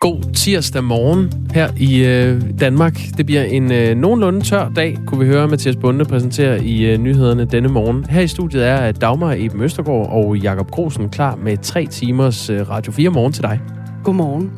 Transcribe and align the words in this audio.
God 0.00 0.34
tirsdag 0.34 0.84
morgen 0.84 1.48
her 1.54 1.70
i 1.76 2.04
øh, 2.04 2.42
Danmark. 2.60 3.00
Det 3.16 3.26
bliver 3.26 3.42
en 3.42 3.72
øh, 3.72 3.96
nogenlunde 3.96 4.40
tør 4.40 4.68
dag, 4.68 4.98
kunne 5.06 5.20
vi 5.20 5.26
høre 5.26 5.48
Mathias 5.48 5.76
Bunde 5.76 6.04
præsentere 6.04 6.64
i 6.64 6.86
øh, 6.86 6.98
nyhederne 6.98 7.44
denne 7.44 7.68
morgen. 7.68 8.04
Her 8.04 8.20
i 8.20 8.28
studiet 8.28 8.66
er 8.66 8.88
øh, 8.88 8.94
Dagmar 9.00 9.34
Eben 9.38 9.62
Østergaard 9.62 10.08
og 10.10 10.36
Jakob 10.36 10.70
Grosen 10.70 11.08
klar 11.08 11.36
med 11.36 11.56
tre 11.56 11.86
timers 11.86 12.50
øh, 12.50 12.70
Radio 12.70 12.92
4 12.92 13.10
morgen 13.10 13.32
til 13.32 13.42
dig. 13.42 13.60
Godmorgen. 14.04 14.52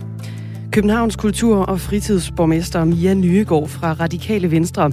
Københavns 0.73 1.17
kultur- 1.17 1.65
og 1.65 1.81
fritidsborgmester 1.81 2.84
Mia 2.84 3.15
Nyegård 3.15 3.69
fra 3.69 3.93
Radikale 3.93 4.51
Venstre 4.51 4.93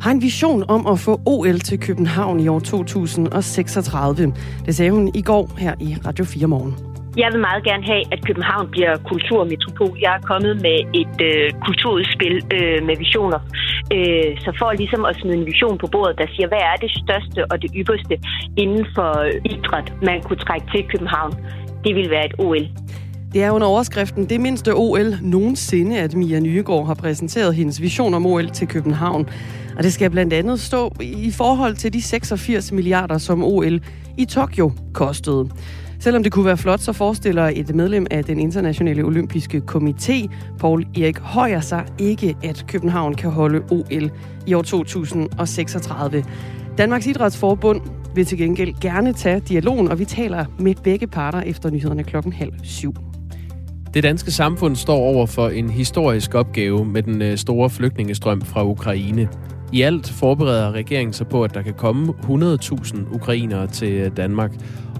har 0.00 0.10
en 0.10 0.22
vision 0.22 0.64
om 0.68 0.86
at 0.86 0.98
få 0.98 1.20
OL 1.26 1.58
til 1.58 1.78
København 1.78 2.40
i 2.40 2.48
år 2.48 2.58
2036. 2.58 4.32
Det 4.66 4.76
sagde 4.76 4.90
hun 4.90 5.10
i 5.14 5.22
går 5.22 5.50
her 5.58 5.74
i 5.80 5.96
Radio 6.06 6.24
4 6.24 6.46
morgen. 6.46 6.89
Jeg 7.16 7.28
vil 7.32 7.40
meget 7.40 7.62
gerne 7.64 7.84
have, 7.92 8.02
at 8.14 8.20
København 8.26 8.66
bliver 8.74 8.92
kulturmetropol. 9.10 9.98
Jeg 10.00 10.12
er 10.18 10.22
kommet 10.32 10.62
med 10.66 10.78
et 11.02 11.16
øh, 11.28 11.50
kulturudspil 11.66 12.34
øh, 12.56 12.78
med 12.88 12.96
visioner. 13.04 13.40
Øh, 13.96 14.30
så 14.44 14.50
for 14.58 14.72
ligesom 14.72 15.04
at 15.04 15.16
smide 15.20 15.36
en 15.36 15.46
vision 15.46 15.78
på 15.78 15.86
bordet, 15.92 16.18
der 16.18 16.26
siger, 16.34 16.48
hvad 16.48 16.62
er 16.70 16.76
det 16.84 16.90
største 17.02 17.40
og 17.50 17.62
det 17.62 17.70
ypperste 17.80 18.14
inden 18.56 18.86
for 18.94 19.10
øh, 19.26 19.52
idræt, 19.54 19.92
man 20.02 20.22
kunne 20.22 20.40
trække 20.46 20.66
til 20.74 20.82
København, 20.92 21.32
det 21.84 21.92
vil 21.98 22.10
være 22.10 22.26
et 22.26 22.34
OL. 22.38 22.66
Det 23.32 23.42
er 23.44 23.50
under 23.50 23.66
overskriften 23.66 24.28
Det 24.28 24.40
mindste 24.40 24.74
OL 24.74 25.18
nogensinde, 25.22 25.98
at 25.98 26.14
Mia 26.14 26.40
Nyegård 26.40 26.86
har 26.86 26.94
præsenteret 26.94 27.54
hendes 27.54 27.80
vision 27.80 28.14
om 28.14 28.26
OL 28.26 28.48
til 28.48 28.68
København. 28.68 29.28
Og 29.76 29.82
det 29.82 29.92
skal 29.92 30.10
blandt 30.10 30.32
andet 30.32 30.60
stå 30.60 30.92
i 31.00 31.32
forhold 31.36 31.74
til 31.74 31.92
de 31.92 32.02
86 32.02 32.72
milliarder, 32.72 33.18
som 33.18 33.44
OL 33.44 33.80
i 34.18 34.24
Tokyo 34.24 34.72
kostede. 34.94 35.48
Selvom 36.00 36.22
det 36.22 36.32
kunne 36.32 36.44
være 36.44 36.56
flot, 36.56 36.80
så 36.80 36.92
forestiller 36.92 37.50
et 37.54 37.74
medlem 37.74 38.06
af 38.10 38.24
den 38.24 38.38
internationale 38.38 39.02
olympiske 39.02 39.62
komité, 39.70 40.28
Paul 40.58 40.86
Erik 40.96 41.18
Højer, 41.18 41.60
sig 41.60 41.84
ikke, 41.98 42.36
at 42.42 42.64
København 42.68 43.14
kan 43.14 43.30
holde 43.30 43.62
OL 43.70 44.10
i 44.46 44.54
år 44.54 44.62
2036. 44.62 46.24
Danmarks 46.78 47.06
Idrætsforbund 47.06 47.80
vil 48.14 48.26
til 48.26 48.38
gengæld 48.38 48.74
gerne 48.80 49.12
tage 49.12 49.40
dialogen, 49.40 49.88
og 49.88 49.98
vi 49.98 50.04
taler 50.04 50.44
med 50.58 50.74
begge 50.84 51.06
parter 51.06 51.40
efter 51.40 51.70
nyhederne 51.70 52.04
klokken 52.04 52.32
halv 52.32 52.52
syv. 52.62 52.94
Det 53.94 54.02
danske 54.02 54.30
samfund 54.30 54.76
står 54.76 54.98
over 54.98 55.26
for 55.26 55.48
en 55.48 55.70
historisk 55.70 56.34
opgave 56.34 56.84
med 56.84 57.02
den 57.02 57.22
øh, 57.22 57.36
store 57.36 57.70
flygtningestrøm 57.70 58.42
fra 58.42 58.64
Ukraine. 58.64 59.28
I 59.72 59.82
alt 59.82 60.10
forbereder 60.10 60.72
regeringen 60.72 61.12
sig 61.12 61.26
på, 61.26 61.44
at 61.44 61.54
der 61.54 61.62
kan 61.62 61.74
komme 61.74 62.14
100.000 62.22 63.14
ukrainere 63.14 63.66
til 63.66 63.92
øh, 63.92 64.16
Danmark. 64.16 64.52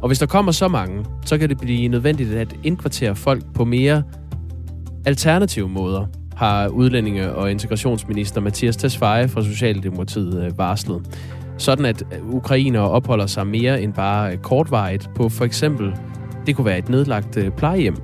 Og 0.03 0.09
hvis 0.09 0.19
der 0.19 0.27
kommer 0.27 0.53
så 0.53 0.69
mange, 0.69 1.05
så 1.27 1.39
kan 1.39 1.49
det 1.49 1.59
blive 1.59 1.89
nødvendigt 1.89 2.35
at 2.35 2.57
indkvartere 2.65 3.17
folk 3.17 3.43
på 3.55 3.65
mere 3.65 4.03
alternative 5.07 5.69
måder, 5.69 6.07
har 6.37 6.69
udlændinge- 6.69 7.33
og 7.33 7.51
integrationsminister 7.51 8.41
Mathias 8.41 8.77
Tesfaye 8.77 9.29
fra 9.29 9.45
Socialdemokratiet 9.45 10.45
øh, 10.45 10.59
varslet. 10.59 11.19
Sådan 11.59 11.85
at 11.85 12.03
øh, 12.03 12.35
ukrainere 12.35 12.91
opholder 12.91 13.27
sig 13.27 13.47
mere 13.47 13.83
end 13.83 13.93
bare 13.93 14.37
kortvarigt 14.37 15.11
på 15.15 15.29
for 15.29 15.45
eksempel, 15.45 15.95
det 16.47 16.57
kunne 16.57 16.65
være 16.65 16.79
et 16.79 16.89
nedlagt 16.89 17.39
plejehjem. 17.57 17.97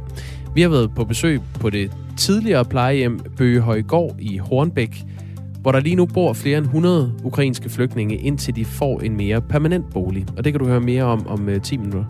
Vi 0.55 0.63
har 0.63 0.69
været 0.69 0.95
på 0.95 1.05
besøg 1.05 1.41
på 1.61 1.71
det 1.71 1.93
tidligere 2.17 2.65
plejehjem 2.65 3.21
Bøgehøjgård 3.37 4.15
i 4.19 4.37
Hornbæk, 4.37 5.05
hvor 5.67 5.73
der 5.73 5.81
lige 5.81 5.97
nu 5.97 6.07
bor 6.07 6.33
flere 6.33 6.59
end 6.59 6.67
100 6.67 7.13
ukrainske 7.25 7.69
flygtninge, 7.69 8.17
indtil 8.17 8.57
de 8.57 8.65
får 8.65 9.01
en 9.01 9.17
mere 9.17 9.41
permanent 9.41 9.91
bolig. 9.91 10.27
Og 10.37 10.45
det 10.45 10.53
kan 10.53 10.61
du 10.61 10.67
høre 10.67 10.81
mere 10.81 11.05
om 11.05 11.27
om 11.27 11.49
øh, 11.49 11.63
10 11.63 11.77
minutter. 11.77 12.05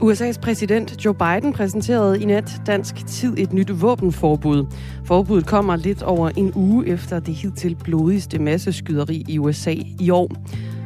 USA's 0.00 0.40
præsident 0.40 1.04
Joe 1.04 1.14
Biden 1.14 1.52
præsenterede 1.52 2.22
i 2.22 2.24
nat 2.24 2.62
dansk 2.66 3.06
tid 3.06 3.34
et 3.38 3.52
nyt 3.52 3.82
våbenforbud. 3.82 4.66
Forbuddet 5.04 5.46
kommer 5.46 5.76
lidt 5.76 6.02
over 6.02 6.30
en 6.36 6.52
uge 6.54 6.86
efter 6.86 7.20
det 7.20 7.34
hidtil 7.34 7.76
blodigste 7.84 8.38
masseskyderi 8.38 9.24
i 9.28 9.38
USA 9.38 9.74
i 10.00 10.10
år. 10.10 10.30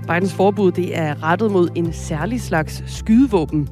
Bidens 0.09 0.35
forbud 0.35 0.73
det 0.73 0.99
er 0.99 1.23
rettet 1.23 1.51
mod 1.51 1.69
en 1.75 1.93
særlig 1.93 2.41
slags 2.41 2.85
skydevåben. 2.87 3.69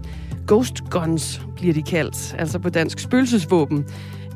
Ghost 0.47 0.91
guns 0.91 1.43
bliver 1.57 1.75
de 1.75 1.83
kaldt, 1.83 2.37
altså 2.39 2.59
på 2.59 2.69
dansk 2.69 2.99
spøgelsesvåben. 2.99 3.85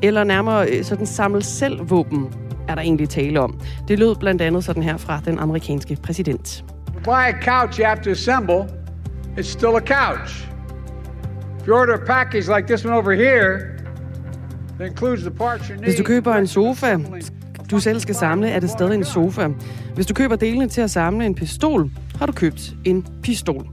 Eller 0.01 0.23
nærmere 0.23 0.69
øh, 0.69 0.83
sådan 0.83 1.05
samle 1.05 1.43
selv 1.43 1.89
våben, 1.89 2.27
er 2.69 2.75
der 2.75 2.81
egentlig 2.81 3.09
tale 3.09 3.39
om. 3.39 3.59
Det 3.87 3.99
lød 3.99 4.15
blandt 4.15 4.41
andet 4.41 4.63
sådan 4.63 4.83
her 4.83 4.97
fra 4.97 5.21
den 5.25 5.39
amerikanske 5.39 5.97
præsident. 6.03 6.65
Buy 7.03 7.09
a 7.09 7.43
couch 7.43 7.79
you 7.79 7.85
have 7.85 7.99
to 8.03 8.09
assemble, 8.09 8.65
it's 9.37 9.41
still 9.41 9.75
a 9.75 9.79
couch. 9.79 10.47
If 11.61 11.67
you 11.67 11.75
order 11.75 11.93
a 11.93 12.05
package 12.05 12.55
like 12.55 12.67
this 12.67 12.85
one 12.85 12.95
over 12.95 13.11
here, 13.11 13.59
that 14.77 14.87
includes 14.87 15.21
the 15.21 15.31
parts 15.31 15.67
you 15.67 15.75
need. 15.75 15.83
Hvis 15.83 15.95
du 15.95 16.03
køber 16.03 16.35
en 16.35 16.47
sofa, 16.47 16.97
du 17.71 17.79
selv 17.79 17.99
skal 17.99 18.15
samle, 18.15 18.49
er 18.49 18.59
det 18.59 18.69
stadig 18.69 18.95
en 18.95 19.03
sofa. 19.03 19.47
Hvis 19.95 20.05
du 20.05 20.13
køber 20.13 20.35
delene 20.35 20.67
til 20.67 20.81
at 20.81 20.91
samle 20.91 21.25
en 21.25 21.35
pistol, 21.35 21.91
har 22.19 22.25
du 22.25 22.31
købt 22.31 22.73
en 22.85 23.07
pistol. 23.23 23.67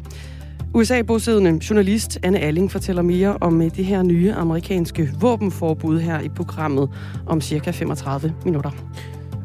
USA-bosiddende 0.77 1.61
journalist 1.71 2.19
Anne 2.23 2.39
Alling 2.39 2.71
fortæller 2.71 3.03
mere 3.03 3.37
om 3.41 3.63
øh, 3.63 3.71
det 3.77 3.85
her 3.85 4.03
nye 4.03 4.33
amerikanske 4.33 5.09
våbenforbud 5.21 6.01
her 6.01 6.21
i 6.21 6.29
programmet 6.29 6.91
om 7.27 7.41
cirka 7.41 7.71
35 7.71 8.35
minutter. 8.45 8.71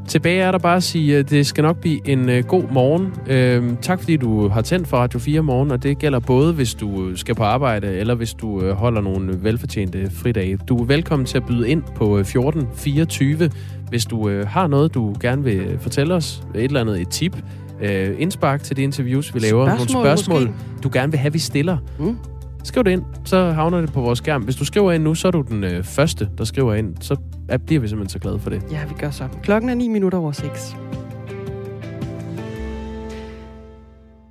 Tilbage 0.07 0.41
er 0.41 0.51
der 0.51 0.59
bare 0.59 0.75
at 0.75 0.83
sige, 0.83 1.17
at 1.17 1.29
det 1.29 1.47
skal 1.47 1.61
nok 1.61 1.77
blive 1.77 2.09
en 2.09 2.29
øh, 2.29 2.43
god 2.43 2.63
morgen. 2.71 3.05
Uh, 3.05 3.77
tak 3.81 3.99
fordi 3.99 4.17
du 4.17 4.47
har 4.47 4.61
tændt 4.61 4.87
for 4.87 4.97
Radio 4.97 5.19
4 5.19 5.41
morgen, 5.41 5.71
og 5.71 5.83
det 5.83 5.99
gælder 5.99 6.19
både, 6.19 6.53
hvis 6.53 6.73
du 6.73 7.15
skal 7.15 7.35
på 7.35 7.43
arbejde, 7.43 7.87
eller 7.87 8.15
hvis 8.15 8.33
du 8.33 8.71
holder 8.73 9.01
nogle 9.01 9.43
velfortjente 9.43 10.11
fridage. 10.11 10.57
Du 10.57 10.77
er 10.77 10.85
velkommen 10.85 11.25
til 11.25 11.37
at 11.37 11.45
byde 11.45 11.69
ind 11.69 11.83
på 11.95 12.17
1424, 12.17 13.49
hvis 13.89 14.05
du 14.05 14.43
har 14.43 14.67
noget, 14.67 14.93
du 14.93 15.15
gerne 15.21 15.43
vil 15.43 15.77
fortælle 15.79 16.13
os. 16.13 16.43
Et 16.55 16.63
eller 16.63 16.81
andet 16.81 17.01
et 17.01 17.09
tip 17.09 17.37
øh, 17.81 18.15
indspark 18.19 18.63
til 18.63 18.77
de 18.77 18.83
interviews, 18.83 19.33
vi 19.33 19.39
laver. 19.39 19.65
Spørgsmål, 19.65 19.93
Nogle 19.93 20.17
spørgsmål, 20.17 20.41
måske. 20.41 20.81
du 20.83 20.89
gerne 20.93 21.11
vil 21.11 21.19
have, 21.19 21.33
vi 21.33 21.39
stiller. 21.39 21.77
Mm. 21.99 22.17
Skriv 22.63 22.83
det 22.83 22.91
ind, 22.91 23.03
så 23.25 23.51
havner 23.51 23.81
det 23.81 23.93
på 23.93 24.01
vores 24.01 24.17
skærm. 24.17 24.43
Hvis 24.43 24.55
du 24.55 24.65
skriver 24.65 24.91
ind 24.91 25.03
nu, 25.03 25.15
så 25.15 25.27
er 25.27 25.31
du 25.31 25.41
den 25.41 25.63
øh, 25.63 25.83
første, 25.83 26.29
der 26.37 26.43
skriver 26.43 26.73
ind. 26.73 26.95
Så 27.01 27.15
er, 27.49 27.57
bliver 27.57 27.81
vi 27.81 27.87
simpelthen 27.87 28.09
så 28.09 28.19
glade 28.19 28.39
for 28.39 28.49
det. 28.49 28.63
Ja, 28.71 28.85
vi 28.85 28.93
gør 28.99 29.11
så. 29.11 29.27
Klokken 29.43 29.69
er 29.69 29.73
9 29.75 29.87
minutter 29.87 30.17
over 30.17 30.31
6. 30.31 30.75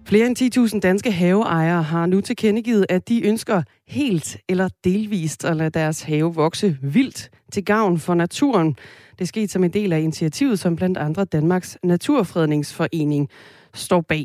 Flere 0.07 0.27
end 0.27 0.73
10.000 0.75 0.81
danske 0.81 1.13
haveejere 1.13 1.83
har 1.83 2.07
nu 2.07 2.21
tilkendegivet, 2.21 2.87
at 2.89 3.09
de 3.09 3.27
ønsker 3.27 3.63
helt 3.89 4.37
eller 4.49 4.69
delvist 4.85 5.45
at 5.45 5.57
lade 5.57 5.71
deres 5.71 6.03
have 6.03 6.35
vokse 6.35 6.77
vildt 6.83 7.29
til 7.53 7.65
gavn 7.65 7.99
for 7.99 8.15
naturen. 8.15 8.77
Det 9.21 9.29
skete 9.29 9.49
som 9.49 9.65
en 9.65 9.71
del 9.71 9.93
af 9.93 10.01
initiativet, 10.01 10.59
som 10.59 10.77
blandt 10.77 10.99
andre 10.99 11.25
Danmarks 11.25 11.79
Naturfredningsforening 11.83 13.29
står 13.75 14.01
bag. 14.09 14.25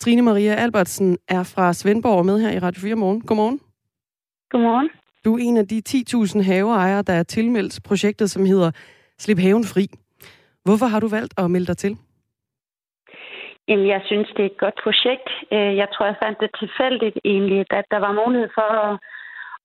Trine 0.00 0.22
Maria 0.22 0.54
Albertsen 0.54 1.18
er 1.28 1.42
fra 1.54 1.72
Svendborg 1.72 2.26
med 2.26 2.40
her 2.40 2.50
i 2.50 2.58
Radio 2.58 2.80
4 2.80 2.94
morgen. 2.94 3.20
Godmorgen. 3.20 3.60
Godmorgen. 4.50 4.88
Du 5.24 5.34
er 5.34 5.40
en 5.42 5.56
af 5.56 5.66
de 5.68 5.82
10.000 5.88 6.42
haveejere, 6.42 7.02
der 7.02 7.12
er 7.12 7.22
tilmeldt 7.22 7.80
projektet, 7.88 8.30
som 8.30 8.44
hedder 8.44 8.70
Slip 9.18 9.38
haven 9.38 9.64
fri. 9.64 9.86
Hvorfor 10.64 10.86
har 10.86 11.00
du 11.00 11.08
valgt 11.08 11.34
at 11.38 11.50
melde 11.50 11.66
dig 11.66 11.76
til? 11.76 11.96
Jamen, 13.68 13.86
jeg 13.88 14.02
synes, 14.04 14.28
det 14.36 14.42
er 14.42 14.50
et 14.54 14.62
godt 14.64 14.78
projekt. 14.84 15.28
Øh, 15.52 15.76
jeg 15.82 15.88
tror, 15.92 16.06
jeg 16.06 16.16
fandt 16.22 16.38
det 16.40 16.50
tilfældigt 16.62 17.18
egentlig, 17.24 17.60
at 17.70 17.84
der 17.90 18.00
var 18.06 18.12
mulighed 18.24 18.48
for 18.58 18.68
at 18.86 18.98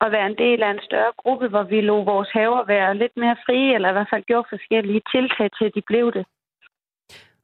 at 0.02 0.12
være 0.12 0.28
en 0.28 0.38
del 0.38 0.64
af 0.64 0.72
en 0.72 0.86
større 0.88 1.14
gruppe, 1.18 1.48
hvor 1.48 1.64
vi 1.64 1.82
lå 1.82 2.04
vores 2.04 2.30
haver 2.34 2.66
være 2.66 2.98
lidt 2.98 3.16
mere 3.18 3.38
frie, 3.46 3.76
eller 3.76 3.90
i 3.90 3.92
hvert 3.92 4.12
fald 4.14 4.24
gjorde 4.24 4.48
forskellige 4.50 5.02
tiltag 5.14 5.50
til, 5.58 5.66
at 5.66 5.76
de 5.76 5.82
blev 5.92 6.12
det. 6.14 6.26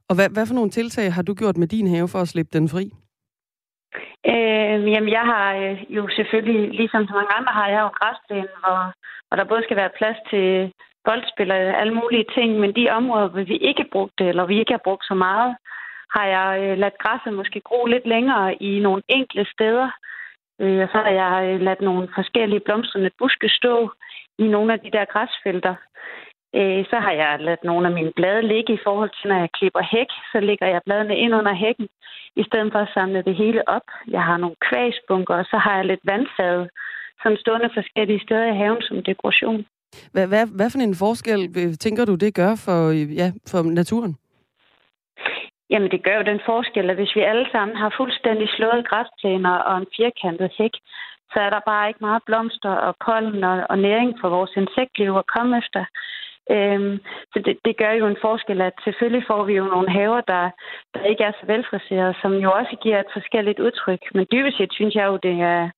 Og 0.08 0.14
hvad, 0.16 0.28
hvad 0.34 0.46
for 0.46 0.54
nogle 0.54 0.70
tiltag 0.70 1.12
har 1.12 1.22
du 1.22 1.34
gjort 1.34 1.56
med 1.56 1.68
din 1.74 1.88
have 1.94 2.08
for 2.08 2.18
at 2.18 2.28
slippe 2.28 2.58
den 2.58 2.68
fri? 2.68 2.84
Øh, 4.32 4.78
jamen, 4.92 5.10
jeg 5.18 5.24
har 5.32 5.46
øh, 5.54 5.76
jo 5.96 6.08
selvfølgelig, 6.16 6.60
ligesom 6.80 7.06
så 7.06 7.14
mange 7.14 7.34
andre, 7.38 7.52
har 7.52 7.68
jeg 7.68 7.80
jo 7.80 7.86
en 7.86 8.00
græsplæne, 8.00 8.54
hvor, 8.62 8.78
hvor 9.26 9.36
der 9.36 9.50
både 9.50 9.62
skal 9.64 9.76
være 9.76 9.96
plads 9.98 10.18
til 10.30 10.72
boldspil 11.04 11.50
og 11.50 11.58
alle 11.80 11.94
mulige 12.00 12.26
ting, 12.36 12.60
men 12.60 12.76
de 12.78 12.90
områder, 12.98 13.28
hvor 13.28 13.44
vi 13.52 13.56
ikke 13.56 13.84
brugt 13.92 14.14
det, 14.18 14.28
eller 14.28 14.46
vi 14.46 14.58
ikke 14.58 14.72
har 14.72 14.84
brugt 14.86 15.04
så 15.10 15.14
meget, 15.14 15.56
har 16.16 16.26
jeg 16.36 16.48
øh, 16.62 16.78
ladt 16.78 16.98
græsset 17.02 17.32
måske 17.32 17.60
gro 17.68 17.86
lidt 17.86 18.06
længere 18.06 18.54
i 18.54 18.80
nogle 18.80 19.02
enkle 19.08 19.44
steder, 19.54 19.88
Øh, 19.88 20.11
Øh, 20.62 20.80
og 20.84 20.88
så 20.92 20.98
har 21.06 21.14
jeg 21.22 21.60
ladt 21.60 21.80
nogle 21.80 22.08
forskellige 22.14 22.64
blomstrende 22.66 23.10
buske 23.18 23.48
stå 23.48 23.90
i 24.38 24.46
nogle 24.54 24.72
af 24.72 24.80
de 24.80 24.90
der 24.96 25.04
græsfelter. 25.12 25.74
Øh, 26.58 26.84
så 26.90 26.96
har 27.04 27.12
jeg 27.22 27.40
ladt 27.40 27.64
nogle 27.64 27.84
af 27.88 27.94
mine 27.98 28.12
blade 28.16 28.42
ligge 28.52 28.72
i 28.74 28.84
forhold 28.86 29.10
til, 29.18 29.28
når 29.30 29.38
jeg 29.42 29.54
klipper 29.58 29.82
hæk, 29.94 30.10
så 30.32 30.38
lægger 30.48 30.66
jeg 30.66 30.80
bladene 30.86 31.16
ind 31.16 31.34
under 31.34 31.54
hækken, 31.54 31.88
i 32.40 32.42
stedet 32.48 32.72
for 32.72 32.78
at 32.78 32.94
samle 32.94 33.22
det 33.28 33.34
hele 33.42 33.68
op. 33.68 33.86
Jeg 34.08 34.22
har 34.28 34.36
nogle 34.36 34.56
kvæsbunker, 34.68 35.34
og 35.34 35.44
så 35.44 35.56
har 35.64 35.74
jeg 35.76 35.84
lidt 35.84 36.04
vandfade, 36.12 36.68
som 37.22 37.36
stående 37.36 37.70
forskellige 37.74 38.24
steder 38.26 38.46
i 38.52 38.58
haven 38.60 38.82
som 38.82 39.02
dekoration. 39.02 39.66
Hvad, 40.12 40.26
hvad, 40.26 40.46
hvad 40.56 40.70
for 40.70 40.78
en 40.78 40.94
forskel 40.94 41.40
øh, 41.60 41.74
tænker 41.84 42.04
du, 42.04 42.14
det 42.14 42.34
gør 42.34 42.52
for, 42.64 42.88
øh, 42.90 43.16
ja, 43.16 43.32
for 43.50 43.62
naturen? 43.62 44.16
Jamen 45.72 45.90
det 45.90 46.04
gør 46.04 46.16
jo 46.16 46.30
den 46.32 46.40
forskel, 46.50 46.90
at 46.90 46.96
hvis 46.96 47.16
vi 47.16 47.20
alle 47.20 47.46
sammen 47.52 47.76
har 47.76 47.94
fuldstændig 47.96 48.48
slået 48.48 48.88
græsplæner 48.88 49.54
og 49.68 49.76
en 49.78 49.86
firkantet 49.96 50.50
hæk, 50.58 50.74
så 51.32 51.38
er 51.46 51.50
der 51.50 51.60
bare 51.70 51.88
ikke 51.88 52.04
meget 52.08 52.22
blomster 52.26 52.74
og 52.86 52.94
pollen 53.06 53.44
og, 53.44 53.66
og 53.70 53.78
næring 53.78 54.10
for 54.20 54.28
vores 54.28 54.52
insektliv 54.56 55.12
at 55.16 55.26
komme 55.34 55.58
efter. 55.58 55.84
Øhm, 56.50 56.98
så 57.32 57.38
det, 57.46 57.58
det 57.64 57.76
gør 57.76 57.92
jo 57.92 58.06
en 58.06 58.22
forskel, 58.26 58.60
at 58.60 58.72
selvfølgelig 58.84 59.24
får 59.26 59.44
vi 59.44 59.52
jo 59.52 59.64
nogle 59.64 59.90
haver, 59.90 60.20
der, 60.20 60.50
der 60.94 61.02
ikke 61.04 61.24
er 61.24 61.32
så 61.32 61.46
velfriserede, 61.46 62.14
som 62.22 62.32
jo 62.34 62.52
også 62.52 62.76
giver 62.82 63.00
et 63.00 63.12
forskelligt 63.12 63.58
udtryk. 63.58 64.02
Men 64.14 64.26
dybest 64.32 64.56
set 64.56 64.72
synes 64.72 64.94
jeg 64.94 65.06
jo, 65.06 65.16
det 65.16 65.40
er, 65.40 65.70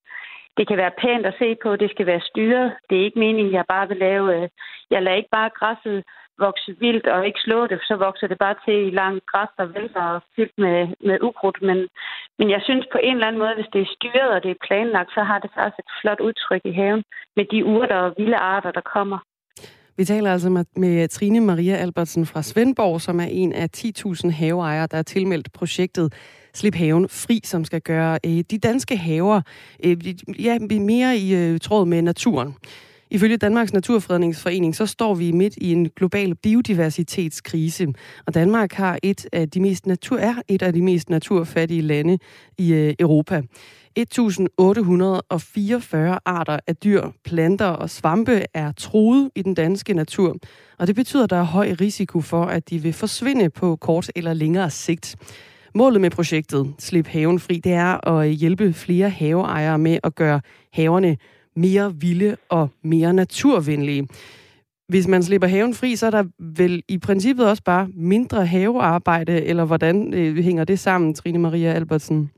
det 0.57 0.67
kan 0.67 0.77
være 0.77 0.97
pænt 1.01 1.25
at 1.25 1.35
se 1.39 1.55
på, 1.63 1.75
det 1.75 1.89
skal 1.91 2.05
være 2.05 2.27
styret. 2.29 2.73
Det 2.89 2.97
er 2.97 3.03
ikke 3.03 3.19
meningen, 3.19 3.53
jeg 3.53 3.65
bare 3.67 3.87
vil 3.87 3.97
lave... 3.97 4.35
Øh, 4.35 4.49
jeg 4.91 5.03
lader 5.03 5.17
ikke 5.17 5.35
bare 5.37 5.49
græsset 5.59 6.03
vokse 6.39 6.71
vildt 6.79 7.07
og 7.07 7.25
ikke 7.27 7.45
slå 7.45 7.67
det, 7.67 7.79
så 7.89 7.95
vokser 7.95 8.27
det 8.27 8.37
bare 8.37 8.55
til 8.65 8.77
i 8.87 8.97
langt 9.01 9.25
græs, 9.31 9.51
der 9.57 9.65
vælter 9.65 10.05
og 10.15 10.21
fyldt 10.35 10.57
med, 10.57 10.79
med 11.07 11.17
ukrudt. 11.27 11.59
Men, 11.61 11.77
men 12.39 12.47
jeg 12.49 12.61
synes 12.67 12.85
på 12.91 12.99
en 13.03 13.15
eller 13.15 13.27
anden 13.27 13.41
måde, 13.43 13.55
hvis 13.55 13.73
det 13.73 13.81
er 13.81 13.93
styret 13.97 14.29
og 14.35 14.43
det 14.43 14.51
er 14.51 14.65
planlagt, 14.67 15.11
så 15.17 15.21
har 15.29 15.39
det 15.39 15.49
faktisk 15.55 15.79
et 15.79 15.91
flot 16.01 16.19
udtryk 16.27 16.63
i 16.65 16.77
haven 16.79 17.03
med 17.37 17.45
de 17.51 17.65
urter 17.65 17.99
og 18.05 18.13
vilde 18.17 18.37
arter, 18.37 18.71
der 18.71 18.85
kommer. 18.95 19.19
Vi 19.97 20.03
taler 20.03 20.31
altså 20.31 20.49
med, 20.49 20.65
med 20.75 21.07
Trine 21.07 21.41
Maria 21.41 21.75
Albertsen 21.75 22.25
fra 22.25 22.41
Svendborg, 22.41 23.01
som 23.01 23.19
er 23.19 23.27
en 23.31 23.53
af 23.53 23.67
10.000 23.77 24.31
haveejere, 24.31 24.87
der 24.87 24.97
er 24.97 25.03
tilmeldt 25.03 25.53
projektet 25.53 26.13
Slip 26.53 26.75
haven 26.75 27.09
fri, 27.09 27.39
som 27.43 27.65
skal 27.65 27.81
gøre 27.81 28.19
øh, 28.25 28.43
de 28.51 28.57
danske 28.57 28.97
haver 28.97 29.41
øh, 29.85 29.97
ja, 30.45 30.57
mere 30.79 31.17
i 31.17 31.35
øh, 31.35 31.59
tråd 31.59 31.85
med 31.85 32.01
naturen. 32.01 32.55
Ifølge 33.11 33.37
Danmarks 33.37 33.73
Naturfredningsforening, 33.73 34.75
så 34.75 34.85
står 34.85 35.15
vi 35.15 35.31
midt 35.31 35.53
i 35.57 35.71
en 35.71 35.89
global 35.89 36.35
biodiversitetskrise, 36.35 37.87
og 38.27 38.33
Danmark 38.33 38.73
har 38.73 38.99
et 39.03 39.27
af 39.33 39.49
de 39.49 39.59
mest 39.59 39.85
natur, 39.85 40.17
er 40.17 40.35
et 40.47 40.61
af 40.61 40.73
de 40.73 40.81
mest 40.81 41.09
naturfattige 41.09 41.81
lande 41.81 42.17
i 42.57 42.73
øh, 42.73 42.93
Europa. 42.99 43.41
1844 43.95 46.19
arter 46.25 46.59
af 46.67 46.75
dyr, 46.75 47.09
planter 47.23 47.65
og 47.65 47.89
svampe 47.89 48.45
er 48.53 48.71
truet 48.71 49.31
i 49.35 49.41
den 49.41 49.53
danske 49.53 49.93
natur, 49.93 50.37
og 50.79 50.87
det 50.87 50.95
betyder, 50.95 51.23
at 51.23 51.29
der 51.29 51.37
er 51.37 51.43
høj 51.43 51.75
risiko 51.81 52.21
for, 52.21 52.43
at 52.43 52.69
de 52.69 52.79
vil 52.79 52.93
forsvinde 52.93 53.49
på 53.49 53.75
kort 53.75 54.11
eller 54.15 54.33
længere 54.33 54.69
sigt. 54.69 55.15
Målet 55.75 56.01
med 56.01 56.09
projektet 56.09 56.73
Slip 56.79 57.07
haven 57.07 57.39
fri, 57.39 57.61
det 57.63 57.73
er 57.73 58.07
at 58.07 58.29
hjælpe 58.29 58.73
flere 58.73 59.09
haveejere 59.09 59.77
med 59.77 59.99
at 60.03 60.15
gøre 60.15 60.41
haverne 60.73 61.17
mere 61.55 61.93
vilde 62.01 62.37
og 62.49 62.69
mere 62.83 63.13
naturvenlige. 63.13 64.07
Hvis 64.89 65.07
man 65.07 65.23
slipper 65.23 65.47
haven 65.47 65.73
fri, 65.73 65.95
så 65.95 66.05
er 66.05 66.11
der 66.11 66.23
vel 66.57 66.83
i 66.89 66.97
princippet 67.07 67.49
også 67.49 67.63
bare 67.63 67.87
mindre 67.93 68.45
havearbejde, 68.45 69.45
eller 69.45 69.65
hvordan 69.65 70.13
øh, 70.13 70.43
hænger 70.43 70.63
det 70.63 70.79
sammen, 70.79 71.13
Trine 71.13 71.39
Maria 71.39 71.73
Albertsen? 71.73 72.31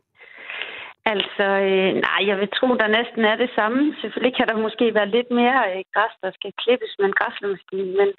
Altså, 1.13 1.45
øh, 1.69 1.91
nej, 2.07 2.19
jeg 2.29 2.37
vil 2.39 2.49
tro, 2.57 2.67
der 2.81 2.95
næsten 2.99 3.23
er 3.31 3.35
det 3.43 3.51
samme. 3.55 3.95
Selvfølgelig 4.01 4.35
kan 4.37 4.47
der 4.47 4.65
måske 4.65 4.85
være 4.93 5.13
lidt 5.15 5.31
mere 5.31 5.61
øh, 5.71 5.83
græs, 5.93 6.13
der 6.23 6.31
skal 6.37 6.51
klippes 6.63 6.91
med 6.99 7.05
en 7.07 7.19
græslemaskine, 7.19 7.91
men, 7.99 8.09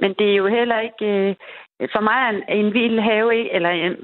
men 0.00 0.10
det 0.18 0.26
er 0.30 0.36
jo 0.42 0.46
heller 0.58 0.78
ikke... 0.88 1.06
Øh, 1.06 1.34
for 1.94 2.02
mig 2.08 2.18
er 2.24 2.30
en, 2.34 2.42
en 2.60 2.74
vild 2.78 2.98
have, 3.10 3.52
eller 3.56 3.70
en, 3.70 3.94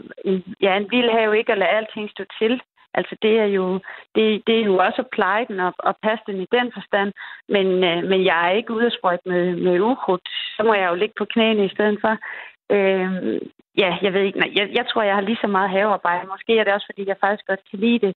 ja, 0.65 0.73
en 0.77 0.89
vild 0.95 1.11
have 1.19 1.39
ikke 1.39 1.53
at 1.53 1.59
lade 1.59 1.77
alting 1.79 2.11
stå 2.11 2.25
til. 2.41 2.55
Altså 2.95 3.17
det 3.23 3.35
er 3.39 3.45
jo, 3.59 3.81
det, 4.15 4.43
det 4.47 4.55
er 4.61 4.65
jo 4.65 4.77
også 4.77 5.03
at 5.03 5.13
pleje 5.13 5.47
den 5.49 5.61
og, 5.61 5.73
og 5.79 5.95
passe 6.03 6.25
den 6.27 6.41
i 6.41 6.47
den 6.57 6.71
forstand, 6.77 7.13
men, 7.49 7.67
øh, 7.91 7.99
men 8.11 8.25
jeg 8.25 8.39
er 8.47 8.53
ikke 8.57 8.75
ude 8.75 8.87
at 8.87 8.97
sprøjte 8.99 9.29
med, 9.29 9.57
med 9.57 9.81
ukrudt. 9.81 10.29
Så 10.57 10.63
må 10.63 10.75
jeg 10.75 10.89
jo 10.91 10.95
ligge 10.95 11.15
på 11.19 11.25
knæene 11.25 11.65
i 11.65 11.75
stedet 11.75 11.99
for. 12.01 12.15
Øh, 12.77 13.41
ja, 13.83 13.91
jeg 14.05 14.13
ved 14.15 14.23
ikke. 14.23 14.39
Nej, 14.39 14.51
jeg, 14.59 14.67
jeg 14.79 14.85
tror, 14.87 15.03
jeg 15.03 15.15
har 15.15 15.21
lige 15.29 15.43
så 15.45 15.47
meget 15.47 15.71
havearbejde. 15.71 16.33
Måske 16.35 16.59
er 16.59 16.65
det 16.65 16.73
også, 16.75 16.89
fordi 16.91 17.03
jeg 17.09 17.17
faktisk 17.21 17.47
godt 17.47 17.63
kan 17.71 17.79
lide 17.79 18.01
det. 18.07 18.13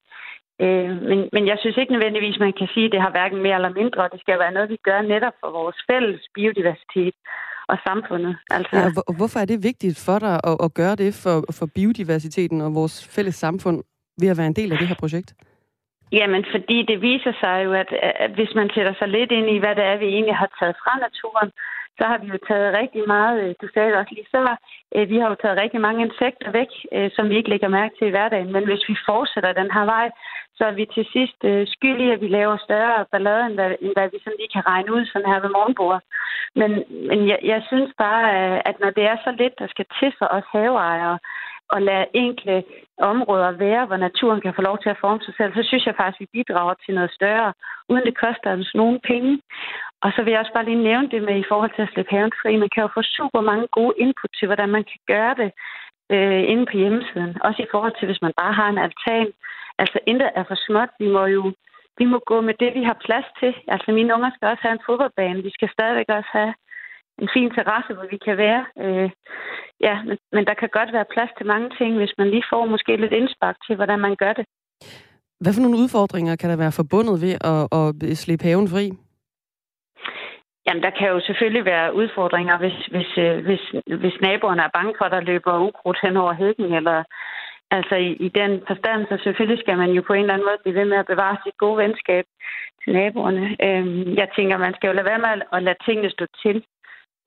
Øh, 0.63 0.91
men, 1.09 1.19
men 1.35 1.43
jeg 1.51 1.57
synes 1.59 1.77
ikke 1.77 1.93
nødvendigvis, 1.95 2.39
man 2.39 2.53
kan 2.59 2.67
sige, 2.73 2.85
at 2.85 2.91
det 2.91 3.01
har 3.01 3.11
hverken 3.11 3.41
mere 3.41 3.55
eller 3.55 3.73
mindre. 3.79 4.09
Det 4.13 4.19
skal 4.19 4.39
være 4.39 4.55
noget, 4.55 4.69
vi 4.69 4.79
gør 4.89 5.01
netop 5.01 5.35
for 5.41 5.49
vores 5.59 5.77
fælles 5.89 6.21
biodiversitet 6.35 7.15
og 7.71 7.77
samfundet. 7.87 8.37
Altså, 8.49 8.75
ja, 8.77 9.15
hvorfor 9.17 9.39
er 9.39 9.45
det 9.45 9.63
vigtigt 9.63 9.97
for 10.05 10.19
dig 10.19 10.35
at, 10.49 10.57
at 10.65 10.73
gøre 10.73 10.95
det 10.95 11.11
for, 11.23 11.35
for 11.57 11.65
biodiversiteten 11.75 12.61
og 12.61 12.75
vores 12.75 12.95
fælles 13.15 13.35
samfund? 13.35 13.83
Ved 14.21 14.29
at 14.29 14.37
være 14.37 14.47
en 14.47 14.59
del 14.59 14.71
af 14.71 14.77
det 14.77 14.87
her 14.87 14.95
projekt? 15.03 15.33
Jamen, 16.11 16.45
fordi 16.51 16.77
det 16.89 17.01
viser 17.01 17.33
sig 17.41 17.65
jo, 17.65 17.73
at, 17.73 17.89
at 18.25 18.31
hvis 18.31 18.51
man 18.55 18.69
sætter 18.75 18.93
sig 18.99 19.07
lidt 19.07 19.31
ind 19.31 19.49
i, 19.49 19.57
hvad 19.57 19.75
det 19.75 19.83
er, 19.83 19.97
vi 19.97 20.05
egentlig 20.05 20.35
har 20.35 20.49
taget 20.59 20.75
fra 20.83 20.93
naturen, 21.05 21.51
så 21.97 22.03
har 22.09 22.17
vi 22.17 22.27
jo 22.33 22.37
taget 22.47 22.77
rigtig 22.79 23.03
meget, 23.07 23.35
øh, 23.43 23.55
du 23.61 23.67
sagde 23.73 23.89
det 23.89 23.97
også 24.01 24.13
lige 24.15 24.33
før, 24.35 24.49
øh, 24.95 25.09
vi 25.11 25.17
har 25.19 25.27
jo 25.29 25.35
taget 25.41 25.61
rigtig 25.63 25.81
mange 25.81 26.03
insekter 26.07 26.51
væk, 26.51 26.71
øh, 26.95 27.09
som 27.15 27.29
vi 27.29 27.35
ikke 27.37 27.49
lægger 27.49 27.67
mærke 27.79 27.93
til 27.95 28.07
i 28.07 28.15
hverdagen. 28.15 28.51
Men 28.51 28.63
hvis 28.69 28.83
vi 28.89 28.95
fortsætter 29.09 29.59
den 29.61 29.71
her 29.75 29.85
vej, 29.85 30.07
så 30.57 30.63
er 30.69 30.71
vi 30.79 30.85
til 30.85 31.05
sidst 31.15 31.39
skyldige, 31.73 32.13
at 32.13 32.21
vi 32.21 32.27
laver 32.27 32.57
større 32.57 33.05
ballade, 33.11 33.45
end 33.45 33.55
hvad, 33.57 33.71
end 33.81 33.93
hvad 33.95 34.07
vi 34.13 34.17
sådan 34.23 34.39
lige 34.39 34.53
kan 34.55 34.67
regne 34.71 34.93
ud 34.95 35.05
sådan 35.05 35.31
her 35.31 35.39
ved 35.39 35.51
morgenbordet. 35.57 36.01
Men, 36.59 36.71
men 37.09 37.19
jeg, 37.31 37.39
jeg 37.43 37.61
synes 37.69 37.91
bare, 37.97 38.23
at 38.69 38.75
når 38.79 38.89
det 38.97 39.03
er 39.11 39.17
så 39.23 39.31
lidt, 39.41 39.55
der 39.59 39.67
skal 39.67 39.85
til 39.99 40.11
for 40.19 40.27
os 40.37 40.47
haveejere, 40.55 41.17
at 41.75 41.81
lade 41.81 42.05
enkle 42.13 42.63
områder 42.97 43.51
være, 43.51 43.85
hvor 43.85 43.97
naturen 43.97 44.41
kan 44.41 44.53
få 44.55 44.61
lov 44.61 44.77
til 44.79 44.89
at 44.89 45.01
forme 45.01 45.21
sig 45.25 45.33
selv, 45.37 45.53
så 45.53 45.63
synes 45.63 45.85
jeg 45.85 45.95
faktisk, 45.95 46.21
at 46.21 46.23
vi 46.23 46.35
bidrager 46.37 46.73
til 46.85 46.93
noget 46.95 47.11
større, 47.11 47.53
uden 47.89 48.05
det 48.05 48.17
koster 48.17 48.49
os 48.59 48.75
nogen 48.75 48.99
penge. 49.09 49.41
Og 50.03 50.09
så 50.15 50.19
vil 50.21 50.31
jeg 50.31 50.39
også 50.39 50.53
bare 50.53 50.65
lige 50.65 50.87
nævne 50.89 51.09
det 51.13 51.21
med 51.23 51.37
i 51.39 51.49
forhold 51.49 51.71
til 51.75 51.81
at 51.81 51.91
slippe 51.93 52.11
haven 52.15 52.31
fri. 52.41 52.55
Man 52.55 52.69
kan 52.73 52.83
jo 52.83 52.89
få 52.93 53.01
super 53.01 53.41
mange 53.41 53.67
gode 53.77 53.93
input 53.97 54.31
til, 54.39 54.45
hvordan 54.47 54.69
man 54.69 54.83
kan 54.91 54.99
gøre 55.07 55.35
det 55.41 55.49
øh, 56.15 56.43
inde 56.51 56.65
på 56.65 56.77
hjemmesiden. 56.77 57.31
Også 57.47 57.61
i 57.61 57.71
forhold 57.71 57.93
til, 57.95 58.05
hvis 58.07 58.21
man 58.21 58.33
bare 58.41 58.53
har 58.53 58.69
en 58.69 58.83
altan. 58.85 59.29
Altså 59.81 59.97
intet 60.07 60.29
er 60.35 60.43
for 60.47 60.57
småt. 60.65 60.89
Vi 60.99 61.07
må 61.07 61.25
jo 61.25 61.43
vi 61.97 62.05
må 62.05 62.17
gå 62.31 62.41
med 62.41 62.53
det, 62.59 62.73
vi 62.73 62.83
har 62.83 63.03
plads 63.05 63.27
til. 63.39 63.53
Altså 63.67 63.91
mine 63.91 64.13
unger 64.15 64.31
skal 64.33 64.47
også 64.47 64.63
have 64.65 64.73
en 64.77 64.85
fodboldbane. 64.85 65.43
Vi 65.43 65.51
skal 65.53 65.69
stadigvæk 65.69 66.09
også 66.09 66.29
have 66.31 66.53
en 67.23 67.29
fin 67.35 67.49
terrasse, 67.57 67.93
hvor 67.93 68.07
vi 68.13 68.17
kan 68.17 68.37
være. 68.37 68.65
Øh, 68.83 69.09
ja, 69.87 69.95
men, 70.07 70.17
men 70.31 70.45
der 70.45 70.53
kan 70.53 70.69
godt 70.77 70.93
være 70.93 71.11
plads 71.13 71.29
til 71.37 71.45
mange 71.45 71.69
ting, 71.77 71.97
hvis 71.97 72.13
man 72.17 72.29
lige 72.29 72.49
får 72.51 72.65
måske 72.65 72.95
lidt 72.97 73.13
indspark 73.19 73.55
til, 73.65 73.75
hvordan 73.75 73.99
man 73.99 74.15
gør 74.15 74.33
det. 74.33 74.45
Hvad 75.41 75.53
for 75.53 75.61
nogle 75.61 75.81
udfordringer 75.83 76.35
kan 76.35 76.49
der 76.49 76.57
være 76.63 76.77
forbundet 76.79 77.21
ved 77.25 77.33
at, 77.51 77.61
at 77.79 78.17
slippe 78.17 78.45
haven 78.45 78.67
fri? 78.73 78.85
Jamen, 80.67 80.83
der 80.83 80.89
kan 80.99 81.07
jo 81.07 81.19
selvfølgelig 81.19 81.65
være 81.65 81.95
udfordringer, 81.95 82.57
hvis, 82.57 82.77
hvis, 82.93 83.11
øh, 83.17 83.45
hvis, 83.47 83.63
hvis 84.01 84.17
naboerne 84.21 84.61
er 84.61 84.75
bange 84.77 84.93
for, 84.97 85.05
at 85.05 85.11
der 85.11 85.29
løber 85.31 85.65
ukrudt 85.67 85.99
hen 86.03 86.17
over 86.17 86.33
hækken, 86.33 86.73
eller 86.73 87.03
altså 87.71 87.95
i, 87.95 88.11
i 88.27 88.29
den 88.29 88.51
forstand, 88.67 88.99
så 89.09 89.15
selvfølgelig 89.23 89.59
skal 89.63 89.77
man 89.77 89.91
jo 89.97 90.01
på 90.07 90.13
en 90.13 90.21
eller 90.21 90.33
anden 90.33 90.47
måde 90.47 90.63
blive 90.63 90.79
ved 90.79 90.85
med 90.85 90.97
at 90.97 91.11
bevare 91.11 91.37
sit 91.43 91.57
gode 91.57 91.77
venskab 91.77 92.25
til 92.83 92.93
naboerne. 92.93 93.45
Øhm, 93.65 94.15
jeg 94.21 94.27
tænker, 94.35 94.57
man 94.57 94.73
skal 94.75 94.87
jo 94.87 94.93
lade 94.93 95.09
være 95.11 95.23
med 95.25 95.31
at 95.55 95.63
lade 95.63 95.83
tingene 95.85 96.09
stå 96.09 96.25
til. 96.43 96.57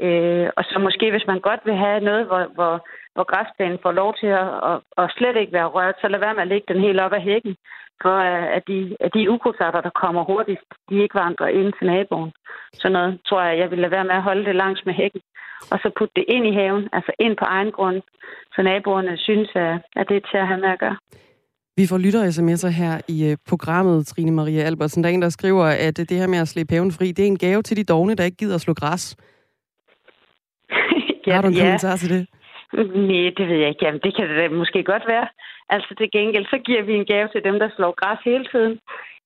Øh, 0.07 0.49
og 0.57 0.65
så 0.65 0.79
måske, 0.87 1.11
hvis 1.11 1.27
man 1.27 1.41
godt 1.41 1.61
vil 1.65 1.77
have 1.87 2.01
noget, 2.01 2.27
hvor, 2.27 2.43
hvor, 2.55 2.75
hvor 3.15 3.27
græsplænen 3.33 3.79
får 3.83 3.93
lov 3.93 4.11
til 4.21 4.31
at, 4.43 4.49
at, 4.71 4.79
at 5.01 5.13
slet 5.17 5.37
ikke 5.37 5.53
være 5.59 5.73
rørt, 5.77 5.97
så 6.01 6.09
lad 6.09 6.21
være 6.21 6.35
med 6.35 6.43
at 6.43 6.53
lægge 6.53 6.69
den 6.73 6.81
helt 6.87 7.01
op 7.01 7.13
ad 7.13 7.23
hækken, 7.31 7.55
for 8.03 8.17
at 8.57 8.63
de, 8.69 8.97
at 9.01 9.11
de 9.15 9.31
ukrudtsarter, 9.31 9.81
der 9.81 9.99
kommer 10.03 10.23
hurtigst, 10.25 10.69
de 10.89 11.03
ikke 11.03 11.19
vandrer 11.23 11.49
ind 11.61 11.73
til 11.79 11.87
naboen. 11.87 12.33
Så 12.73 12.89
noget 12.89 13.21
tror 13.29 13.43
jeg, 13.43 13.59
jeg 13.59 13.71
vil 13.71 13.79
lade 13.79 13.91
være 13.97 14.09
med 14.11 14.17
at 14.21 14.27
holde 14.29 14.45
det 14.45 14.55
langs 14.55 14.81
med 14.87 14.95
hækken, 14.95 15.23
og 15.73 15.79
så 15.83 15.89
putte 15.99 16.15
det 16.17 16.25
ind 16.29 16.47
i 16.47 16.53
haven, 16.61 16.89
altså 16.93 17.13
ind 17.19 17.37
på 17.37 17.45
egen 17.45 17.73
grund, 17.73 18.03
så 18.55 18.63
naboerne 18.63 19.17
synes, 19.17 19.51
at 20.01 20.09
det 20.09 20.17
er 20.17 20.29
til 20.31 20.39
at 20.43 20.47
have 20.47 20.61
med 20.61 20.69
at 20.69 20.79
gøre. 20.79 20.97
Vi 21.81 21.87
får 21.87 21.99
lytter 21.99 22.23
sms'er 22.37 22.69
her 22.83 23.01
i 23.09 23.31
øh, 23.31 23.37
programmet, 23.49 24.07
Trine 24.07 24.31
Maria 24.31 24.63
Albertsen. 24.63 25.03
Der 25.03 25.11
er 25.11 25.15
en, 25.15 25.23
der 25.23 25.29
skriver, 25.29 25.65
at 25.65 25.99
øh, 26.01 26.07
det 26.09 26.17
her 26.21 26.27
med 26.27 26.39
at 26.39 26.49
slippe 26.49 26.75
haven 26.75 26.93
fri, 26.93 27.13
det 27.13 27.23
er 27.23 27.27
en 27.27 27.39
gave 27.39 27.63
til 27.63 27.77
de 27.77 27.85
dogne, 27.85 28.15
der 28.15 28.25
ikke 28.25 28.37
gider 28.37 28.55
at 28.55 28.61
slå 28.61 28.75
græs 28.75 29.17
ja, 31.27 31.33
Har 31.35 31.43
du 31.43 31.49
en 31.49 31.55
ja. 31.55 31.61
kommentar 31.61 31.97
til 31.97 32.11
det? 32.15 32.27
Nej, 33.09 33.31
det 33.39 33.49
ved 33.49 33.59
jeg 33.63 33.69
ikke. 33.69 33.85
Jamen, 33.85 34.01
det 34.05 34.17
kan 34.17 34.29
det 34.29 34.53
måske 34.53 34.83
godt 34.83 35.05
være. 35.09 35.29
Altså 35.71 35.95
til 35.99 36.09
gengæld, 36.13 36.47
så 36.47 36.59
giver 36.59 36.83
vi 36.83 36.95
en 36.95 37.07
gave 37.07 37.29
til 37.29 37.45
dem, 37.45 37.59
der 37.59 37.69
slår 37.77 37.93
græs 38.01 38.19
hele 38.25 38.47
tiden. 38.53 38.75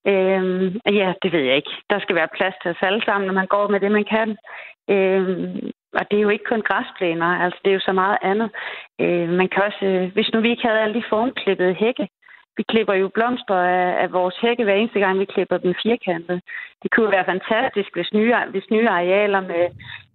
Øhm, 0.06 0.80
ja, 1.00 1.12
det 1.22 1.32
ved 1.32 1.44
jeg 1.48 1.56
ikke. 1.56 1.74
Der 1.90 1.98
skal 2.00 2.16
være 2.16 2.34
plads 2.36 2.54
til 2.62 2.70
os 2.70 2.82
alle 2.88 3.02
sammen, 3.04 3.26
når 3.26 3.34
man 3.34 3.46
går 3.46 3.68
med 3.68 3.80
det, 3.80 3.92
man 3.92 4.06
kan. 4.14 4.28
Øhm, 4.90 5.70
og 5.98 6.04
det 6.10 6.16
er 6.16 6.22
jo 6.22 6.28
ikke 6.28 6.50
kun 6.52 6.62
græsplæner, 6.70 7.26
altså 7.44 7.58
det 7.64 7.70
er 7.70 7.74
jo 7.74 7.88
så 7.88 7.92
meget 7.92 8.18
andet. 8.22 8.50
Øh, 9.00 9.28
man 9.28 9.48
kan 9.48 9.62
også, 9.68 9.84
øh, 9.86 10.12
hvis 10.12 10.30
nu 10.32 10.40
vi 10.40 10.50
ikke 10.50 10.66
havde 10.68 10.80
alle 10.80 10.94
de 10.94 11.10
formklippede 11.10 11.74
hække, 11.74 12.08
vi 12.56 12.62
klipper 12.72 12.94
jo 13.02 13.08
blomster 13.16 13.54
af, 13.54 14.02
af 14.02 14.12
vores 14.12 14.36
hække 14.42 14.64
hver 14.64 14.74
eneste 14.74 15.00
gang, 15.04 15.18
vi 15.18 15.32
klipper 15.34 15.58
dem 15.58 15.74
firkantet. 15.82 16.38
Det 16.82 16.90
kunne 16.90 17.10
være 17.16 17.30
fantastisk, 17.34 17.90
hvis 17.96 18.12
nye, 18.18 18.34
hvis 18.50 18.70
nye 18.70 18.88
arealer 18.88 19.40
med, 19.40 19.64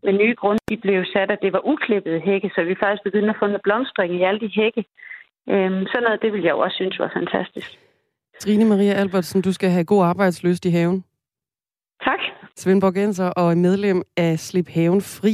med 0.04 0.14
nye 0.14 0.36
grunde 0.42 0.62
de 0.70 0.78
blev 0.78 1.06
sat, 1.14 1.32
at 1.32 1.40
det 1.42 1.54
var 1.54 1.68
uklippede 1.72 2.20
hække, 2.20 2.50
så 2.56 2.62
vi 2.64 2.76
faktisk 2.84 3.04
begyndte 3.04 3.30
at 3.30 3.40
få 3.40 3.48
noget 3.48 3.62
blomstring 3.68 4.12
i 4.16 4.24
alle 4.24 4.40
de 4.40 4.52
hække. 4.60 4.84
Øhm, 5.50 5.84
sådan 5.92 6.04
noget, 6.08 6.22
det 6.22 6.32
ville 6.34 6.46
jeg 6.46 6.56
jo 6.56 6.60
også 6.60 6.76
synes 6.76 7.00
var 7.00 7.12
fantastisk. 7.20 7.70
Trine 8.40 8.66
Maria 8.66 8.94
Albertsen, 8.94 9.42
du 9.42 9.54
skal 9.54 9.70
have 9.70 9.86
god 9.86 10.04
arbejdsløst 10.06 10.66
i 10.66 10.70
haven. 10.70 11.04
Tak. 12.04 12.20
Svendborgenser 12.56 13.30
og 13.30 13.58
medlem 13.58 14.02
af 14.18 14.40
Slip 14.40 14.70
Haven 14.70 15.02
Fri. 15.02 15.34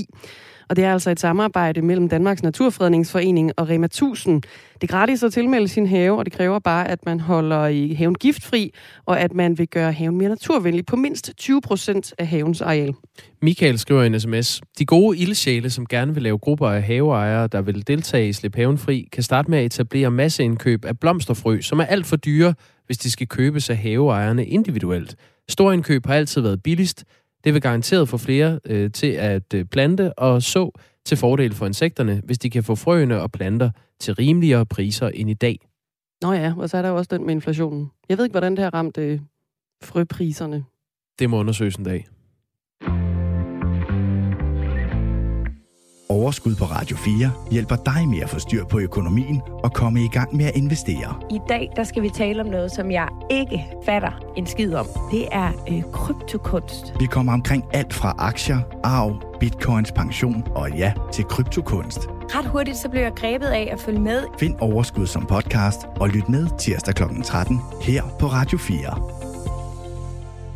Og 0.73 0.77
det 0.77 0.85
er 0.85 0.93
altså 0.93 1.11
et 1.11 1.19
samarbejde 1.19 1.81
mellem 1.81 2.09
Danmarks 2.09 2.43
Naturfredningsforening 2.43 3.51
og 3.57 3.69
Rema 3.69 3.85
1000. 3.85 4.41
Det 4.73 4.83
er 4.83 4.87
gratis 4.87 5.23
at 5.23 5.33
tilmelde 5.33 5.67
sin 5.67 5.87
have, 5.87 6.17
og 6.17 6.25
det 6.25 6.33
kræver 6.33 6.59
bare, 6.59 6.87
at 6.87 7.05
man 7.05 7.19
holder 7.19 7.67
i 7.67 7.93
haven 7.93 8.15
giftfri, 8.15 8.73
og 9.05 9.19
at 9.19 9.33
man 9.33 9.57
vil 9.57 9.67
gøre 9.67 9.91
haven 9.91 10.17
mere 10.17 10.29
naturvenlig 10.29 10.85
på 10.85 10.95
mindst 10.95 11.33
20 11.37 11.61
procent 11.61 12.13
af 12.17 12.27
havens 12.27 12.61
areal. 12.61 12.93
Michael 13.41 13.79
skriver 13.79 14.03
en 14.03 14.19
sms. 14.19 14.61
De 14.79 14.85
gode 14.85 15.17
ildsjæle, 15.17 15.69
som 15.69 15.85
gerne 15.85 16.13
vil 16.13 16.23
lave 16.23 16.37
grupper 16.37 16.69
af 16.69 16.83
haveejere, 16.83 17.47
der 17.47 17.61
vil 17.61 17.87
deltage 17.87 18.29
i 18.29 18.33
Slip 18.33 18.55
Haven 18.55 18.77
Fri, 18.77 19.09
kan 19.11 19.23
starte 19.23 19.51
med 19.51 19.59
at 19.59 19.65
etablere 19.65 20.11
masseindkøb 20.11 20.85
af 20.85 20.99
blomsterfrø, 20.99 21.61
som 21.61 21.79
er 21.79 21.85
alt 21.85 22.05
for 22.05 22.15
dyre, 22.15 22.53
hvis 22.85 22.97
de 22.97 23.11
skal 23.11 23.27
købes 23.27 23.69
af 23.69 23.77
haveejerne 23.77 24.45
individuelt. 24.45 25.15
Storindkøb 25.49 26.05
har 26.05 26.15
altid 26.15 26.41
været 26.41 26.63
billigst. 26.63 27.03
Det 27.43 27.53
vil 27.53 27.61
garanteret 27.61 28.09
få 28.09 28.17
flere 28.17 28.59
øh, 28.65 28.91
til 28.91 29.07
at 29.11 29.53
øh, 29.53 29.65
plante 29.65 30.13
og 30.13 30.43
så 30.43 30.71
til 31.05 31.17
fordel 31.17 31.53
for 31.53 31.65
insekterne, 31.65 32.21
hvis 32.23 32.39
de 32.39 32.49
kan 32.49 32.63
få 32.63 32.75
frøene 32.75 33.21
og 33.21 33.31
planter 33.31 33.71
til 33.99 34.13
rimeligere 34.13 34.65
priser 34.65 35.07
end 35.07 35.29
i 35.29 35.33
dag. 35.33 35.57
Nå 36.21 36.33
ja, 36.33 36.53
og 36.57 36.69
så 36.69 36.77
er 36.77 36.81
der 36.81 36.89
jo 36.89 36.97
også 36.97 37.17
den 37.17 37.25
med 37.25 37.33
inflationen. 37.33 37.91
Jeg 38.09 38.17
ved 38.17 38.25
ikke, 38.25 38.33
hvordan 38.33 38.55
det 38.55 38.63
har 38.63 38.73
ramt 38.73 38.97
øh, 38.97 39.19
frøpriserne. 39.83 40.65
Det 41.19 41.29
må 41.29 41.39
undersøges 41.39 41.75
en 41.75 41.83
dag. 41.83 42.05
Overskud 46.13 46.55
på 46.55 46.65
Radio 46.65 46.97
4 46.97 47.31
hjælper 47.51 47.75
dig 47.75 48.07
med 48.07 48.19
at 48.19 48.29
få 48.29 48.39
styr 48.39 48.65
på 48.65 48.79
økonomien 48.79 49.41
og 49.63 49.73
komme 49.73 50.03
i 50.03 50.07
gang 50.07 50.35
med 50.35 50.45
at 50.45 50.55
investere. 50.55 51.21
I 51.31 51.39
dag 51.49 51.71
der 51.75 51.83
skal 51.83 52.01
vi 52.03 52.09
tale 52.09 52.41
om 52.41 52.47
noget, 52.47 52.71
som 52.71 52.91
jeg 52.91 53.07
ikke 53.31 53.65
fatter 53.85 54.33
en 54.37 54.47
skid 54.47 54.73
om. 54.73 54.87
Det 55.11 55.27
er 55.31 55.51
øh, 55.71 55.83
kryptokunst. 55.93 56.93
Vi 56.99 57.05
kommer 57.05 57.33
omkring 57.33 57.63
alt 57.73 57.93
fra 57.93 58.15
aktier, 58.17 58.59
arv, 58.83 59.37
bitcoins, 59.39 59.91
pension 59.91 60.43
og 60.55 60.69
ja, 60.71 60.93
til 61.11 61.23
kryptokunst. 61.23 61.99
Ret 62.09 62.45
hurtigt 62.45 62.77
så 62.77 62.89
blev 62.89 63.01
jeg 63.01 63.13
grebet 63.15 63.47
af 63.47 63.69
at 63.71 63.79
følge 63.79 63.99
med. 63.99 64.23
Find 64.39 64.55
Overskud 64.59 65.07
som 65.07 65.25
podcast 65.25 65.79
og 65.95 66.09
lyt 66.09 66.29
med 66.29 66.47
tirsdag 66.59 66.95
kl. 66.95 67.03
13 67.23 67.59
her 67.81 68.03
på 68.19 68.27
Radio 68.27 68.57
4. 68.57 68.77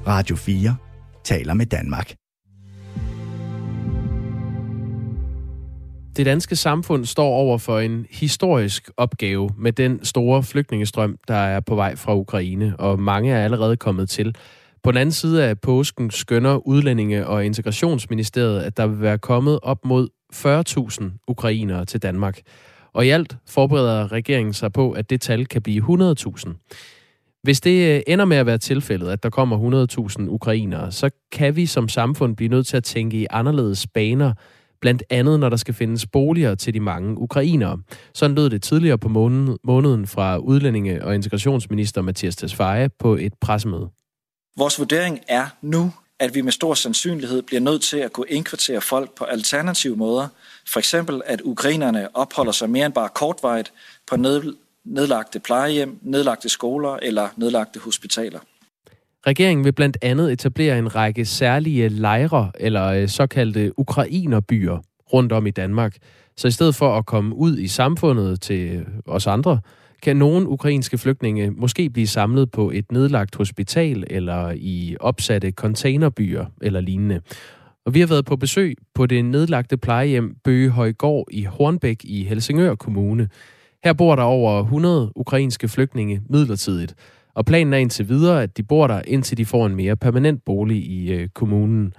Radio 0.07 0.35
4 0.35 0.75
taler 1.23 1.53
med 1.53 1.65
Danmark. 1.65 2.26
Det 6.17 6.25
danske 6.25 6.55
samfund 6.55 7.05
står 7.05 7.27
over 7.27 7.57
for 7.57 7.79
en 7.79 8.05
historisk 8.09 8.89
opgave 8.97 9.49
med 9.57 9.71
den 9.71 10.05
store 10.05 10.43
flygtningestrøm, 10.43 11.17
der 11.27 11.35
er 11.35 11.59
på 11.59 11.75
vej 11.75 11.95
fra 11.95 12.15
Ukraine, 12.15 12.75
og 12.79 12.99
mange 12.99 13.31
er 13.31 13.43
allerede 13.43 13.77
kommet 13.77 14.09
til. 14.09 14.35
På 14.83 14.91
den 14.91 14.97
anden 14.97 15.13
side 15.13 15.45
af 15.45 15.59
påsken 15.59 16.11
skønner 16.11 16.67
Udlændinge- 16.67 17.27
og 17.27 17.45
Integrationsministeriet, 17.45 18.61
at 18.61 18.77
der 18.77 18.87
vil 18.87 19.01
være 19.01 19.17
kommet 19.17 19.59
op 19.63 19.85
mod 19.85 20.09
40.000 20.33 21.23
ukrainere 21.27 21.85
til 21.85 22.01
Danmark. 22.01 22.39
Og 22.93 23.05
i 23.05 23.09
alt 23.09 23.37
forbereder 23.47 24.11
regeringen 24.11 24.53
sig 24.53 24.73
på, 24.73 24.91
at 24.91 25.09
det 25.09 25.21
tal 25.21 25.45
kan 25.45 25.61
blive 25.61 26.13
100.000. 26.13 26.53
Hvis 27.43 27.61
det 27.61 27.95
øh, 27.95 28.01
ender 28.07 28.25
med 28.25 28.37
at 28.37 28.45
være 28.45 28.57
tilfældet, 28.57 29.09
at 29.09 29.23
der 29.23 29.29
kommer 29.29 29.87
100.000 30.19 30.29
ukrainere, 30.29 30.91
så 30.91 31.09
kan 31.31 31.55
vi 31.55 31.65
som 31.65 31.89
samfund 31.89 32.35
blive 32.35 32.49
nødt 32.49 32.67
til 32.67 32.77
at 32.77 32.83
tænke 32.83 33.17
i 33.17 33.27
anderledes 33.29 33.87
baner, 33.87 34.33
blandt 34.81 35.03
andet 35.09 35.39
når 35.39 35.49
der 35.49 35.57
skal 35.57 35.73
findes 35.73 36.05
boliger 36.05 36.55
til 36.55 36.73
de 36.73 36.79
mange 36.79 37.17
ukrainere. 37.17 37.79
Sådan 38.13 38.35
lød 38.35 38.49
det 38.49 38.61
tidligere 38.61 38.97
på 38.97 39.09
måneden 39.63 40.07
fra 40.07 40.37
udlændinge- 40.37 41.05
og 41.05 41.15
integrationsminister 41.15 42.01
Mathias 42.01 42.35
Tesfaye 42.35 42.89
på 42.99 43.15
et 43.15 43.33
pressemøde. 43.41 43.89
Vores 44.57 44.79
vurdering 44.79 45.19
er 45.27 45.47
nu, 45.61 45.93
at 46.19 46.35
vi 46.35 46.41
med 46.41 46.51
stor 46.51 46.73
sandsynlighed 46.73 47.41
bliver 47.41 47.59
nødt 47.59 47.81
til 47.81 47.97
at 47.97 48.13
kunne 48.13 48.29
indkvartere 48.29 48.81
folk 48.81 49.15
på 49.15 49.23
alternative 49.23 49.95
måder. 49.95 50.27
For 50.73 50.79
eksempel, 50.79 51.21
at 51.25 51.41
ukrainerne 51.41 52.15
opholder 52.15 52.51
sig 52.51 52.69
mere 52.69 52.85
end 52.85 52.93
bare 52.93 53.09
kortvarigt 53.09 53.73
på 54.07 54.15
nedlagte 54.85 55.39
plejehjem, 55.39 55.99
nedlagte 56.01 56.49
skoler 56.49 56.99
eller 57.01 57.29
nedlagte 57.35 57.79
hospitaler. 57.79 58.39
Regeringen 59.27 59.65
vil 59.65 59.73
blandt 59.73 59.97
andet 60.01 60.31
etablere 60.31 60.79
en 60.79 60.95
række 60.95 61.25
særlige 61.25 61.89
lejre 61.89 62.51
eller 62.59 62.85
øh, 62.85 63.07
såkaldte 63.07 63.79
ukrainerbyer 63.79 64.77
rundt 65.13 65.31
om 65.31 65.47
i 65.47 65.51
Danmark. 65.51 65.97
Så 66.37 66.47
i 66.47 66.51
stedet 66.51 66.75
for 66.75 66.97
at 66.97 67.05
komme 67.05 67.35
ud 67.35 67.57
i 67.57 67.67
samfundet 67.67 68.41
til 68.41 68.75
øh, 68.75 68.85
os 69.05 69.27
andre, 69.27 69.59
kan 70.03 70.17
nogle 70.17 70.47
ukrainske 70.47 70.97
flygtninge 70.97 71.51
måske 71.51 71.89
blive 71.89 72.07
samlet 72.07 72.51
på 72.51 72.71
et 72.71 72.91
nedlagt 72.91 73.35
hospital 73.35 74.03
eller 74.09 74.53
i 74.55 74.97
opsatte 74.99 75.51
containerbyer 75.51 76.45
eller 76.61 76.81
lignende. 76.81 77.21
Og 77.85 77.93
vi 77.93 77.99
har 77.99 78.07
været 78.07 78.25
på 78.25 78.35
besøg 78.35 78.75
på 78.95 79.05
det 79.05 79.25
nedlagte 79.25 79.77
plejehjem 79.77 80.35
Bøgehøjgård 80.43 81.27
i 81.31 81.43
Hornbæk 81.43 81.97
i 82.03 82.23
Helsingør 82.23 82.75
Kommune. 82.75 83.29
Her 83.83 83.93
bor 83.93 84.15
der 84.15 84.23
over 84.23 84.59
100 84.59 85.11
ukrainske 85.15 85.67
flygtninge 85.67 86.21
midlertidigt. 86.29 86.95
Og 87.37 87.45
planen 87.45 87.73
er 87.73 87.77
indtil 87.77 88.09
videre, 88.09 88.43
at 88.43 88.57
de 88.57 88.63
bor 88.63 88.87
der, 88.87 89.01
indtil 89.07 89.37
de 89.37 89.45
får 89.45 89.65
en 89.65 89.75
mere 89.75 89.95
permanent 89.95 90.45
bolig 90.45 90.77
i 90.77 91.13
øh, 91.13 91.29
kommunen. 91.29 91.93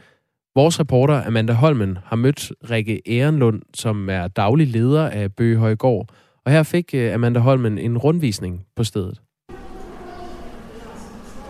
Vores 0.55 0.81
reporter 0.81 1.27
Amanda 1.27 1.53
Holmen 1.53 1.99
har 2.05 2.17
mødt 2.17 2.53
Rikke 2.71 3.09
Ehrenlund, 3.09 3.63
som 3.75 4.09
er 4.11 4.29
daglig 4.29 4.67
leder 4.67 5.09
af 5.09 5.33
Bøgehøjgård. 5.33 6.09
Og 6.45 6.53
her 6.53 6.63
fik 6.63 6.95
øh, 6.95 7.15
Amanda 7.15 7.41
Holmen 7.41 7.79
en 7.79 7.99
rundvisning 7.99 8.65
på 8.77 8.85
stedet. 8.85 9.21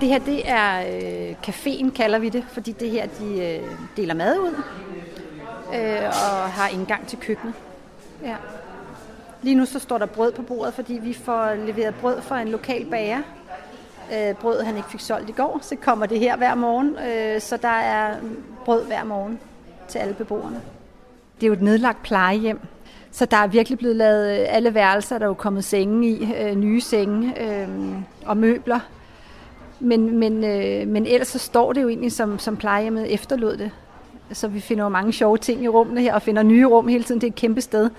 Det 0.01 0.09
her, 0.09 0.19
det 0.19 0.41
er 0.45 0.81
øh, 0.81 1.35
caféen, 1.47 1.91
kalder 1.91 2.19
vi 2.19 2.29
det, 2.29 2.45
fordi 2.53 2.73
det 2.73 2.91
her, 2.91 3.07
de 3.07 3.43
øh, 3.43 3.63
deler 3.97 4.15
mad 4.15 4.39
ud 4.39 4.55
øh, 5.75 6.05
og 6.05 6.51
har 6.51 6.69
indgang 6.69 7.07
til 7.07 7.19
køkkenet. 7.19 7.55
Ja. 8.23 8.37
Lige 9.43 9.55
nu 9.55 9.65
så 9.65 9.79
står 9.79 9.99
der 9.99 10.07
brød 10.07 10.33
på 10.33 10.43
bordet, 10.43 10.75
fordi 10.75 11.01
vi 11.03 11.13
får 11.13 11.67
leveret 11.67 11.95
brød 11.95 12.21
fra 12.21 12.41
en 12.43 12.49
lokal 12.49 12.87
bager, 12.91 13.23
øh, 14.15 14.35
brød, 14.35 14.63
han 14.63 14.77
ikke 14.77 14.91
fik 14.91 15.01
solgt 15.01 15.29
i 15.29 15.33
går, 15.33 15.59
så 15.63 15.77
kommer 15.77 16.07
det 16.07 16.19
her 16.21 16.37
hver 16.37 16.55
morgen. 16.55 16.97
Øh, 17.09 17.41
så 17.41 17.57
der 17.57 17.69
er 17.69 18.15
brød 18.65 18.85
hver 18.85 19.05
morgen 19.05 19.39
til 19.89 19.99
alle 19.99 20.15
beboerne. 20.15 20.61
Det 21.37 21.43
er 21.43 21.47
jo 21.47 21.53
et 21.53 21.63
nedlagt 21.63 22.03
plejehjem, 22.03 22.61
så 23.11 23.25
der 23.27 23.37
er 23.37 23.47
virkelig 23.47 23.79
blevet 23.79 23.97
lavet 23.97 24.41
øh, 24.41 24.47
alle 24.49 24.75
værelser, 24.75 25.19
der 25.19 25.25
er 25.25 25.29
jo 25.29 25.35
kommet 25.35 25.65
senge 25.65 26.09
i, 26.09 26.35
øh, 26.41 26.55
nye 26.55 26.81
senge 26.81 27.43
øh, 27.43 27.69
og 28.27 28.37
møbler. 28.37 28.81
Men, 29.81 30.19
men, 30.19 30.45
øh, 30.45 30.89
men 30.89 31.07
ellers 31.07 31.29
så 31.29 31.39
står 31.39 31.73
det 31.73 31.83
jo 31.83 31.89
egentlig, 31.89 32.13
som, 32.13 32.39
som 32.39 32.57
plejehjemmet 32.57 33.15
efterlod 33.15 33.57
det. 33.57 33.71
Så 34.33 34.49
vi 34.49 34.61
finder 34.61 34.85
jo 34.85 34.89
mange 34.89 35.13
sjove 35.13 35.39
ting 35.39 35.65
i 35.65 35.69
rummene 35.69 36.01
her, 36.01 36.15
og 36.15 36.23
finder 36.23 36.43
nye 36.43 36.67
rum 36.67 36.89
hele 36.89 37.05
tiden. 37.05 37.21
Det 37.21 37.27
er 37.27 37.31
et 37.31 37.35
kæmpe 37.35 37.61
sted. 37.61 37.91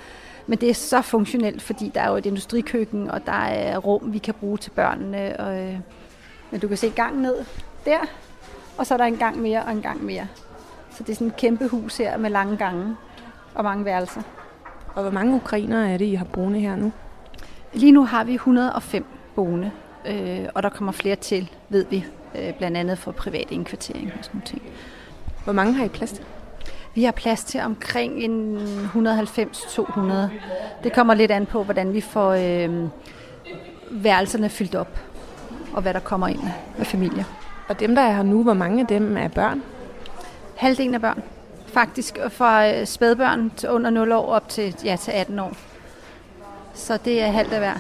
Men 0.50 0.58
det 0.58 0.70
er 0.70 0.74
så 0.74 1.02
funktionelt, 1.02 1.62
fordi 1.62 1.92
der 1.96 2.02
er 2.02 2.10
jo 2.10 2.16
et 2.16 2.26
industrikøkken, 2.26 3.12
og 3.12 3.26
der 3.26 3.32
er 3.32 3.78
rum, 3.78 4.14
vi 4.14 4.18
kan 4.18 4.34
bruge 4.34 4.58
til 4.58 4.70
børnene. 4.70 5.40
Og, 5.40 5.60
øh, 5.60 5.76
men 6.52 6.60
du 6.60 6.68
kan 6.68 6.78
se 6.78 6.90
gang 6.90 7.22
ned 7.22 7.36
der, 7.86 8.00
og 8.78 8.88
så 8.88 8.94
er 8.94 8.98
der 8.98 9.06
en 9.06 9.18
gang 9.18 9.42
mere 9.42 9.64
og 9.64 9.72
en 9.72 9.82
gang 9.82 10.04
mere. 10.04 10.28
Så 10.92 11.04
det 11.04 11.10
er 11.10 11.14
sådan 11.14 11.28
et 11.28 11.36
kæmpe 11.36 11.68
hus 11.68 11.98
her 11.98 12.18
med 12.18 12.30
lange 12.30 12.58
gange 12.58 12.96
og 13.56 13.64
mange 13.64 13.86
værelser. 13.86 14.22
Og 14.96 15.02
hvor 15.02 15.12
mange 15.12 15.36
ukrainere 15.36 15.92
er 15.92 15.98
det, 15.98 16.06
I 16.06 16.14
har 16.14 16.26
boende 16.26 16.60
her 16.60 16.76
nu? 16.76 16.92
Lige 17.74 17.92
nu 17.92 18.06
har 18.06 18.24
vi 18.24 18.34
105 18.34 19.06
boende, 19.36 19.72
øh, 20.08 20.46
og 20.56 20.64
der 20.64 20.70
kommer 20.70 20.92
flere 20.92 21.16
til, 21.16 21.52
ved 21.70 21.86
vi, 21.90 22.06
øh, 22.36 22.54
blandt 22.54 22.78
andet 22.78 22.98
for 22.98 23.12
privat 23.12 23.52
indkvartering 23.52 24.12
og 24.20 24.26
sådan 24.26 24.42
ting. 24.42 24.62
Hvor 25.44 25.54
mange 25.54 25.74
har 25.74 25.86
I 25.86 25.90
plads 25.90 26.12
til? 26.12 26.26
Vi 27.00 27.04
har 27.04 27.12
plads 27.12 27.44
til 27.44 27.62
omkring 27.62 28.24
en 28.24 28.58
190-200. 28.58 30.02
Det 30.84 30.94
kommer 30.94 31.14
lidt 31.14 31.32
an 31.32 31.46
på, 31.46 31.64
hvordan 31.64 31.94
vi 31.94 32.02
får 32.02 32.32
øh, 32.32 32.90
værelserne 33.92 34.50
fyldt 34.50 34.76
op 34.76 35.00
og 35.74 35.82
hvad 35.82 35.94
der 35.94 36.00
kommer 36.00 36.28
ind 36.28 36.40
med 36.78 36.86
familier. 36.86 37.24
Og 37.70 37.80
dem, 37.80 37.96
der 37.96 38.02
er 38.02 38.12
her 38.12 38.24
nu, 38.24 38.44
hvor 38.44 38.54
mange 38.54 38.82
af 38.82 38.88
dem 38.88 39.18
er 39.18 39.28
børn? 39.28 39.64
Halvdelen 40.56 40.94
af 40.94 41.02
børn. 41.02 41.24
Faktisk 41.68 42.18
fra 42.30 42.72
øh, 42.74 42.86
spædbørn 42.86 43.52
til 43.58 43.70
under 43.70 43.90
0 43.90 44.12
år 44.12 44.26
op 44.26 44.50
til, 44.50 44.76
ja, 44.84 44.96
til 44.96 45.12
18 45.12 45.40
år. 45.40 45.54
Så 46.74 46.98
det 47.06 47.22
er 47.22 47.28
halvt 47.28 47.54
af 47.54 47.60
hver. 47.60 47.78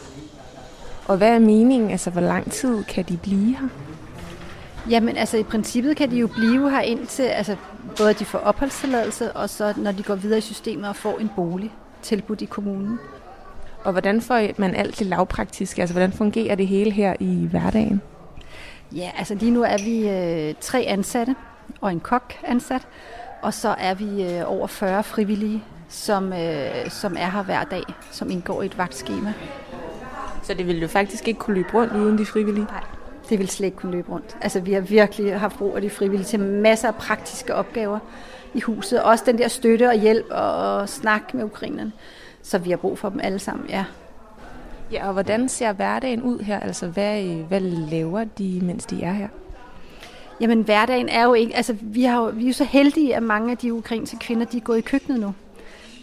Og 1.07 1.17
hvad 1.17 1.29
er 1.29 1.39
meningen? 1.39 1.91
Altså, 1.91 2.09
hvor 2.09 2.21
lang 2.21 2.51
tid 2.51 2.83
kan 2.83 3.03
de 3.03 3.17
blive 3.17 3.55
her? 3.55 3.67
Jamen, 4.89 5.17
altså 5.17 5.37
i 5.37 5.43
princippet 5.43 5.97
kan 5.97 6.11
de 6.11 6.17
jo 6.17 6.27
blive 6.27 6.71
her 6.71 6.81
indtil, 6.81 7.23
altså 7.23 7.55
både 7.97 8.09
at 8.09 8.19
de 8.19 8.25
får 8.25 8.39
opholdstilladelse, 8.39 9.31
og 9.31 9.49
så 9.49 9.73
når 9.77 9.91
de 9.91 10.03
går 10.03 10.15
videre 10.15 10.37
i 10.37 10.41
systemet 10.41 10.89
og 10.89 10.95
får 10.95 11.17
en 11.17 11.29
bolig 11.35 11.73
tilbudt 12.01 12.41
i 12.41 12.45
kommunen. 12.45 12.99
Og 13.83 13.91
hvordan 13.91 14.21
får 14.21 14.47
man 14.57 14.75
alt 14.75 14.99
det 14.99 15.07
lavpraktiske? 15.07 15.81
Altså, 15.81 15.93
hvordan 15.93 16.11
fungerer 16.11 16.55
det 16.55 16.67
hele 16.67 16.91
her 16.91 17.15
i 17.19 17.47
hverdagen? 17.51 18.01
Ja, 18.95 19.11
altså 19.17 19.35
lige 19.35 19.51
nu 19.51 19.63
er 19.63 19.77
vi 19.83 20.09
øh, 20.09 20.55
tre 20.61 20.85
ansatte 20.87 21.35
og 21.81 21.91
en 21.91 21.99
kok 21.99 22.33
ansat, 22.43 22.87
og 23.41 23.53
så 23.53 23.75
er 23.77 23.93
vi 23.93 24.23
øh, 24.23 24.51
over 24.51 24.67
40 24.67 25.03
frivillige, 25.03 25.63
som, 25.89 26.33
øh, 26.33 26.89
som 26.89 27.15
er 27.19 27.29
her 27.29 27.43
hver 27.43 27.63
dag, 27.63 27.83
som 28.11 28.31
indgår 28.31 28.61
i 28.61 28.65
et 28.65 28.77
vagtskema. 28.77 29.33
Så 30.43 30.53
det 30.53 30.67
ville 30.67 30.81
jo 30.81 30.87
faktisk 30.87 31.27
ikke 31.27 31.39
kunne 31.39 31.55
løbe 31.55 31.73
rundt 31.73 31.93
uden 31.93 32.17
de 32.17 32.25
frivillige? 32.25 32.65
Nej, 32.65 32.83
det 33.29 33.39
ville 33.39 33.51
slet 33.51 33.65
ikke 33.65 33.77
kunne 33.77 33.91
løbe 33.91 34.11
rundt. 34.11 34.37
Altså, 34.41 34.59
vi 34.59 34.73
har 34.73 34.81
virkelig 34.81 35.39
haft 35.39 35.57
brug 35.57 35.75
af 35.75 35.81
de 35.81 35.89
frivillige 35.89 36.25
til 36.25 36.39
masser 36.39 36.87
af 36.87 36.95
praktiske 36.95 37.55
opgaver 37.55 37.99
i 38.53 38.61
huset. 38.61 39.03
Også 39.03 39.23
den 39.27 39.37
der 39.37 39.47
støtte 39.47 39.87
og 39.87 39.95
hjælp 39.95 40.25
og, 40.31 40.89
snak 40.89 41.33
med 41.33 41.43
ukrainerne. 41.43 41.91
Så 42.41 42.57
vi 42.57 42.69
har 42.69 42.77
brug 42.77 42.99
for 42.99 43.09
dem 43.09 43.19
alle 43.23 43.39
sammen, 43.39 43.69
ja. 43.69 43.85
Ja, 44.91 45.07
og 45.07 45.13
hvordan 45.13 45.49
ser 45.49 45.73
hverdagen 45.73 46.21
ud 46.21 46.39
her? 46.39 46.59
Altså, 46.59 46.87
hvad, 46.87 47.23
hvad 47.23 47.59
laver 47.59 48.23
de, 48.23 48.59
mens 48.63 48.85
de 48.85 49.03
er 49.03 49.13
her? 49.13 49.27
Jamen, 50.41 50.61
hverdagen 50.61 51.09
er 51.09 51.23
jo 51.23 51.33
ikke... 51.33 51.55
Altså, 51.55 51.75
vi, 51.81 52.03
har 52.03 52.21
jo, 52.21 52.31
vi 52.33 52.43
er 52.43 52.47
jo 52.47 52.53
så 52.53 52.63
heldige, 52.63 53.15
at 53.15 53.23
mange 53.23 53.51
af 53.51 53.57
de 53.57 53.73
ukrainske 53.73 54.17
kvinder, 54.19 54.45
de 54.45 54.57
er 54.57 54.61
gået 54.61 54.77
i 54.77 54.81
køkkenet 54.81 55.19
nu. 55.19 55.33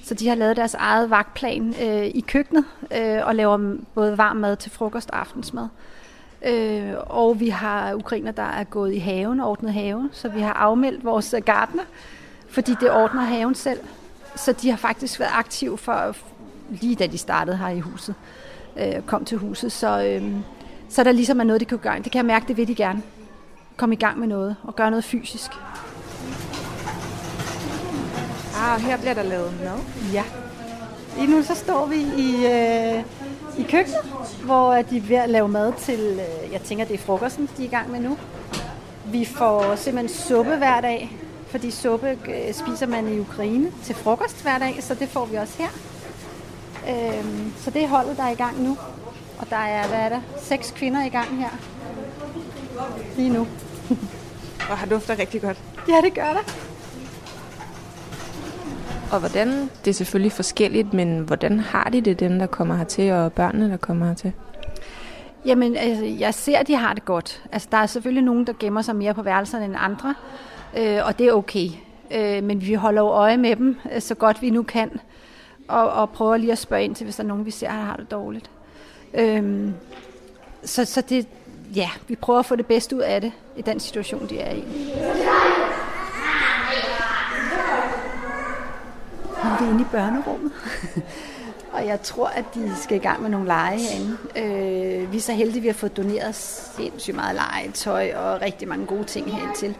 Så 0.04 0.14
de 0.14 0.28
har 0.28 0.34
lavet 0.34 0.56
deres 0.56 0.74
eget 0.74 1.10
vagtplan 1.10 1.74
øh, 1.82 2.06
i 2.06 2.24
køkkenet 2.28 2.64
øh, 2.98 3.26
og 3.26 3.34
laver 3.34 3.76
både 3.94 4.18
varm 4.18 4.36
mad 4.36 4.56
til 4.56 4.70
frokost 4.70 5.10
og 5.10 5.20
aftensmad. 5.20 5.68
Øh, 6.44 6.94
og 6.98 7.40
vi 7.40 7.48
har 7.48 7.94
ukrainer, 7.94 8.32
der 8.32 8.42
er 8.42 8.64
gået 8.64 8.94
i 8.94 8.98
haven 8.98 9.40
og 9.40 9.50
ordnet 9.50 9.72
have, 9.72 10.10
så 10.12 10.28
vi 10.28 10.40
har 10.40 10.52
afmeldt 10.52 11.04
vores 11.04 11.34
gartner, 11.44 11.82
fordi 12.48 12.74
det 12.80 12.90
ordner 12.90 13.22
haven 13.22 13.54
selv. 13.54 13.80
Så 14.36 14.52
de 14.52 14.70
har 14.70 14.76
faktisk 14.76 15.20
været 15.20 15.32
aktive 15.32 15.78
for 15.78 16.16
lige 16.70 16.94
da 16.94 17.06
de 17.06 17.18
startede 17.18 17.56
her 17.56 17.68
i 17.68 17.80
huset, 17.80 18.14
øh, 18.76 19.02
kom 19.06 19.24
til 19.24 19.38
huset. 19.38 19.72
Så, 19.72 20.04
øh, 20.04 20.32
så 20.88 21.04
der 21.04 21.12
ligesom 21.12 21.40
er 21.40 21.44
noget, 21.44 21.60
de 21.60 21.64
kan 21.64 21.78
gøre. 21.78 21.96
Det 21.96 22.12
kan 22.12 22.18
jeg 22.18 22.24
mærke, 22.26 22.48
det 22.48 22.56
vil 22.56 22.68
de 22.68 22.74
gerne. 22.74 23.02
Komme 23.76 23.94
i 23.94 23.98
gang 23.98 24.18
med 24.18 24.28
noget 24.28 24.56
og 24.62 24.76
gøre 24.76 24.90
noget 24.90 25.04
fysisk. 25.04 25.50
Ah, 28.56 28.80
her 28.80 28.96
bliver 28.96 29.14
der 29.14 29.22
lavet 29.22 29.52
mad. 29.64 29.78
Ja. 30.12 30.24
Lige 31.16 31.30
nu 31.30 31.42
så 31.42 31.54
står 31.54 31.86
vi 31.86 31.96
i, 31.96 32.46
øh, 32.46 33.04
i 33.58 33.62
køkkenet, 33.62 34.00
hvor 34.44 34.74
de 34.74 34.96
er 34.96 35.00
ved 35.00 35.16
at 35.16 35.30
lave 35.30 35.48
mad 35.48 35.72
til, 35.78 36.20
øh, 36.20 36.52
jeg 36.52 36.60
tænker 36.60 36.84
det 36.84 36.94
er 36.94 36.98
frokosten, 36.98 37.48
de 37.56 37.62
er 37.62 37.66
i 37.66 37.70
gang 37.70 37.90
med 37.90 38.00
nu. 38.00 38.18
Vi 39.04 39.24
får 39.24 39.76
simpelthen 39.76 40.18
suppe 40.18 40.56
hver 40.56 40.80
dag, 40.80 41.16
fordi 41.46 41.70
suppe 41.70 42.18
øh, 42.28 42.54
spiser 42.54 42.86
man 42.86 43.08
i 43.08 43.18
Ukraine 43.18 43.72
til 43.84 43.94
frokost 43.94 44.42
hver 44.42 44.58
dag, 44.58 44.76
så 44.80 44.94
det 44.94 45.08
får 45.08 45.24
vi 45.24 45.36
også 45.36 45.54
her. 45.58 45.68
Øh, 46.88 47.24
så 47.58 47.70
det 47.70 47.82
er 47.82 47.88
holdet, 47.88 48.16
der 48.16 48.22
er 48.22 48.30
i 48.30 48.34
gang 48.34 48.62
nu. 48.62 48.76
Og 49.38 49.50
der 49.50 49.56
er, 49.56 49.88
hvad 49.88 49.98
er 49.98 50.08
der, 50.08 50.20
seks 50.42 50.70
kvinder 50.70 51.04
i 51.04 51.08
gang 51.08 51.38
her. 51.38 51.50
Lige 53.16 53.30
nu. 53.30 53.46
Og 54.70 54.78
har 54.78 54.86
dufter 54.86 55.18
rigtig 55.18 55.42
godt. 55.42 55.60
Ja, 55.88 56.00
det 56.04 56.14
gør 56.14 56.32
der. 56.32 56.52
Og 59.12 59.18
hvordan, 59.18 59.70
det 59.84 59.90
er 59.90 59.94
selvfølgelig 59.94 60.32
forskelligt, 60.32 60.94
men 60.94 61.18
hvordan 61.18 61.60
har 61.60 61.84
de 61.84 62.00
det, 62.00 62.20
dem 62.20 62.38
der 62.38 62.46
kommer 62.46 62.76
hertil, 62.76 63.12
og 63.12 63.32
børnene, 63.32 63.70
der 63.70 63.76
kommer 63.76 64.06
hertil? 64.06 64.32
Jamen, 65.44 65.76
altså, 65.76 66.04
jeg 66.04 66.34
ser, 66.34 66.58
at 66.58 66.66
de 66.66 66.76
har 66.76 66.94
det 66.94 67.04
godt. 67.04 67.42
Altså, 67.52 67.68
der 67.70 67.78
er 67.78 67.86
selvfølgelig 67.86 68.24
nogen, 68.24 68.46
der 68.46 68.52
gemmer 68.58 68.82
sig 68.82 68.96
mere 68.96 69.14
på 69.14 69.22
værelserne 69.22 69.64
end 69.64 69.74
andre, 69.78 70.14
øh, 70.78 70.98
og 71.06 71.18
det 71.18 71.26
er 71.26 71.32
okay. 71.32 71.68
Øh, 72.10 72.44
men 72.44 72.66
vi 72.66 72.74
holder 72.74 73.02
jo 73.02 73.08
øje 73.08 73.36
med 73.36 73.56
dem, 73.56 73.76
øh, 73.94 74.00
så 74.00 74.14
godt 74.14 74.42
vi 74.42 74.50
nu 74.50 74.62
kan, 74.62 75.00
og, 75.68 75.90
og 75.90 76.10
prøver 76.10 76.36
lige 76.36 76.52
at 76.52 76.58
spørge 76.58 76.84
ind 76.84 76.94
til, 76.94 77.04
hvis 77.04 77.16
der 77.16 77.22
er 77.22 77.28
nogen, 77.28 77.46
vi 77.46 77.50
ser, 77.50 77.66
der 77.66 77.74
har 77.74 77.96
det 77.96 78.10
dårligt. 78.10 78.50
Øh, 79.14 79.68
så, 80.64 80.84
så 80.84 81.00
det, 81.00 81.26
ja, 81.74 81.90
vi 82.08 82.16
prøver 82.16 82.38
at 82.38 82.46
få 82.46 82.56
det 82.56 82.66
bedste 82.66 82.96
ud 82.96 83.00
af 83.00 83.20
det, 83.20 83.32
i 83.56 83.62
den 83.62 83.80
situation, 83.80 84.28
de 84.28 84.38
er 84.38 84.54
i. 84.54 84.64
Ja! 84.96 85.45
Er 89.46 89.64
vi 89.64 89.70
inde 89.70 89.80
i 89.80 89.86
børnerummet. 89.92 90.52
og 91.74 91.86
jeg 91.86 92.02
tror, 92.02 92.26
at 92.26 92.44
de 92.54 92.72
skal 92.82 92.96
i 92.96 93.00
gang 93.00 93.22
med 93.22 93.30
nogle 93.30 93.46
lege 93.46 93.78
herinde. 93.78 94.16
Øh, 94.36 95.12
vi 95.12 95.16
er 95.16 95.20
så 95.20 95.32
heldige, 95.32 95.56
at 95.56 95.62
vi 95.62 95.68
har 95.68 95.74
fået 95.74 95.96
doneret 95.96 96.34
sindssygt 96.34 97.16
meget 97.16 97.34
legetøj 97.34 98.12
og 98.14 98.40
rigtig 98.40 98.68
mange 98.68 98.86
gode 98.86 99.04
ting 99.04 99.32
herind 99.32 99.56
til. 99.56 99.76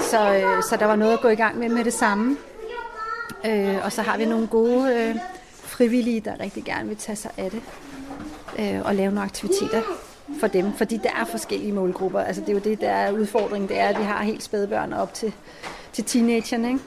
Så, 0.00 0.34
øh, 0.34 0.62
så 0.62 0.76
der 0.76 0.86
var 0.86 0.96
noget 0.96 1.12
at 1.12 1.20
gå 1.20 1.28
i 1.28 1.34
gang 1.34 1.58
med 1.58 1.68
med 1.68 1.84
det 1.84 1.92
samme. 1.92 2.36
Øh, 3.46 3.76
og 3.84 3.92
så 3.92 4.02
har 4.02 4.18
vi 4.18 4.24
nogle 4.24 4.46
gode 4.46 4.94
øh, 4.94 5.16
frivillige, 5.52 6.20
der 6.20 6.40
rigtig 6.40 6.64
gerne 6.64 6.88
vil 6.88 6.96
tage 6.96 7.16
sig 7.16 7.30
af 7.36 7.50
det. 7.50 7.62
Øh, 8.58 8.80
og 8.84 8.94
lave 8.94 9.10
nogle 9.10 9.24
aktiviteter 9.24 9.82
for 10.40 10.46
dem. 10.46 10.72
Fordi 10.72 10.96
der 10.96 11.10
er 11.20 11.24
forskellige 11.24 11.72
målgrupper. 11.72 12.20
Altså 12.20 12.42
det 12.42 12.48
er 12.48 12.52
jo 12.52 12.58
det, 12.58 12.80
der 12.80 12.90
er 12.90 13.12
udfordringen. 13.12 13.68
Det 13.68 13.78
er, 13.78 13.88
at 13.88 13.98
vi 13.98 14.04
har 14.04 14.22
helt 14.22 14.42
spædbørn 14.42 14.92
op 14.92 15.14
til, 15.14 15.32
til 15.92 16.04
teenagerne. 16.04 16.68
Ikke? 16.68 16.80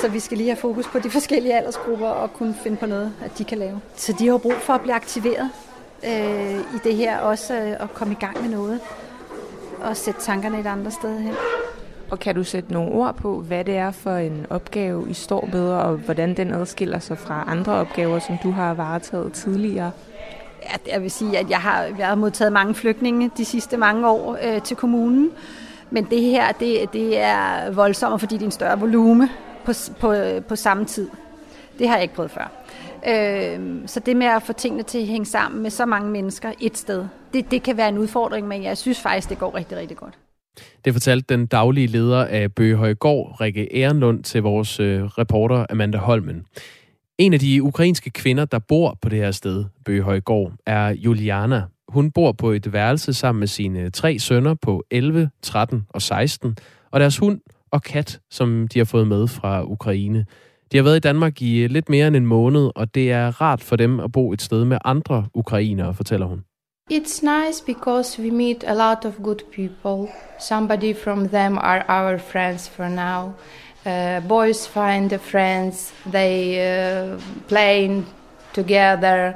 Så 0.00 0.08
vi 0.08 0.20
skal 0.20 0.38
lige 0.38 0.48
have 0.48 0.56
fokus 0.56 0.86
på 0.86 0.98
de 0.98 1.10
forskellige 1.10 1.54
aldersgrupper 1.54 2.08
og 2.08 2.32
kunne 2.32 2.54
finde 2.54 2.76
på 2.76 2.86
noget, 2.86 3.12
at 3.24 3.38
de 3.38 3.44
kan 3.44 3.58
lave. 3.58 3.80
Så 3.96 4.14
de 4.18 4.28
har 4.28 4.38
brug 4.38 4.52
for 4.52 4.72
at 4.72 4.80
blive 4.80 4.94
aktiveret 4.94 5.50
øh, 6.04 6.60
i 6.60 6.78
det 6.84 6.94
her 6.94 7.18
også, 7.18 7.54
øh, 7.54 7.70
at 7.70 7.94
komme 7.94 8.12
i 8.12 8.16
gang 8.20 8.42
med 8.42 8.50
noget 8.50 8.80
og 9.82 9.96
sætte 9.96 10.20
tankerne 10.20 10.60
et 10.60 10.66
andet 10.66 10.92
sted 10.92 11.18
hen. 11.18 11.34
Og 12.10 12.18
kan 12.18 12.34
du 12.34 12.44
sætte 12.44 12.72
nogle 12.72 12.92
ord 12.92 13.14
på, 13.14 13.40
hvad 13.40 13.64
det 13.64 13.76
er 13.76 13.90
for 13.90 14.16
en 14.16 14.46
opgave, 14.50 15.10
I 15.10 15.14
står 15.14 15.48
med, 15.52 15.68
og 15.68 15.96
hvordan 15.96 16.36
den 16.36 16.54
adskiller 16.54 16.98
sig 16.98 17.18
fra 17.18 17.44
andre 17.46 17.72
opgaver, 17.72 18.18
som 18.18 18.36
du 18.42 18.50
har 18.50 18.74
varetaget 18.74 19.32
tidligere? 19.32 19.90
Ja, 20.62 20.92
jeg 20.92 21.02
vil 21.02 21.10
sige, 21.10 21.38
at 21.38 21.50
jeg 21.50 21.58
har, 21.58 21.82
jeg 21.98 22.06
har 22.06 22.14
modtaget 22.14 22.52
mange 22.52 22.74
flygtninge 22.74 23.30
de 23.36 23.44
sidste 23.44 23.76
mange 23.76 24.08
år 24.08 24.38
øh, 24.42 24.62
til 24.62 24.76
kommunen. 24.76 25.30
Men 25.90 26.04
det 26.04 26.20
her, 26.20 26.52
det, 26.52 26.92
det 26.92 27.18
er 27.18 27.70
voldsomt, 27.70 28.20
fordi 28.20 28.34
det 28.34 28.42
er 28.42 28.46
en 28.46 28.52
større 28.52 28.80
volume 28.80 29.28
på, 29.70 29.94
på, 30.00 30.12
øh, 30.12 30.44
på 30.44 30.56
samme 30.56 30.84
tid. 30.84 31.08
Det 31.78 31.88
har 31.88 31.94
jeg 31.94 32.02
ikke 32.02 32.14
prøvet 32.14 32.30
før. 32.30 32.52
Øh, 33.08 33.82
så 33.86 34.00
det 34.00 34.16
med 34.16 34.26
at 34.26 34.42
få 34.42 34.52
tingene 34.52 34.82
til 34.82 34.98
at 34.98 35.06
hænge 35.06 35.26
sammen 35.26 35.62
med 35.62 35.70
så 35.70 35.86
mange 35.86 36.10
mennesker 36.10 36.52
et 36.60 36.78
sted, 36.78 37.06
det, 37.32 37.50
det 37.50 37.62
kan 37.62 37.76
være 37.76 37.88
en 37.88 37.98
udfordring, 37.98 38.48
men 38.48 38.62
jeg 38.62 38.78
synes 38.78 39.00
faktisk, 39.00 39.28
det 39.28 39.38
går 39.38 39.54
rigtig, 39.54 39.78
rigtig 39.78 39.96
godt. 39.96 40.18
Det 40.84 40.92
fortalte 40.92 41.34
den 41.34 41.46
daglige 41.46 41.86
leder 41.86 42.24
af 42.24 42.54
Bøgehøjgård, 42.54 43.40
Rikke 43.40 43.76
Ehrenlund, 43.76 44.24
til 44.24 44.42
vores 44.42 44.80
øh, 44.80 45.04
reporter 45.04 45.66
Amanda 45.70 45.98
Holmen. 45.98 46.44
En 47.18 47.32
af 47.32 47.40
de 47.40 47.62
ukrainske 47.62 48.10
kvinder, 48.10 48.44
der 48.44 48.58
bor 48.58 48.98
på 49.02 49.08
det 49.08 49.18
her 49.18 49.30
sted, 49.30 49.64
Bøgehøjgård, 49.84 50.52
er 50.66 50.88
Juliana. 50.88 51.62
Hun 51.88 52.10
bor 52.10 52.32
på 52.32 52.50
et 52.50 52.72
værelse 52.72 53.14
sammen 53.14 53.40
med 53.40 53.48
sine 53.48 53.90
tre 53.90 54.18
sønner 54.18 54.54
på 54.54 54.84
11, 54.90 55.30
13 55.42 55.86
og 55.88 56.02
16, 56.02 56.56
og 56.90 57.00
deres 57.00 57.18
hund 57.18 57.40
og 57.72 57.82
kat, 57.82 58.20
som 58.30 58.68
de 58.68 58.78
har 58.78 58.84
fået 58.84 59.06
med 59.06 59.28
fra 59.28 59.64
Ukraine. 59.64 60.26
De 60.72 60.76
har 60.76 60.84
været 60.84 60.96
i 60.96 61.00
Danmark 61.00 61.42
i 61.42 61.58
øh, 61.58 61.70
lidt 61.70 61.88
mere 61.88 62.06
end 62.06 62.16
en 62.16 62.26
måned, 62.26 62.70
og 62.74 62.94
det 62.94 63.12
er 63.12 63.40
rart 63.40 63.62
for 63.62 63.76
dem 63.76 64.00
at 64.00 64.12
bo 64.12 64.32
et 64.32 64.42
sted 64.42 64.64
med 64.64 64.78
andre 64.84 65.26
ukrainere, 65.34 65.94
fortæller 65.94 66.26
hun. 66.26 66.44
It's 66.92 67.22
nice 67.22 67.64
because 67.66 68.22
we 68.22 68.30
meet 68.30 68.64
a 68.64 68.74
lot 68.74 69.04
of 69.04 69.14
good 69.22 69.40
people. 69.52 70.12
Somebody 70.40 70.94
from 71.04 71.28
them 71.28 71.58
are 71.58 71.84
our 71.88 72.18
friends 72.18 72.68
for 72.68 72.88
now. 72.88 73.32
Uh, 73.86 74.28
boys 74.28 74.68
find 74.68 75.20
friends, 75.20 75.94
they 76.12 76.58
uh, 76.58 77.20
playing 77.48 78.06
together, 78.54 79.32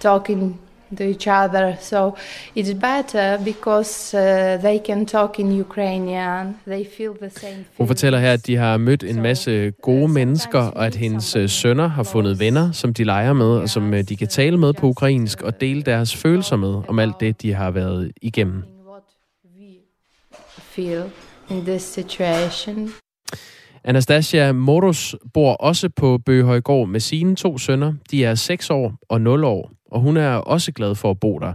talking 0.00 0.58
to 0.96 1.04
each 1.04 1.26
other. 1.26 1.74
So 1.80 2.16
it's 2.56 2.74
better 2.74 3.38
because 3.44 4.14
uh, 4.14 4.60
they 4.62 4.78
can 4.86 5.06
talk 5.06 5.38
in 5.38 5.52
Ukrainian. 5.52 6.56
They 6.66 6.84
feel 6.96 7.12
the 7.22 7.30
same. 7.30 7.64
Hun 7.78 7.86
fortæller 7.86 8.18
her, 8.18 8.32
at 8.32 8.46
de 8.46 8.56
har 8.56 8.76
mødt 8.76 9.04
en 9.04 9.22
masse 9.22 9.70
gode 9.82 10.08
mennesker, 10.08 10.60
og 10.60 10.86
at 10.86 10.94
hendes 10.94 11.36
øh, 11.36 11.48
sønner 11.48 11.86
har 11.86 12.02
fundet 12.02 12.40
venner, 12.40 12.72
som 12.72 12.94
de 12.94 13.04
leger 13.04 13.32
med, 13.32 13.46
og 13.46 13.68
som 13.68 13.94
øh, 13.94 14.02
de 14.02 14.16
kan 14.16 14.28
tale 14.28 14.58
med 14.58 14.72
på 14.72 14.86
ukrainsk 14.86 15.42
og 15.42 15.60
dele 15.60 15.82
deres 15.82 16.16
følelser 16.16 16.56
med 16.56 16.82
om 16.88 16.98
alt 16.98 17.20
det, 17.20 17.42
de 17.42 17.54
har 17.54 17.70
været 17.70 18.12
igennem. 18.22 18.62
Feel 20.58 21.02
in 21.50 21.64
this 21.64 21.82
situation. 21.82 22.90
Anastasia 23.84 24.52
Moros 24.52 25.16
bor 25.34 25.52
også 25.52 25.88
på 25.88 26.18
Bøgehøjgård 26.18 26.88
med 26.88 27.00
sine 27.00 27.36
to 27.36 27.58
sønner. 27.58 27.94
De 28.10 28.24
er 28.24 28.34
6 28.34 28.70
år 28.70 28.94
og 29.08 29.20
0 29.20 29.44
år 29.44 29.72
og 29.92 30.00
hun 30.00 30.16
er 30.16 30.34
også 30.34 30.72
glad 30.72 30.94
for 30.94 31.10
at 31.10 31.20
bo 31.20 31.38
der. 31.38 31.52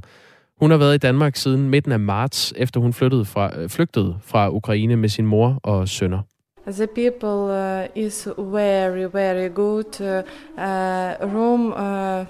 Hun 0.59 0.71
har 0.71 0.77
været 0.77 0.95
i 0.95 0.97
Danmark 0.97 1.35
siden 1.35 1.69
midten 1.69 1.91
af 1.91 1.99
marts, 1.99 2.53
efter 2.55 2.79
hun 2.79 2.93
flyttede 2.93 3.25
fra, 3.25 3.59
øh, 3.59 3.69
flygtede 3.69 4.15
fra 4.25 4.49
Ukraine 4.49 4.95
med 4.95 5.09
sin 5.09 5.25
mor 5.25 5.59
og 5.63 5.87
sønner. 5.87 6.19
The 6.67 6.87
people 6.87 7.29
uh, 7.29 8.03
is 8.03 8.27
very, 8.37 9.05
very 9.13 9.49
good. 9.53 10.01
Uh, 10.01 11.35
room 11.35 11.65
uh, 11.67 12.25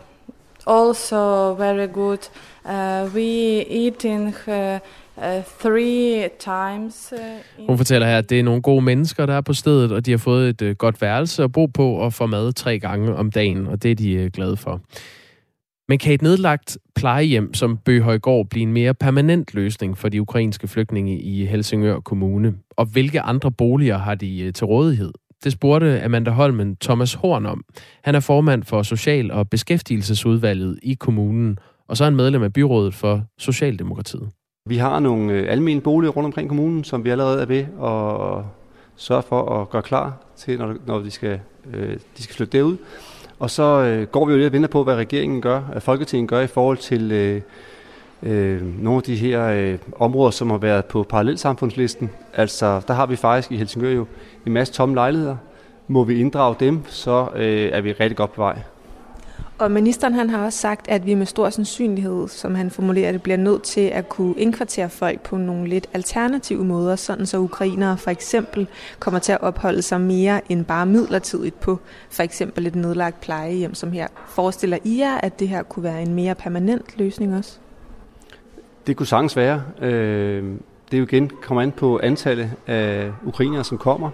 also 0.68 1.54
very 1.54 1.88
good. 1.94 2.30
Uh, 2.66 3.16
we 3.16 3.66
eating 3.86 4.36
uh, 4.48 4.80
Uh, 5.18 5.44
three 5.60 6.30
times. 6.40 7.14
Uh, 7.60 7.68
Hun 7.68 7.78
fortæller 7.78 8.08
her, 8.08 8.18
at 8.18 8.30
det 8.30 8.40
er 8.40 8.44
nogle 8.44 8.62
gode 8.62 8.82
mennesker, 8.82 9.26
der 9.26 9.34
er 9.34 9.42
på 9.42 9.54
stedet, 9.54 9.92
og 9.92 10.06
de 10.06 10.12
har 10.12 10.18
fået 10.18 10.50
et 10.50 10.62
uh, 10.62 10.72
godt 10.72 11.02
værelse 11.02 11.44
at 11.44 11.52
bo 11.52 11.66
på 11.66 11.92
og 11.92 12.14
får 12.14 12.26
mad 12.26 12.54
tre 12.54 12.80
gange 12.80 13.16
om 13.16 13.32
dagen, 13.32 13.68
og 13.68 13.84
det 13.84 13.92
er 13.92 13.96
de 13.96 14.24
uh, 14.24 14.26
glade 14.26 14.58
for. 14.58 14.82
Men 15.90 16.00
kan 16.00 16.14
et 16.14 16.22
nedlagt 16.22 16.78
plejehjem 16.96 17.54
som 17.54 17.78
Bøhøjgård 17.78 18.50
blive 18.50 18.64
en 18.64 18.74
mere 18.74 18.94
permanent 18.94 19.54
løsning 19.54 19.98
for 19.98 20.10
de 20.10 20.22
ukrainske 20.22 20.68
flygtninge 20.68 21.20
i 21.20 21.46
Helsingør 21.46 22.00
Kommune? 22.00 22.54
Og 22.78 22.86
hvilke 22.86 23.22
andre 23.22 23.52
boliger 23.52 23.98
har 23.98 24.16
de 24.16 24.40
øh, 24.40 24.54
til 24.54 24.66
rådighed? 24.66 25.12
Det 25.44 25.52
spurgte 25.52 26.04
Amanda 26.04 26.32
Holmen 26.32 26.76
Thomas 26.76 27.14
Horn 27.14 27.46
om. 27.46 27.64
Han 28.04 28.16
er 28.16 28.20
formand 28.20 28.64
for 28.64 28.84
Social- 28.84 29.32
og 29.32 29.50
Beskæftigelsesudvalget 29.50 30.80
i 30.84 30.94
kommunen, 30.94 31.60
og 31.88 31.98
så 31.98 32.04
er 32.04 32.06
han 32.06 32.16
medlem 32.16 32.44
af 32.44 32.54
byrådet 32.54 32.94
for 32.94 33.22
Socialdemokratiet. 33.38 34.30
Vi 34.66 34.78
har 34.78 35.00
nogle 35.00 35.34
øh, 35.34 35.52
almene 35.52 35.82
boliger 35.82 36.12
rundt 36.12 36.26
omkring 36.26 36.50
kommunen, 36.50 36.84
som 36.84 37.04
vi 37.04 37.10
allerede 37.10 37.42
er 37.42 37.46
ved 37.46 37.60
at 37.60 38.46
sørge 38.96 39.24
for 39.30 39.62
at 39.62 39.70
gøre 39.70 39.82
klar 39.82 40.18
til, 40.36 40.60
når, 40.86 41.00
de, 41.00 41.12
skal, 41.12 41.40
øh, 41.74 41.98
de 42.18 42.24
skal 42.24 42.36
flytte 42.36 42.58
derud. 42.58 42.78
Og 43.40 43.50
så 43.50 43.64
øh, 43.64 44.08
går 44.08 44.26
vi 44.26 44.32
jo 44.32 44.38
lidt 44.38 44.48
og 44.48 44.54
venter 44.54 44.70
på, 44.70 44.84
hvad 44.84 44.96
regeringen 44.96 45.42
gør, 45.42 45.62
at 45.74 45.84
Folketinget 45.84 46.30
gør 46.30 46.42
i 46.42 46.48
forhold 46.48 46.78
til 46.78 47.12
øh, 47.12 47.42
øh, 48.24 48.84
nogle 48.84 48.98
af 48.98 49.04
de 49.04 49.16
her 49.16 49.48
øh, 49.48 49.78
områder, 50.00 50.32
som 50.32 50.50
har 50.50 50.58
været 50.58 50.86
på 50.86 51.04
parallelsamfundslisten. 51.04 52.10
Altså, 52.34 52.82
der 52.88 52.94
har 52.94 53.06
vi 53.06 53.16
faktisk 53.16 53.52
i 53.52 53.58
Helsingør 53.58 53.92
jo 53.92 54.06
en 54.46 54.54
masse 54.54 54.74
tomme 54.74 54.96
lejligheder. 54.96 55.36
Må 55.88 56.04
vi 56.04 56.20
inddrage 56.20 56.56
dem, 56.60 56.84
så 56.88 57.28
øh, 57.36 57.70
er 57.72 57.82
vi 57.82 57.92
rigtig 57.92 58.18
godt 58.18 58.34
på 58.34 58.42
vej. 58.42 58.60
Og 59.60 59.72
ministeren 59.72 60.14
han 60.14 60.30
har 60.30 60.46
også 60.46 60.60
sagt, 60.60 60.88
at 60.88 61.06
vi 61.06 61.14
med 61.14 61.26
stor 61.26 61.50
sandsynlighed, 61.50 62.28
som 62.28 62.56
han 62.56 62.72
formulerer 62.72 63.12
det, 63.12 63.22
bliver 63.22 63.38
nødt 63.38 63.64
til 63.64 63.82
at 63.82 64.10
kunne 64.10 64.34
indkvartere 64.38 64.90
folk 64.90 65.22
på 65.22 65.38
nogle 65.38 65.68
lidt 65.68 65.88
alternative 65.94 66.66
måder, 66.66 66.96
sådan 66.96 67.26
så 67.26 67.38
ukrainere 67.38 67.98
for 67.98 68.12
eksempel 68.12 68.68
kommer 69.00 69.20
til 69.20 69.32
at 69.32 69.42
opholde 69.42 69.82
sig 69.82 70.02
mere 70.02 70.52
end 70.52 70.66
bare 70.66 70.86
midlertidigt 70.86 71.60
på 71.60 71.80
for 72.10 72.24
eksempel 72.24 72.68
et 72.68 72.76
nedlagt 72.76 73.22
plejehjem 73.22 73.74
som 73.74 73.92
her. 73.92 74.08
Forestiller 74.28 74.78
I 74.84 75.00
jer, 75.00 75.18
at 75.18 75.40
det 75.40 75.50
her 75.50 75.64
kunne 75.64 75.84
være 75.84 76.02
en 76.02 76.14
mere 76.14 76.36
permanent 76.36 76.98
løsning 76.98 77.36
også? 77.36 77.58
Det 78.88 78.96
kunne 78.96 79.08
sagtens 79.08 79.36
være. 79.36 79.64
Øh, 79.82 80.44
det 80.92 80.94
er 80.94 80.98
jo 80.98 81.04
igen 81.04 81.32
kommer 81.42 81.62
an 81.62 81.72
på 81.72 82.00
antallet 82.04 82.52
af 82.68 83.12
ukrainere, 83.26 83.64
som 83.64 83.78
kommer. 83.78 84.10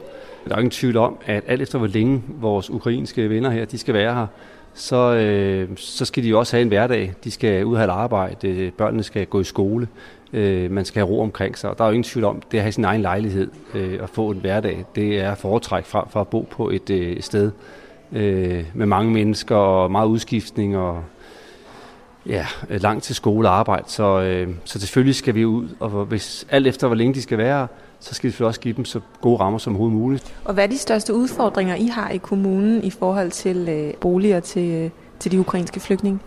Der 0.47 0.56
er 0.56 0.60
ingen 0.60 0.71
tvivl 0.71 0.97
om, 0.97 1.17
at 1.25 1.43
alt 1.47 1.62
efter 1.62 1.77
hvor 1.77 1.88
længe 1.88 2.23
vores 2.27 2.69
ukrainske 2.69 3.29
venner 3.29 3.49
her, 3.49 3.65
de 3.65 3.77
skal 3.77 3.93
være 3.93 4.15
her, 4.15 4.27
så, 4.73 5.13
øh, 5.13 5.69
så 5.75 6.05
skal 6.05 6.23
de 6.23 6.29
jo 6.29 6.39
også 6.39 6.55
have 6.55 6.62
en 6.62 6.67
hverdag. 6.67 7.13
De 7.23 7.31
skal 7.31 7.65
ud 7.65 7.73
og 7.73 7.79
have 7.79 7.91
arbejde, 7.91 8.71
børnene 8.77 9.03
skal 9.03 9.25
gå 9.25 9.39
i 9.39 9.43
skole, 9.43 9.88
øh, 10.33 10.71
man 10.71 10.86
skal 10.86 10.99
have 10.99 11.09
ro 11.09 11.21
omkring 11.21 11.57
sig. 11.57 11.69
Og 11.69 11.77
der 11.77 11.83
er 11.83 11.88
jo 11.88 11.93
ingen 11.93 12.03
tvivl 12.03 12.25
om, 12.25 12.41
det 12.51 12.57
at 12.57 12.63
have 12.63 12.71
sin 12.71 12.86
egen 12.86 13.01
lejlighed 13.01 13.51
øh, 13.73 13.99
og 14.01 14.09
få 14.09 14.29
en 14.29 14.38
hverdag, 14.38 14.86
det 14.95 15.19
er 15.19 15.36
foretræk 15.36 15.86
frem 15.86 16.05
for 16.09 16.21
at 16.21 16.27
bo 16.27 16.47
på 16.51 16.69
et 16.69 16.89
øh, 16.89 17.21
sted 17.21 17.51
øh, 18.12 18.65
med 18.73 18.86
mange 18.86 19.12
mennesker 19.12 19.55
og 19.55 19.91
meget 19.91 20.07
udskiftning 20.07 20.77
og 20.77 21.03
ja, 22.25 22.45
langt 22.69 23.03
til 23.03 23.15
skole 23.15 23.49
og 23.49 23.55
arbejde. 23.55 23.83
Så, 23.88 24.21
øh, 24.21 24.49
så 24.63 24.79
selvfølgelig 24.79 25.15
skal 25.15 25.36
vi 25.36 25.45
ud, 25.45 25.67
og 25.79 25.89
hvis 25.89 26.47
alt 26.49 26.67
efter 26.67 26.88
hvor 26.88 26.95
længe 26.95 27.13
de 27.13 27.21
skal 27.21 27.38
være 27.38 27.67
så 28.03 28.13
skal 28.13 28.33
vi 28.39 28.45
også 28.45 28.59
give 28.59 28.73
dem 28.73 28.85
så 28.85 28.99
gode 29.21 29.39
rammer 29.39 29.59
som 29.59 29.73
overhovedet 29.73 29.97
muligt. 29.97 30.35
Og 30.45 30.53
hvad 30.53 30.63
er 30.63 30.67
de 30.67 30.77
største 30.77 31.13
udfordringer, 31.13 31.75
I 31.75 31.87
har 31.87 32.09
i 32.09 32.17
kommunen 32.17 32.83
i 32.83 32.89
forhold 32.89 33.31
til 33.31 33.69
øh, 33.69 33.93
boliger 33.93 34.39
til, 34.39 34.71
øh, 34.71 34.89
til 35.19 35.31
de 35.31 35.39
ukrainske 35.39 35.79
flygtninge? 35.79 36.19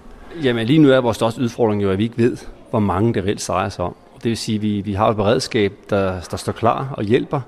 Jamen 0.42 0.66
lige 0.66 0.78
nu 0.78 0.90
er 0.90 1.00
vores 1.00 1.16
største 1.16 1.40
udfordring 1.40 1.82
jo, 1.82 1.90
at 1.90 1.98
vi 1.98 2.04
ikke 2.04 2.18
ved, 2.18 2.36
hvor 2.70 2.78
mange 2.78 3.14
det 3.14 3.24
reelt 3.24 3.40
sejrer 3.40 3.68
sig 3.68 3.84
om. 3.84 3.94
Det 4.14 4.24
vil 4.24 4.36
sige, 4.36 4.56
at 4.56 4.62
vi, 4.62 4.80
vi 4.80 4.92
har 4.92 5.08
et 5.08 5.16
beredskab, 5.16 5.72
der, 5.90 6.20
der 6.30 6.36
står 6.36 6.52
klar 6.52 6.94
og 6.96 7.04
hjælper, 7.04 7.40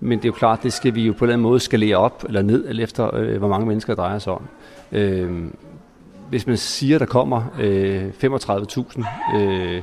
men 0.00 0.18
det 0.18 0.24
er 0.24 0.28
jo 0.28 0.32
klart, 0.32 0.62
det 0.62 0.72
skal 0.72 0.94
vi 0.94 1.06
jo 1.06 1.12
på 1.12 1.18
en 1.18 1.22
eller 1.24 1.32
anden 1.32 1.42
måde 1.42 1.60
skalere 1.60 1.96
op 1.96 2.24
eller 2.26 2.42
ned, 2.42 2.68
eller 2.68 2.84
efter 2.84 3.14
øh, 3.14 3.38
hvor 3.38 3.48
mange 3.48 3.66
mennesker 3.66 3.94
drejer 3.94 4.18
sig 4.18 4.32
om. 4.32 4.42
Øh, 4.92 5.44
hvis 6.28 6.46
man 6.46 6.56
siger, 6.56 6.96
at 6.96 7.00
der 7.00 7.06
kommer 7.06 7.42
øh, 7.60 8.08
35.000 8.24 9.38
øh, 9.38 9.82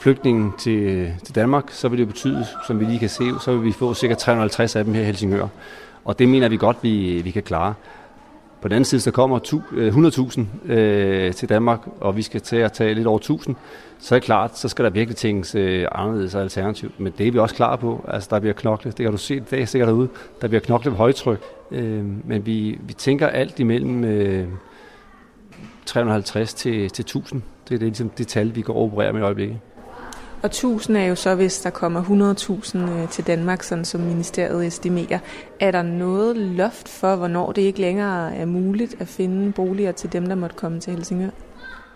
flygtninge 0.00 0.52
til, 0.58 1.12
til 1.24 1.34
Danmark, 1.34 1.64
så 1.70 1.88
vil 1.88 1.98
det 1.98 2.06
betyde, 2.06 2.46
som 2.66 2.80
vi 2.80 2.84
lige 2.84 2.98
kan 2.98 3.08
se, 3.08 3.24
så 3.40 3.52
vil 3.52 3.64
vi 3.64 3.72
få 3.72 3.94
cirka 3.94 4.14
350 4.14 4.76
af 4.76 4.84
dem 4.84 4.94
her 4.94 5.02
i 5.02 5.04
Helsingør. 5.04 5.46
Og 6.04 6.18
det 6.18 6.28
mener 6.28 6.48
vi 6.48 6.56
godt, 6.56 6.76
vi, 6.82 7.20
vi 7.24 7.30
kan 7.30 7.42
klare. 7.42 7.74
På 8.60 8.68
den 8.68 8.72
anden 8.72 8.84
side, 8.84 9.00
så 9.00 9.10
kommer 9.10 9.38
100.000 10.66 10.70
øh, 10.72 11.26
øh, 11.26 11.32
til 11.34 11.48
Danmark, 11.48 11.80
og 12.00 12.16
vi 12.16 12.22
skal 12.22 12.40
til 12.40 12.56
at 12.56 12.72
tage 12.72 12.94
lidt 12.94 13.06
over 13.06 13.18
1000, 13.18 13.56
så 13.98 14.14
er 14.14 14.18
det 14.18 14.24
klart, 14.24 14.58
så 14.58 14.68
skal 14.68 14.84
der 14.84 14.90
virkelig 14.90 15.16
tænkes 15.16 15.54
øh, 15.54 15.86
anderledes 15.92 16.34
og 16.34 16.42
alternativt. 16.42 17.00
Men 17.00 17.12
det 17.18 17.28
er 17.28 17.32
vi 17.32 17.38
også 17.38 17.54
klar 17.54 17.76
på. 17.76 18.04
Altså, 18.08 18.28
der 18.30 18.40
bliver 18.40 18.54
knoklet, 18.54 18.98
det 18.98 19.04
kan 19.04 19.12
du 19.12 19.18
se 19.18 19.36
i 19.36 19.40
dag 19.40 19.68
sikkert 19.68 19.88
derude, 19.88 20.08
der 20.40 20.48
bliver 20.48 20.60
knoklet 20.60 20.92
på 20.92 20.98
højtryk. 20.98 21.40
Øh, 21.70 22.04
men 22.24 22.46
vi, 22.46 22.78
vi 22.82 22.92
tænker 22.92 23.26
alt 23.26 23.58
imellem 23.58 24.04
øh, 24.04 24.48
350 25.86 26.54
til, 26.54 26.90
til 26.90 27.02
1000. 27.02 27.42
Det 27.68 27.74
er 27.74 27.78
det, 27.78 27.88
ligesom 27.88 28.08
det 28.08 28.28
tal, 28.28 28.54
vi 28.54 28.62
går 28.62 28.74
og 28.74 28.82
opererer 28.82 29.12
med 29.12 29.20
i 29.20 29.24
øjeblikket. 29.24 29.58
Og 30.42 30.46
1000 30.46 30.96
er 30.96 31.04
jo 31.04 31.14
så, 31.14 31.34
hvis 31.34 31.60
der 31.60 31.70
kommer 31.70 32.02
100.000 32.02 32.78
øh, 32.78 33.08
til 33.08 33.26
Danmark, 33.26 33.62
sådan 33.62 33.84
som 33.84 34.00
ministeriet 34.00 34.66
estimerer. 34.66 35.18
Er 35.60 35.70
der 35.70 35.82
noget 35.82 36.36
loft 36.36 36.88
for, 36.88 37.16
hvornår 37.16 37.52
det 37.52 37.62
ikke 37.62 37.80
længere 37.80 38.36
er 38.36 38.46
muligt 38.46 38.96
at 39.00 39.08
finde 39.08 39.52
boliger 39.52 39.92
til 39.92 40.12
dem, 40.12 40.26
der 40.26 40.34
måtte 40.34 40.56
komme 40.56 40.80
til 40.80 40.92
Helsingør? 40.92 41.30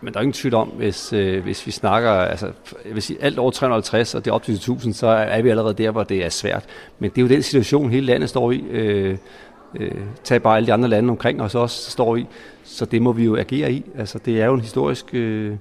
Men 0.01 0.13
der 0.13 0.19
er 0.19 0.23
ingen 0.23 0.33
tvivl 0.33 0.55
om, 0.55 0.69
hvis, 0.69 1.13
øh, 1.13 1.43
hvis 1.43 1.67
vi 1.67 1.71
snakker, 1.71 2.11
altså 2.11 2.51
hvis 2.93 3.13
alt 3.21 3.39
over 3.39 3.51
350 3.51 4.15
og 4.15 4.25
det 4.25 4.31
er 4.31 4.35
op 4.35 4.43
til 4.43 4.55
1000, 4.55 4.95
så 4.95 5.07
er 5.07 5.43
vi 5.43 5.49
allerede 5.49 5.75
der, 5.75 5.91
hvor 5.91 6.03
det 6.03 6.25
er 6.25 6.29
svært. 6.29 6.65
Men 6.99 7.11
det 7.11 7.19
er 7.19 7.23
jo 7.23 7.29
den 7.29 7.43
situation, 7.43 7.91
hele 7.91 8.07
landet 8.07 8.29
står 8.29 8.53
i. 8.53 8.61
Øh, 8.71 9.19
øh, 9.77 9.93
tag 10.25 10.43
bare 10.43 10.57
alle 10.57 10.67
de 10.67 10.73
andre 10.73 10.89
lande 10.89 11.11
omkring 11.11 11.43
os 11.43 11.55
også 11.55 11.91
står 11.91 12.17
i. 12.17 12.27
Så 12.65 12.85
det 12.85 13.03
må 13.03 13.13
vi 13.13 13.25
jo 13.25 13.37
agere 13.37 13.73
i. 13.73 13.85
Altså 13.99 14.19
det 14.19 14.41
er 14.43 14.47
jo 14.47 14.55
en 14.55 14.61
historisk... 14.61 15.07
Øh, 15.13 15.57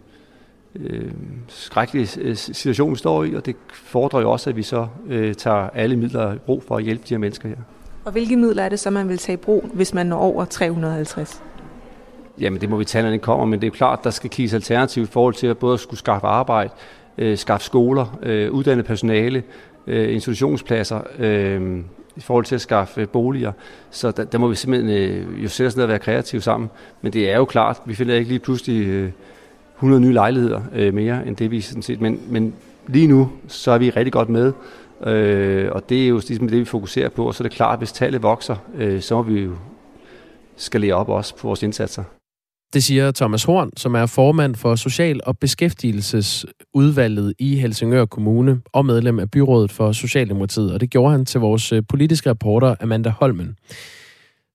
øh, 0.75 1.11
skrækkelig 1.47 2.17
øh, 2.21 2.35
situation, 2.35 2.91
vi 2.91 2.97
står 2.97 3.23
i, 3.23 3.33
og 3.33 3.45
det 3.45 3.55
fordrer 3.73 4.21
jo 4.21 4.31
også, 4.31 4.49
at 4.49 4.55
vi 4.55 4.63
så 4.63 4.87
øh, 5.07 5.35
tager 5.35 5.69
alle 5.69 5.95
midler 5.95 6.33
i 6.33 6.37
brug 6.37 6.63
for 6.63 6.77
at 6.77 6.83
hjælpe 6.83 7.03
de 7.09 7.13
her 7.13 7.19
mennesker 7.19 7.49
her. 7.49 7.57
Og 8.05 8.11
hvilke 8.11 8.37
midler 8.37 8.63
er 8.63 8.69
det 8.69 8.79
så, 8.79 8.89
man 8.89 9.09
vil 9.09 9.17
tage 9.17 9.33
i 9.33 9.37
brug, 9.37 9.69
hvis 9.73 9.93
man 9.93 10.05
når 10.05 10.17
over 10.17 10.45
350? 10.45 11.43
Jamen, 12.39 12.61
det 12.61 12.69
må 12.69 12.77
vi 12.77 12.85
tage, 12.85 13.03
når 13.03 13.09
det 13.09 13.21
kommer, 13.21 13.45
men 13.45 13.61
det 13.61 13.67
er 13.67 13.71
klart, 13.71 14.03
der 14.03 14.09
skal 14.09 14.29
kigges 14.29 14.53
alternativ 14.53 15.03
i 15.03 15.05
forhold 15.05 15.33
til 15.33 15.47
at 15.47 15.57
både 15.57 15.77
skulle 15.77 15.99
skaffe 15.99 16.27
arbejde, 16.27 16.69
øh, 17.17 17.37
skaffe 17.37 17.65
skoler, 17.65 18.19
øh, 18.23 18.51
uddanne 18.51 18.83
personale, 18.83 19.43
øh, 19.87 20.13
institutionspladser, 20.13 21.01
øh, 21.19 21.79
i 22.15 22.21
forhold 22.21 22.45
til 22.45 22.55
at 22.55 22.61
skaffe 22.61 23.07
boliger. 23.07 23.51
Så 23.91 24.11
der, 24.11 24.23
der 24.23 24.37
må 24.37 24.47
vi 24.47 24.55
simpelthen 24.55 24.89
øh, 24.89 25.43
jo 25.43 25.49
sætte 25.49 25.67
os 25.67 25.75
ned 25.75 25.83
og 25.83 25.89
være 25.89 25.99
kreative 25.99 26.41
sammen. 26.41 26.69
Men 27.01 27.13
det 27.13 27.31
er 27.31 27.37
jo 27.37 27.45
klart, 27.45 27.81
vi 27.85 27.95
finder 27.95 28.15
ikke 28.15 28.27
lige 28.27 28.39
pludselig 28.39 28.87
øh, 28.87 29.11
100 29.75 30.01
nye 30.01 30.13
lejligheder 30.13 30.61
øh, 30.73 30.93
mere 30.93 31.27
end 31.27 31.35
det, 31.35 31.51
vi 31.51 31.61
sådan 31.61 31.83
set. 31.83 32.01
Men, 32.01 32.19
men 32.29 32.53
lige 32.87 33.07
nu, 33.07 33.31
så 33.47 33.71
er 33.71 33.77
vi 33.77 33.89
rigtig 33.89 34.13
godt 34.13 34.29
med, 34.29 34.53
øh, 35.05 35.71
og 35.71 35.89
det 35.89 36.03
er 36.03 36.07
jo 36.07 36.21
ligesom 36.27 36.47
det, 36.47 36.59
vi 36.59 36.65
fokuserer 36.65 37.09
på. 37.09 37.27
Og 37.27 37.35
så 37.35 37.43
er 37.43 37.47
det 37.47 37.55
klart, 37.55 37.73
at 37.73 37.79
hvis 37.79 37.91
tallet 37.91 38.23
vokser, 38.23 38.55
øh, 38.75 39.01
så 39.01 39.15
må 39.15 39.21
vi 39.21 39.41
jo 39.41 39.55
skalere 40.57 40.93
op 40.93 41.09
også 41.09 41.35
på 41.35 41.47
vores 41.47 41.63
indsatser. 41.63 42.03
Det 42.73 42.83
siger 42.83 43.11
Thomas 43.11 43.43
Horn, 43.43 43.69
som 43.77 43.95
er 43.95 44.05
formand 44.05 44.55
for 44.55 44.75
Social- 44.75 45.19
og 45.25 45.37
Beskæftigelsesudvalget 45.37 47.33
i 47.39 47.55
Helsingør 47.55 48.05
Kommune 48.05 48.61
og 48.73 48.85
medlem 48.85 49.19
af 49.19 49.31
byrådet 49.31 49.71
for 49.71 49.91
Socialdemokratiet. 49.91 50.73
Og 50.73 50.81
det 50.81 50.89
gjorde 50.89 51.11
han 51.11 51.25
til 51.25 51.39
vores 51.39 51.71
øh, 51.71 51.83
politiske 51.89 52.29
reporter 52.29 52.75
Amanda 52.79 53.09
Holmen. 53.09 53.55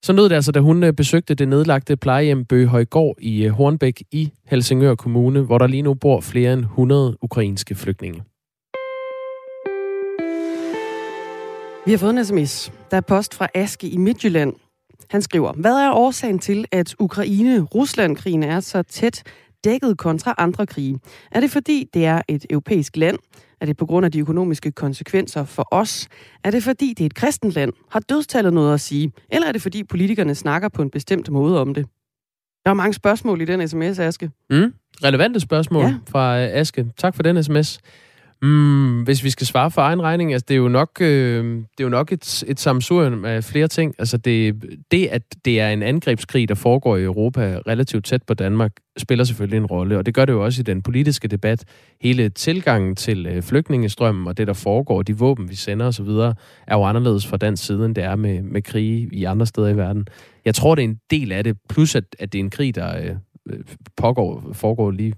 Så 0.03 0.13
nød 0.13 0.29
det 0.29 0.35
altså, 0.35 0.53
da 0.53 0.61
hun 0.61 0.85
øh, 0.85 0.93
besøgte 0.93 1.35
det 1.35 1.49
nedlagte 1.49 1.97
plejehjem 1.97 2.45
Bøgehøjgård 2.45 3.17
i 3.21 3.45
øh, 3.45 3.51
Hornbæk 3.51 4.03
i 4.13 4.33
Helsingør 4.47 4.95
Kommune, 4.95 5.41
hvor 5.41 5.59
der 5.59 5.67
lige 5.67 5.83
nu 5.83 5.95
bor 5.95 6.21
flere 6.21 6.53
end 6.53 6.61
100 6.61 7.17
ukrainske 7.23 7.75
flygtninge. 7.75 8.23
Vi 11.87 11.93
har 11.93 11.99
fået 11.99 12.19
en 12.19 12.25
sms. 12.25 12.73
Der 12.91 12.97
er 12.97 13.01
post 13.01 13.35
fra 13.35 13.49
Aske 13.55 13.89
i 13.89 13.97
Midtjylland. 13.97 14.53
Han 15.11 15.23
skriver, 15.23 15.53
hvad 15.53 15.75
er 15.75 15.93
årsagen 15.93 16.39
til, 16.39 16.65
at 16.73 16.95
Ukraine-Rusland-krigen 16.99 18.43
er 18.43 18.61
så 18.61 18.83
tæt 18.83 19.23
dækket 19.65 19.99
kontra 19.99 20.35
andre 20.39 20.67
krige? 20.67 20.99
Er 21.31 21.41
det 21.41 21.51
fordi, 21.51 21.91
det 21.95 22.05
er 22.05 22.23
et 22.29 22.47
europæisk 22.51 22.97
land? 22.97 23.19
Er 23.61 23.67
det 23.67 23.77
på 23.77 23.87
grund 23.87 24.07
af 24.07 24.13
de 24.13 24.21
økonomiske 24.21 24.73
konsekvenser 24.73 25.45
for 25.45 25.69
os? 25.71 26.09
Er 26.45 26.51
det 26.51 26.63
fordi, 26.63 26.89
det 26.89 27.01
er 27.01 27.07
et 27.07 27.15
kristent 27.15 27.53
land? 27.53 27.73
Har 27.91 28.01
dødstallet 28.01 28.53
noget 28.53 28.75
at 28.75 28.81
sige? 28.81 29.13
Eller 29.31 29.49
er 29.49 29.53
det 29.53 29.63
fordi, 29.63 29.85
politikerne 29.85 30.35
snakker 30.35 30.69
på 30.69 30.83
en 30.83 30.91
bestemt 30.91 31.31
måde 31.31 31.61
om 31.61 31.75
det? 31.75 31.87
Der 32.65 32.71
er 32.71 32.75
mange 32.75 32.95
spørgsmål 32.95 33.41
i 33.41 33.45
den 33.45 33.69
sms, 33.69 33.99
Aske. 33.99 34.31
Mm, 34.51 34.73
relevante 35.05 35.41
spørgsmål 35.41 35.85
ja. 35.85 35.95
fra 36.09 36.41
øh, 36.41 36.49
Aske. 36.53 36.87
Tak 36.97 37.15
for 37.17 37.23
den 37.23 37.45
sms. 37.45 37.81
Mm, 38.43 39.03
hvis 39.03 39.25
vi 39.25 39.31
skal 39.31 39.47
svare 39.47 39.71
for 39.71 39.83
egen 39.83 40.03
regning, 40.03 40.33
altså 40.33 40.45
det 40.49 40.55
er 40.55 40.59
jo 40.59 40.69
nok, 40.69 40.91
øh, 41.01 41.45
det 41.45 41.81
er 41.81 41.85
jo 41.85 41.89
nok 41.89 42.13
et, 42.13 42.45
et 42.47 42.61
samsurium 42.61 43.25
af 43.25 43.45
flere 43.45 43.69
ting. 43.69 43.95
Altså 43.99 44.17
det, 44.17 44.55
det, 44.91 45.07
at 45.07 45.23
det 45.45 45.61
er 45.61 45.69
en 45.69 45.83
angrebskrig, 45.83 46.49
der 46.49 46.55
foregår 46.55 46.97
i 46.97 47.03
Europa 47.03 47.61
relativt 47.67 48.05
tæt 48.05 48.23
på 48.23 48.35
Danmark, 48.35 48.73
spiller 48.99 49.25
selvfølgelig 49.25 49.57
en 49.57 49.67
rolle, 49.67 49.99
og 49.99 50.07
det 50.07 50.15
gør 50.15 50.25
det 50.25 50.33
jo 50.33 50.45
også 50.45 50.61
i 50.61 50.63
den 50.63 50.83
politiske 50.83 51.29
debat. 51.29 51.65
Hele 52.01 52.29
tilgangen 52.29 52.97
til 52.97 53.27
øh, 53.27 53.43
flygtningestrømmen 53.43 54.27
og 54.27 54.37
det, 54.37 54.47
der 54.47 54.53
foregår, 54.53 55.03
de 55.03 55.19
våben, 55.19 55.51
vi 55.51 55.57
sender 55.57 55.87
osv., 55.87 56.09
er 56.09 56.35
jo 56.73 56.85
anderledes 56.85 57.27
fra 57.27 57.37
den 57.37 57.57
side, 57.57 57.85
end 57.85 57.95
det 57.95 58.05
er 58.05 58.17
med, 58.17 58.43
med 58.43 58.63
krige 58.63 59.09
i 59.13 59.25
andre 59.25 59.47
steder 59.47 59.69
i 59.69 59.77
verden. 59.77 60.07
Jeg 60.45 60.55
tror, 60.55 60.75
det 60.75 60.85
er 60.85 60.89
en 60.89 61.01
del 61.11 61.33
af 61.33 61.45
det, 61.45 61.57
plus 61.69 61.95
at, 61.95 62.05
at 62.19 62.33
det 62.33 62.39
er 62.39 62.45
en 62.45 62.51
krig, 62.51 62.75
der 62.75 62.99
øh, 62.99 63.17
øh 63.51 63.65
pågår, 63.97 64.51
foregår 64.53 64.91
lige, 64.91 65.13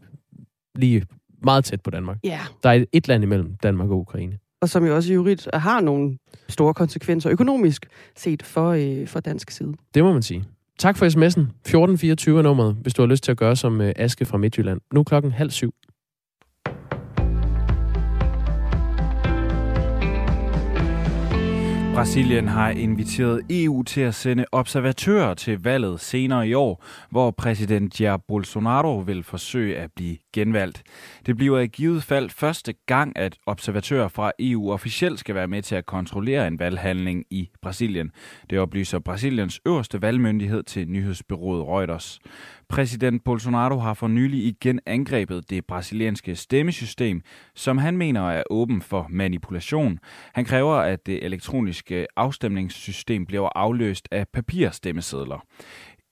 lige 0.74 1.02
meget 1.44 1.64
tæt 1.64 1.80
på 1.80 1.90
Danmark. 1.90 2.18
Ja. 2.24 2.40
Der 2.62 2.70
er 2.70 2.84
et, 2.92 3.08
land 3.08 3.24
imellem 3.24 3.54
Danmark 3.62 3.90
og 3.90 3.98
Ukraine. 3.98 4.38
Og 4.62 4.68
som 4.68 4.84
jo 4.84 4.96
også 4.96 5.12
i 5.12 5.14
øvrigt 5.14 5.48
har 5.54 5.80
nogle 5.80 6.18
store 6.48 6.74
konsekvenser 6.74 7.30
økonomisk 7.30 7.86
set 8.16 8.42
for, 8.42 8.70
øh, 8.70 9.06
for 9.08 9.20
dansk 9.20 9.50
side. 9.50 9.74
Det 9.94 10.04
må 10.04 10.12
man 10.12 10.22
sige. 10.22 10.44
Tak 10.78 10.96
for 10.96 11.06
sms'en. 11.06 11.40
1424 11.40 12.38
er 12.38 12.42
nummeret, 12.42 12.76
hvis 12.82 12.94
du 12.94 13.02
har 13.02 13.06
lyst 13.06 13.24
til 13.24 13.30
at 13.30 13.36
gøre 13.36 13.56
som 13.56 13.80
øh, 13.80 13.92
Aske 13.96 14.24
fra 14.24 14.38
Midtjylland. 14.38 14.80
Nu 14.92 15.00
er 15.00 15.04
klokken 15.04 15.32
halv 15.32 15.50
syv. 15.50 15.74
Brasilien 21.94 22.48
har 22.48 22.70
inviteret 22.70 23.42
EU 23.50 23.82
til 23.82 24.00
at 24.00 24.14
sende 24.14 24.44
observatører 24.52 25.34
til 25.34 25.62
valget 25.62 26.00
senere 26.00 26.48
i 26.48 26.54
år, 26.54 26.84
hvor 27.10 27.30
præsident 27.30 28.00
Jair 28.00 28.16
Bolsonaro 28.16 28.96
vil 28.98 29.22
forsøge 29.22 29.76
at 29.76 29.90
blive 29.96 30.16
genvalgt. 30.32 30.82
Det 31.26 31.36
bliver 31.36 31.58
i 31.58 31.66
givet 31.66 32.02
fald 32.02 32.30
første 32.30 32.74
gang, 32.86 33.18
at 33.18 33.36
observatører 33.46 34.08
fra 34.08 34.32
EU 34.38 34.72
officielt 34.72 35.18
skal 35.18 35.34
være 35.34 35.48
med 35.48 35.62
til 35.62 35.74
at 35.74 35.86
kontrollere 35.86 36.46
en 36.46 36.58
valghandling 36.58 37.24
i 37.30 37.48
Brasilien. 37.62 38.10
Det 38.50 38.58
oplyser 38.58 38.98
Brasiliens 38.98 39.60
øverste 39.66 40.02
valgmyndighed 40.02 40.62
til 40.62 40.88
nyhedsbyrået 40.88 41.66
Reuters. 41.66 42.20
Præsident 42.68 43.24
Bolsonaro 43.24 43.78
har 43.78 43.94
for 43.94 44.08
nylig 44.08 44.44
igen 44.44 44.80
angrebet 44.86 45.50
det 45.50 45.66
brasilianske 45.66 46.36
stemmesystem, 46.36 47.22
som 47.54 47.78
han 47.78 47.96
mener 47.96 48.30
er 48.30 48.42
åben 48.50 48.82
for 48.82 49.06
manipulation. 49.10 49.98
Han 50.34 50.44
kræver, 50.44 50.74
at 50.74 51.06
det 51.06 51.24
elektroniske 51.24 52.06
afstemningssystem 52.16 53.26
bliver 53.26 53.48
afløst 53.54 54.08
af 54.10 54.28
papirstemmesedler. 54.28 55.44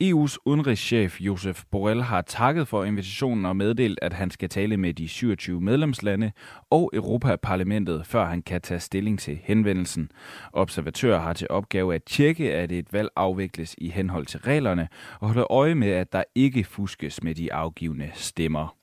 EU's 0.01 0.39
udenrigschef 0.47 1.21
Josef 1.21 1.65
Borrell 1.71 2.03
har 2.03 2.23
takket 2.23 2.69
for 2.69 2.85
invitationen 2.85 3.47
og 3.47 3.57
meddelt, 3.57 3.99
at 4.03 4.13
han 4.13 4.31
skal 4.31 4.49
tale 4.49 4.77
med 4.77 4.95
de 4.95 5.09
27 5.09 5.61
medlemslande 5.61 6.33
og 6.71 6.91
Europaparlamentet, 6.95 8.07
før 8.07 8.25
han 8.25 8.43
kan 8.43 8.61
tage 8.61 8.81
stilling 8.81 9.19
til 9.19 9.39
henvendelsen. 9.43 10.11
Observatører 10.53 11.21
har 11.21 11.33
til 11.33 11.47
opgave 11.51 11.95
at 11.95 12.05
tjekke, 12.05 12.55
at 12.55 12.73
et 12.73 12.93
valg 12.93 13.09
afvikles 13.17 13.75
i 13.79 13.89
henhold 13.89 14.27
til 14.27 14.41
reglerne 14.41 14.89
og 15.21 15.29
holde 15.29 15.47
øje 15.51 15.75
med, 15.75 15.91
at 15.91 16.13
der 16.13 16.23
ikke 16.35 16.65
fuskes 16.65 17.23
med 17.23 17.35
de 17.35 17.53
afgivende 17.53 18.11
stemmer. 18.15 18.75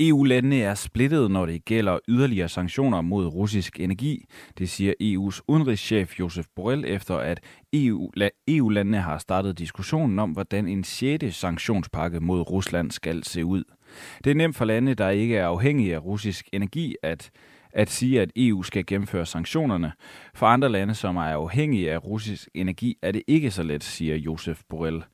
EU-landene 0.00 0.60
er 0.60 0.74
splittet, 0.74 1.30
når 1.30 1.46
det 1.46 1.64
gælder 1.64 1.98
yderligere 2.08 2.48
sanktioner 2.48 3.00
mod 3.00 3.26
russisk 3.26 3.80
energi. 3.80 4.24
Det 4.58 4.68
siger 4.68 4.92
EU's 5.02 5.40
udenrigschef 5.48 6.18
Josef 6.20 6.46
Borrell 6.56 6.84
efter, 6.86 7.16
at 7.16 7.40
EU, 7.72 8.10
EU-landene 8.48 9.00
har 9.00 9.18
startet 9.18 9.58
diskussionen 9.58 10.18
om, 10.18 10.30
hvordan 10.30 10.68
en 10.68 10.84
sjette 10.84 11.32
sanktionspakke 11.32 12.20
mod 12.20 12.50
Rusland 12.50 12.90
skal 12.90 13.24
se 13.24 13.44
ud. 13.44 13.64
Det 14.24 14.30
er 14.30 14.34
nemt 14.34 14.56
for 14.56 14.64
lande, 14.64 14.94
der 14.94 15.08
ikke 15.08 15.36
er 15.36 15.46
afhængige 15.46 15.94
af 15.94 16.04
russisk 16.04 16.48
energi, 16.52 16.96
at 17.02 17.30
at 17.74 17.90
sige, 17.90 18.20
at 18.20 18.30
EU 18.36 18.62
skal 18.62 18.86
gennemføre 18.86 19.26
sanktionerne. 19.26 19.92
For 20.34 20.46
andre 20.46 20.68
lande, 20.68 20.94
som 20.94 21.16
er 21.16 21.20
afhængige 21.20 21.92
af 21.92 22.04
russisk 22.04 22.48
energi, 22.54 22.96
er 23.02 23.12
det 23.12 23.22
ikke 23.26 23.50
så 23.50 23.62
let, 23.62 23.84
siger 23.84 24.16
Josef 24.16 24.60
Borrell. 24.68 25.04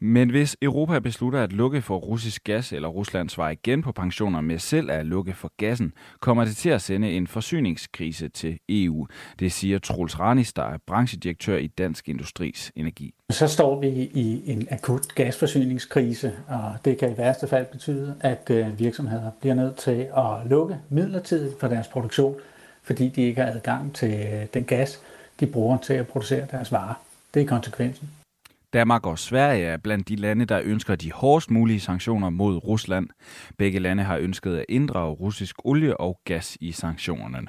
Men 0.00 0.30
hvis 0.30 0.56
Europa 0.62 0.98
beslutter 0.98 1.42
at 1.42 1.52
lukke 1.52 1.82
for 1.82 1.96
russisk 1.96 2.44
gas, 2.44 2.72
eller 2.72 2.88
Rusland 2.88 3.28
svarer 3.28 3.50
igen 3.50 3.82
på 3.82 3.92
pensioner 3.92 4.40
med 4.40 4.58
selv 4.58 4.90
at 4.90 5.06
lukke 5.06 5.32
for 5.32 5.52
gassen, 5.56 5.92
kommer 6.20 6.44
det 6.44 6.56
til 6.56 6.70
at 6.70 6.82
sende 6.82 7.10
en 7.10 7.26
forsyningskrise 7.26 8.28
til 8.28 8.58
EU. 8.68 9.06
Det 9.38 9.52
siger 9.52 9.78
Troels 9.78 10.20
Ranis, 10.20 10.52
der 10.52 10.62
er 10.62 10.78
branchedirektør 10.86 11.56
i 11.56 11.66
Dansk 11.66 12.08
Industris 12.08 12.72
Energi. 12.76 13.14
Så 13.30 13.48
står 13.48 13.80
vi 13.80 13.88
i 14.14 14.42
en 14.46 14.68
akut 14.70 15.14
gasforsyningskrise, 15.14 16.32
og 16.48 16.74
det 16.84 16.98
kan 16.98 17.12
i 17.12 17.18
værste 17.18 17.48
fald 17.48 17.66
betyde, 17.66 18.14
at 18.20 18.50
øh, 18.50 18.78
virksomheder 18.78 19.30
bliver 19.40 19.54
nødt 19.54 19.76
til 19.76 20.06
at 20.16 20.50
lukke 20.50 20.76
midlertidigt 20.88 21.60
for 21.60 21.68
deres 21.68 21.88
produktion, 21.88 22.34
fordi 22.82 23.08
de 23.08 23.22
ikke 23.22 23.40
har 23.40 23.50
adgang 23.50 23.94
til 23.94 24.12
øh, 24.12 24.46
den 24.54 24.64
gas, 24.64 25.00
de 25.40 25.46
bruger 25.46 25.78
til 25.78 25.94
at 25.94 26.06
producere 26.06 26.46
deres 26.50 26.72
varer. 26.72 26.94
Det 27.34 27.42
er 27.42 27.46
konsekvensen. 27.46 28.08
Danmark 28.72 29.06
og 29.06 29.18
Sverige 29.18 29.64
er 29.64 29.76
blandt 29.76 30.08
de 30.08 30.16
lande, 30.16 30.44
der 30.44 30.60
ønsker 30.64 30.96
de 30.96 31.12
hårdest 31.12 31.50
mulige 31.50 31.80
sanktioner 31.80 32.30
mod 32.30 32.56
Rusland. 32.56 33.08
Begge 33.58 33.78
lande 33.78 34.02
har 34.02 34.18
ønsket 34.18 34.56
at 34.56 34.64
inddrage 34.68 35.12
russisk 35.12 35.56
olie 35.64 36.00
og 36.00 36.20
gas 36.24 36.58
i 36.60 36.72
sanktionerne. 36.72 37.46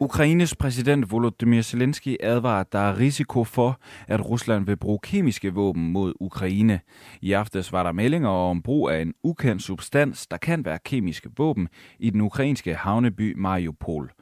Ukraines 0.00 0.56
præsident 0.56 1.10
Volodymyr 1.10 1.62
Zelensky 1.62 2.16
advarer, 2.20 2.60
at 2.60 2.72
der 2.72 2.78
er 2.78 2.98
risiko 2.98 3.44
for, 3.44 3.80
at 4.08 4.30
Rusland 4.30 4.66
vil 4.66 4.76
bruge 4.76 4.98
kemiske 5.02 5.54
våben 5.54 5.92
mod 5.92 6.12
Ukraine. 6.20 6.80
I 7.20 7.32
aftes 7.32 7.72
var 7.72 7.82
der 7.82 7.92
meldinger 7.92 8.28
om 8.28 8.62
brug 8.62 8.90
af 8.90 9.02
en 9.02 9.14
ukendt 9.22 9.62
substans, 9.62 10.26
der 10.26 10.36
kan 10.36 10.64
være 10.64 10.78
kemiske 10.84 11.30
våben, 11.36 11.68
i 11.98 12.10
den 12.10 12.20
ukrainske 12.20 12.74
havneby 12.74 13.34
Mariupol. 13.36 14.12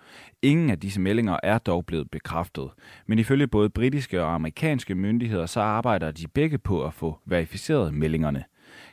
Ingen 0.42 0.70
af 0.70 0.80
disse 0.80 1.00
meldinger 1.00 1.36
er 1.42 1.58
dog 1.58 1.86
blevet 1.86 2.10
bekræftet, 2.10 2.70
men 3.06 3.18
ifølge 3.18 3.46
både 3.46 3.70
britiske 3.70 4.22
og 4.22 4.34
amerikanske 4.34 4.94
myndigheder 4.94 5.46
så 5.46 5.60
arbejder 5.60 6.10
de 6.10 6.28
begge 6.34 6.58
på 6.58 6.84
at 6.84 6.94
få 6.94 7.18
verificeret 7.26 7.94
meldingerne. 7.94 8.44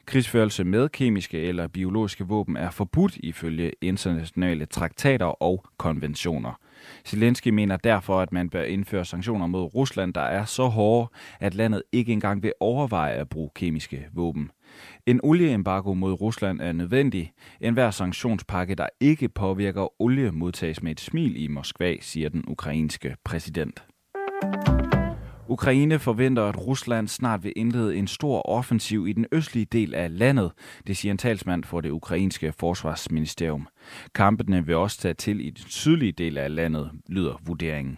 Krigsførelse 0.06 0.64
med 0.64 0.90
kemiske 0.90 1.40
eller 1.40 1.68
biologiske 1.68 2.24
våben 2.24 2.58
er 2.58 2.70
forbudt 2.70 3.18
ifølge 3.18 3.72
internationale 3.82 4.66
traktater 4.66 5.26
og 5.26 5.66
konventioner. 5.78 6.60
Zelensky 7.06 7.48
mener 7.48 7.78
derfor, 7.78 8.22
at 8.22 8.32
man 8.32 8.50
bør 8.50 8.64
indføre 8.64 9.06
sanktioner 9.06 9.48
mod 9.48 9.76
Rusland, 9.76 10.14
der 10.14 10.22
er 10.22 10.46
så 10.46 10.68
hårde, 10.68 11.12
at 11.40 11.56
landet 11.56 11.84
ikke 11.92 12.14
engang 12.14 12.44
vil 12.44 12.54
overveje 12.60 13.14
at 13.14 13.30
bruge 13.30 13.50
kemiske 13.56 14.08
våben. 14.14 14.52
En 15.06 15.20
olieembargo 15.24 15.94
mod 15.94 16.22
Rusland 16.22 16.62
er 16.62 16.72
nødvendig. 16.72 17.32
En 17.62 17.74
hver 17.74 17.92
sanktionspakke, 17.92 18.76
der 18.76 18.88
ikke 19.00 19.30
påvirker 19.30 20.02
olie, 20.02 20.32
modtages 20.32 20.84
med 20.84 20.92
et 20.92 21.00
smil 21.00 21.44
i 21.44 21.48
Moskva, 21.48 21.96
siger 22.02 22.30
den 22.30 22.44
ukrainske 22.48 23.16
præsident. 23.24 23.84
Ukraine 25.54 26.00
forventer, 26.00 26.44
at 26.44 26.68
Rusland 26.68 27.08
snart 27.08 27.44
vil 27.44 27.54
indlede 27.56 27.96
en 27.96 28.08
stor 28.08 28.50
offensiv 28.50 29.08
i 29.08 29.14
den 29.14 29.26
østlige 29.32 29.66
del 29.66 29.94
af 29.94 30.18
landet, 30.18 30.52
det 30.88 30.98
siger 30.98 31.12
en 31.12 31.18
talsmand 31.18 31.64
for 31.64 31.82
det 31.82 31.90
ukrainske 31.90 32.54
forsvarsministerium. 32.60 33.68
Kampene 34.16 34.66
vil 34.66 34.76
også 34.76 34.98
tage 34.98 35.14
til 35.14 35.40
i 35.40 35.50
den 35.50 35.66
sydlige 35.68 36.12
del 36.12 36.38
af 36.38 36.56
landet, 36.56 36.92
lyder 37.10 37.42
vurderingen. 37.46 37.98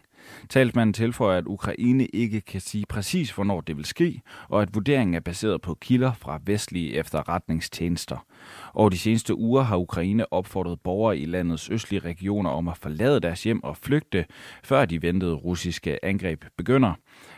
Talsmanden 0.50 0.94
tilføjer, 0.94 1.38
at 1.38 1.48
Ukraine 1.48 2.06
ikke 2.06 2.42
kan 2.42 2.62
sige 2.62 2.86
præcis, 2.90 3.32
hvornår 3.32 3.62
det 3.62 3.78
vil 3.78 3.86
ske, 3.86 4.22
og 4.50 4.62
at 4.62 4.76
vurderingen 4.76 5.14
er 5.14 5.20
baseret 5.20 5.62
på 5.62 5.74
kilder 5.82 6.14
fra 6.14 6.40
vestlige 6.46 6.94
efterretningstjenester. 6.94 8.26
Over 8.74 8.90
de 8.90 8.98
seneste 8.98 9.36
uger 9.36 9.62
har 9.62 9.78
Ukraine 9.78 10.34
opfordret 10.34 10.80
borgere 10.84 11.18
i 11.18 11.26
landets 11.26 11.70
østlige 11.70 12.00
regioner 12.00 12.50
om 12.50 12.68
at 12.68 12.78
forlade 12.78 13.20
deres 13.20 13.44
hjem 13.44 13.64
og 13.64 13.78
flygte, 13.78 14.26
før 14.64 14.86
de 14.86 15.02
ventede 15.02 15.34
russiske 15.34 16.06
angreb 16.06 16.46
begynder 16.58 16.94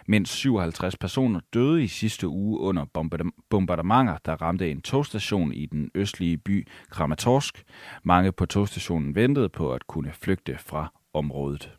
mens 0.08 0.30
57 0.30 0.98
personer 0.98 1.39
døde 1.54 1.84
i 1.84 1.88
sidste 1.88 2.28
uge 2.28 2.60
under 2.60 2.86
bombardementer, 3.50 4.17
der 4.26 4.41
ramte 4.41 4.72
en 4.72 4.82
togstation 4.82 5.54
i 5.54 5.65
den 5.65 5.91
østlige 5.96 6.38
by 6.38 6.67
Kramatorsk. 6.89 7.63
Mange 8.04 8.32
på 8.32 8.46
togstationen 8.46 9.15
ventede 9.15 9.50
på 9.50 9.74
at 9.74 9.88
kunne 9.88 10.13
flygte 10.13 10.58
fra 10.58 10.93
området. 11.13 11.72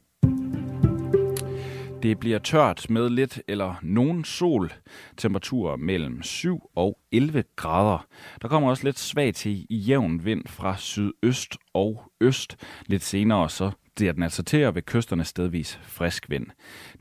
Det 2.03 2.21
bliver 2.21 2.39
tørt 2.39 2.91
med 2.91 3.11
lidt 3.11 3.43
eller 3.49 3.75
nogen 3.83 4.25
sol. 4.25 4.73
Temperaturer 5.17 5.77
mellem 5.77 6.23
7 6.23 6.71
og 6.75 6.99
11 7.13 7.45
grader. 7.57 8.07
Der 8.43 8.49
kommer 8.49 8.71
også 8.71 8.85
lidt 8.85 8.99
svag 8.99 9.35
til 9.35 9.67
i 9.71 9.77
jævn 9.77 10.25
vind 10.25 10.47
fra 10.47 10.77
sydøst 10.77 11.57
og 11.75 12.03
øst. 12.21 12.57
Lidt 12.87 13.03
senere 13.03 13.51
så 13.51 13.71
er 14.07 14.13
den 14.13 14.23
altså 14.23 14.43
til 14.43 14.67
og 14.67 14.75
ved 14.75 14.83
kysterne 14.83 15.25
stedvis 15.25 15.81
frisk 15.83 16.31
vind. 16.31 16.47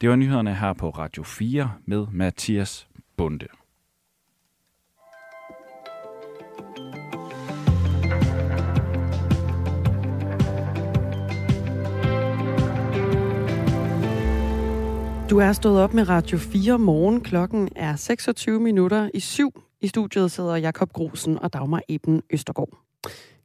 Det 0.02 0.10
var 0.10 0.16
nyhederne 0.16 0.56
her 0.56 0.74
på 0.74 0.90
Radio 0.90 1.24
4 1.24 1.72
med 1.86 2.06
Mathias 2.12 2.88
Bunde. 3.18 3.48
Du 15.30 15.38
er 15.38 15.54
stået 15.54 15.82
op 15.82 15.94
med 15.94 16.10
Radio 16.10 16.38
4 16.38 16.80
morgen. 16.80 17.22
Klokken 17.22 17.70
er 17.76 17.96
26 17.96 18.60
minutter 18.60 19.10
i 19.14 19.20
syv. 19.20 19.64
I 19.82 19.88
studiet 19.88 20.32
sidder 20.32 20.56
Jakob 20.56 20.94
Grosen 20.94 21.40
og 21.40 21.54
Dagmar 21.54 21.82
Eben 21.90 22.22
Østergaard. 22.30 22.70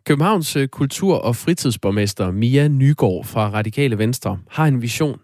Københavns 0.08 0.56
øh, 0.56 0.68
kultur- 0.68 1.22
og 1.28 1.34
fritidsborgmester 1.36 2.30
Mia 2.30 2.68
Nygaard 2.68 3.24
fra 3.32 3.50
Radikale 3.58 3.98
Venstre 3.98 4.38
har 4.50 4.66
en 4.66 4.82
vision. 4.82 5.20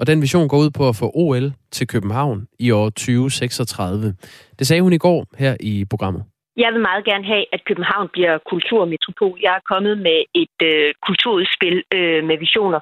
Og 0.00 0.06
den 0.06 0.20
vision 0.20 0.48
går 0.48 0.58
ud 0.58 0.70
på 0.78 0.88
at 0.88 0.96
få 0.96 1.10
OL 1.14 1.52
til 1.70 1.86
København 1.86 2.46
i 2.58 2.70
år 2.70 2.90
2036. 2.90 4.14
Det 4.58 4.66
sagde 4.66 4.82
hun 4.82 4.92
i 4.92 4.98
går 4.98 5.26
her 5.38 5.56
i 5.60 5.84
programmet. 5.90 6.24
Jeg 6.56 6.72
vil 6.72 6.82
meget 6.90 7.04
gerne 7.04 7.26
have, 7.32 7.44
at 7.52 7.64
København 7.68 8.08
bliver 8.12 8.38
kulturmetropol. 8.52 9.38
Jeg 9.42 9.52
er 9.54 9.68
kommet 9.72 9.98
med 9.98 10.18
et 10.42 10.58
øh, 10.70 10.94
kulturudspil 11.06 11.76
øh, 11.96 12.24
med 12.28 12.36
visioner. 12.44 12.80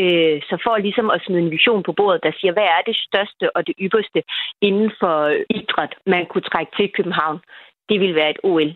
Øh, 0.00 0.36
så 0.48 0.54
for 0.64 0.76
ligesom 0.76 1.10
at 1.10 1.22
smide 1.24 1.42
en 1.42 1.50
vision 1.50 1.82
på 1.82 1.92
bordet, 1.92 2.20
der 2.26 2.32
siger, 2.40 2.52
hvad 2.52 2.68
er 2.76 2.82
det 2.86 2.96
største 3.08 3.56
og 3.56 3.66
det 3.66 3.74
ypperste 3.84 4.20
inden 4.62 4.90
for 5.00 5.16
idræt, 5.58 5.92
man 6.06 6.26
kunne 6.30 6.46
trække 6.52 6.72
til 6.76 6.88
København, 6.96 7.38
det 7.88 8.00
vil 8.00 8.14
være 8.14 8.30
et 8.30 8.40
OL. 8.50 8.70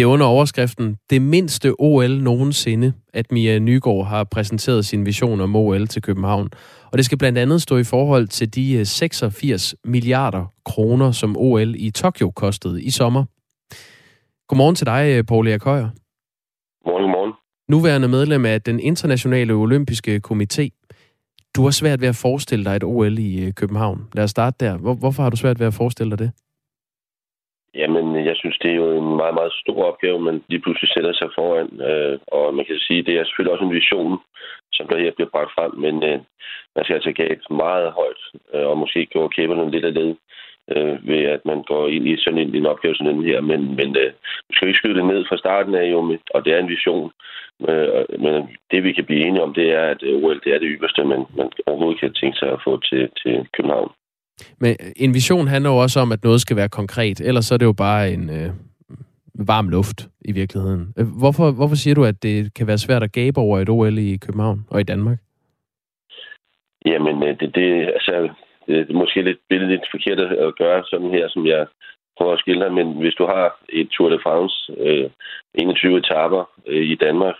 Det 0.00 0.04
er 0.04 0.10
under 0.10 0.26
overskriften 0.26 0.96
Det 1.10 1.22
mindste 1.22 1.74
OL 1.78 2.22
nogensinde, 2.22 2.92
at 3.14 3.32
Mia 3.32 3.58
Nygaard 3.58 4.06
har 4.06 4.24
præsenteret 4.24 4.84
sin 4.84 5.06
vision 5.06 5.40
om 5.40 5.56
OL 5.56 5.86
til 5.86 6.02
København. 6.02 6.48
Og 6.92 6.98
det 6.98 7.04
skal 7.04 7.18
blandt 7.18 7.38
andet 7.38 7.62
stå 7.62 7.76
i 7.76 7.84
forhold 7.84 8.28
til 8.28 8.54
de 8.54 8.84
86 8.86 9.74
øh, 9.74 9.90
milliarder 9.90 10.52
kroner, 10.64 11.10
som 11.10 11.36
OL 11.36 11.74
i 11.76 11.90
Tokyo 11.90 12.30
kostede 12.30 12.82
i 12.82 12.90
sommer. 12.90 13.24
Godmorgen 14.48 14.74
til 14.74 14.86
dig, 14.86 15.16
øh, 15.16 15.24
Paul 15.24 15.48
Erik 15.48 15.62
Højer. 15.62 15.88
Godmorgen, 16.84 17.04
godmorgen. 17.04 17.32
nuværende 17.68 18.08
medlem 18.08 18.44
af 18.46 18.62
den 18.62 18.80
internationale 18.80 19.52
olympiske 19.52 20.20
komité. 20.30 20.68
Du 21.56 21.62
har 21.62 21.70
svært 21.70 22.00
ved 22.00 22.08
at 22.08 22.16
forestille 22.16 22.64
dig 22.64 22.76
et 22.76 22.84
OL 22.84 23.18
i 23.18 23.44
øh, 23.44 23.52
København. 23.52 24.08
Lad 24.14 24.24
os 24.24 24.30
starte 24.30 24.56
der. 24.60 24.76
Hvor, 24.76 24.94
hvorfor 24.94 25.22
har 25.22 25.30
du 25.30 25.36
svært 25.36 25.60
ved 25.60 25.66
at 25.66 25.74
forestille 25.74 26.10
dig 26.10 26.18
det? 26.18 26.30
Jamen, 27.74 28.26
jeg 28.26 28.36
synes, 28.36 28.58
det 28.58 28.70
er 28.70 28.74
jo 28.74 28.90
en 28.98 29.16
meget, 29.16 29.34
meget 29.34 29.52
stor 29.52 29.84
opgave, 29.84 30.20
man 30.20 30.44
lige 30.48 30.60
pludselig 30.60 30.90
sætter 30.92 31.12
sig 31.12 31.28
foran. 31.34 31.68
Øh, 31.90 32.18
og 32.26 32.54
man 32.54 32.64
kan 32.64 32.78
sige, 32.78 33.02
det 33.02 33.14
er 33.14 33.24
selvfølgelig 33.24 33.52
også 33.52 33.64
en 33.64 33.78
vision, 33.80 34.18
som 34.72 34.88
der 34.88 34.98
her 34.98 35.12
bliver 35.16 35.30
bragt 35.30 35.52
frem, 35.54 35.72
men 35.84 35.94
øh, 36.08 36.18
man 36.74 36.84
skal 36.84 36.94
altså 36.94 37.12
gå 37.12 37.54
meget 37.54 37.92
højt, 37.92 38.22
øh, 38.54 38.66
og 38.70 38.78
måske 38.78 39.06
gå 39.14 39.28
kæberne 39.28 39.70
lidt 39.70 39.84
af 39.84 39.94
led 39.94 40.14
øh, 40.74 41.08
ved 41.08 41.22
at 41.34 41.42
man 41.44 41.62
går 41.62 41.88
ind 41.88 42.08
i 42.08 42.16
sådan 42.16 42.38
en, 42.38 42.54
en 42.54 42.66
opgave 42.66 42.94
som 42.94 43.06
den 43.06 43.24
her. 43.24 43.40
Men, 43.40 43.60
men 43.76 43.96
øh, 43.96 44.12
vi 44.48 44.54
skal 44.54 44.68
ikke 44.68 44.78
skyde 44.78 44.94
det 44.98 45.04
ned 45.04 45.24
fra 45.28 45.36
starten 45.36 45.74
af, 45.74 45.90
jo, 45.90 46.18
og 46.34 46.44
det 46.44 46.52
er 46.52 46.58
en 46.58 46.68
vision. 46.68 47.10
Øh, 47.68 48.20
men 48.24 48.34
det, 48.70 48.84
vi 48.84 48.92
kan 48.92 49.04
blive 49.04 49.26
enige 49.26 49.42
om, 49.42 49.54
det 49.54 49.70
er, 49.70 49.84
at 49.94 50.02
øh, 50.02 50.22
OL 50.24 50.40
det 50.44 50.54
er 50.54 50.58
det 50.58 50.76
yderste, 50.78 51.04
man, 51.04 51.24
man 51.36 51.48
overhovedet 51.66 52.00
kan 52.00 52.12
tænke 52.12 52.38
sig 52.38 52.50
at 52.52 52.62
få 52.64 52.80
til, 52.80 53.08
til 53.22 53.48
København. 53.56 53.90
Men 54.58 54.76
øh, 54.80 54.92
en 54.96 55.14
vision 55.14 55.48
handler 55.48 55.70
jo 55.70 55.76
også 55.76 56.00
om, 56.00 56.12
at 56.12 56.24
noget 56.24 56.40
skal 56.40 56.56
være 56.56 56.68
konkret. 56.68 57.20
Ellers 57.20 57.44
så 57.44 57.54
er 57.54 57.58
det 57.58 57.66
jo 57.66 57.72
bare 57.72 58.12
en 58.12 58.30
øh, 58.30 58.50
varm 59.34 59.68
luft 59.68 60.08
i 60.24 60.32
virkeligheden. 60.32 60.94
Øh, 60.98 61.06
hvorfor, 61.20 61.50
hvorfor 61.50 61.76
siger 61.76 61.94
du, 61.94 62.04
at 62.04 62.22
det 62.22 62.54
kan 62.54 62.66
være 62.66 62.78
svært 62.78 63.02
at 63.02 63.12
gabe 63.12 63.40
over 63.40 63.58
et 63.58 63.68
OL 63.68 63.98
i 63.98 64.16
København 64.16 64.66
og 64.70 64.80
i 64.80 64.84
Danmark? 64.92 65.18
Jamen, 66.86 67.22
øh, 67.22 67.40
det, 67.40 67.54
det, 67.54 67.70
altså, 67.96 68.28
det 68.66 68.90
er 68.90 69.02
måske 69.02 69.22
lidt, 69.22 69.38
lidt 69.50 69.86
forkert 69.90 70.18
at 70.18 70.56
gøre 70.58 70.84
sådan 70.90 71.10
her, 71.10 71.28
som 71.28 71.46
jeg 71.46 71.66
prøver 72.20 72.32
at 72.32 72.38
skille 72.38 72.70
men 72.70 72.86
hvis 73.02 73.14
du 73.14 73.24
har 73.26 73.46
et 73.68 73.88
Tour 73.88 74.08
de 74.10 74.18
France, 74.22 74.56
øh, 74.78 75.10
21 75.54 75.98
etaper 75.98 76.42
øh, 76.66 76.84
i 76.94 76.94
Danmark, 76.94 77.36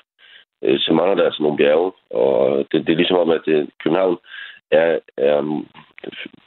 øh, 0.65 0.79
så 0.79 0.93
mangler 0.93 1.17
der 1.17 1.25
altså 1.25 1.43
nogle 1.43 1.57
bjerge, 1.57 1.93
og 2.11 2.67
det, 2.73 2.87
det 2.87 2.93
er 2.93 3.01
ligesom 3.01 3.23
om, 3.25 3.31
at 3.31 3.43
det, 3.47 3.71
København 3.83 4.19
er, 4.71 4.99
er 5.17 5.65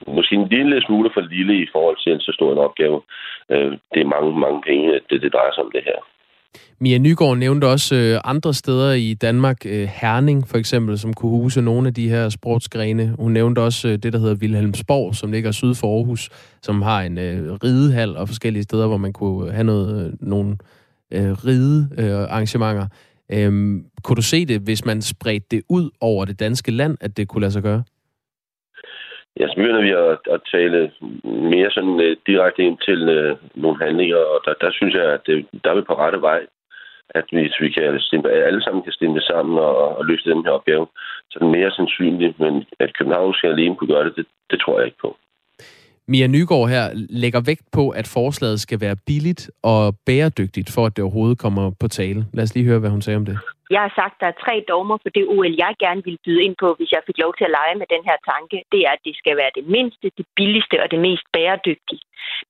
måske 0.08 0.36
en 0.36 0.48
lille 0.48 0.82
smule 0.82 1.10
for 1.14 1.22
lille 1.22 1.56
i 1.64 1.68
forhold 1.72 1.98
til 2.04 2.14
en 2.14 2.20
så 2.20 2.32
stor 2.38 2.52
en 2.52 2.66
opgave. 2.68 3.02
Øh, 3.52 3.72
det 3.94 4.00
er 4.02 4.14
mange, 4.16 4.40
mange 4.40 4.62
penge, 4.68 4.88
det, 5.10 5.22
det 5.22 5.34
drejer 5.34 5.54
sig 5.54 5.64
om 5.64 5.72
det 5.76 5.84
her. 5.86 6.00
Mia 6.80 6.98
Nygaard 6.98 7.38
nævnte 7.38 7.66
også 7.66 7.96
øh, 7.96 8.22
andre 8.24 8.54
steder 8.54 8.94
i 8.94 9.14
Danmark, 9.14 9.66
øh, 9.66 9.88
Herning 10.02 10.48
for 10.48 10.58
eksempel, 10.58 10.98
som 11.00 11.14
kunne 11.14 11.32
huse 11.32 11.62
nogle 11.62 11.88
af 11.88 11.94
de 11.94 12.10
her 12.10 12.30
sportsgrene. 12.30 13.16
Hun 13.20 13.32
nævnte 13.32 13.60
også 13.60 13.88
øh, 13.88 13.94
det, 13.94 14.14
der 14.14 14.20
hedder 14.20 14.36
Vilhelmsborg, 14.36 15.16
som 15.16 15.32
ligger 15.32 15.52
syd 15.52 15.76
for 15.76 15.98
Aarhus, 15.98 16.30
som 16.62 16.82
har 16.82 17.02
en 17.02 17.18
øh, 17.18 17.54
ridehal 17.64 18.18
og 18.18 18.28
forskellige 18.28 18.64
steder, 18.64 18.88
hvor 18.88 18.98
man 18.98 19.14
kunne 19.14 19.52
have 19.52 19.64
noget, 19.64 20.08
øh, 20.08 20.14
nogle 20.22 20.58
øh, 21.12 21.32
ride 21.46 21.90
øh. 21.98 22.88
Øh, 23.30 23.82
kunne 24.04 24.16
du 24.16 24.22
se 24.22 24.46
det, 24.46 24.62
hvis 24.62 24.86
man 24.86 25.02
spredte 25.02 25.48
det 25.52 25.62
ud 25.70 25.90
over 26.02 26.26
det 26.26 26.40
danske 26.40 26.72
land, 26.72 26.98
at 27.02 27.18
det 27.18 27.28
kunne 27.28 27.42
lade 27.42 27.52
sig 27.52 27.64
gøre? 27.64 27.84
Ja, 29.40 29.48
så 29.48 29.56
begynder 29.56 29.82
vi 29.82 29.92
at, 29.92 30.34
at 30.34 30.42
tale 30.52 30.92
mere 31.24 31.72
sådan 31.72 31.98
uh, 32.06 32.12
direkte 32.28 32.62
ind 32.64 32.78
til 32.88 33.00
uh, 33.18 33.38
nogle 33.64 33.78
handlinger, 33.84 34.18
og 34.18 34.40
der, 34.46 34.54
der 34.62 34.72
synes 34.72 34.94
jeg, 34.94 35.06
at 35.14 35.22
det, 35.26 35.46
der 35.64 35.72
er 35.72 35.76
vi 35.76 35.82
på 35.82 35.98
rette 35.98 36.22
vej. 36.22 36.42
At 37.10 37.26
hvis 37.32 37.56
vi 37.60 37.70
kan 37.70 38.00
stemme, 38.00 38.30
alle 38.30 38.64
sammen 38.64 38.84
kan 38.84 38.92
stemme 38.92 39.22
sammen 39.22 39.58
og, 39.58 39.98
og 39.98 40.06
løfte 40.06 40.30
den 40.30 40.46
her 40.46 40.52
opgave, 40.52 40.88
så 41.30 41.40
er 41.40 41.44
det 41.44 41.58
mere 41.58 41.72
sandsynligt, 41.72 42.40
men 42.40 42.66
at 42.80 42.94
København 42.98 43.34
skal 43.34 43.50
alene 43.50 43.76
kunne 43.76 43.94
gøre 43.94 44.06
det, 44.06 44.16
det, 44.16 44.26
det 44.52 44.60
tror 44.60 44.78
jeg 44.78 44.86
ikke 44.86 45.02
på. 45.02 45.18
Mia 46.08 46.28
Nygaard 46.28 46.70
her 46.70 46.86
lægger 46.94 47.42
vægt 47.50 47.68
på, 47.72 47.90
at 47.90 48.08
forslaget 48.08 48.60
skal 48.60 48.82
være 48.82 48.96
billigt 49.08 49.52
og 49.64 49.96
bæredygtigt, 50.06 50.70
for 50.76 50.86
at 50.86 50.96
det 50.96 51.04
overhovedet 51.04 51.38
kommer 51.38 51.72
på 51.82 51.88
tale. 51.88 52.26
Lad 52.34 52.44
os 52.44 52.56
lige 52.56 52.66
høre, 52.70 52.80
hvad 52.80 52.90
hun 52.90 53.02
sagde 53.02 53.18
om 53.18 53.26
det. 53.26 53.38
Jeg 53.76 53.82
har 53.86 53.94
sagt, 54.02 54.16
at 54.16 54.22
der 54.22 54.28
er 54.28 54.38
tre 54.46 54.56
dogmer 54.72 54.98
for 55.04 55.10
det 55.18 55.26
OL, 55.34 55.54
jeg 55.66 55.74
gerne 55.86 56.02
vil 56.08 56.18
byde 56.26 56.44
ind 56.46 56.56
på, 56.64 56.68
hvis 56.78 56.92
jeg 56.96 57.02
fik 57.08 57.18
lov 57.24 57.32
til 57.36 57.46
at 57.48 57.56
lege 57.60 57.76
med 57.82 57.88
den 57.96 58.04
her 58.10 58.18
tanke. 58.32 58.58
Det 58.72 58.82
er, 58.88 58.92
at 58.98 59.06
det 59.08 59.16
skal 59.22 59.36
være 59.42 59.54
det 59.60 59.66
mindste, 59.76 60.06
det 60.20 60.26
billigste 60.40 60.76
og 60.84 60.88
det 60.94 61.00
mest 61.08 61.26
bæredygtige. 61.36 62.04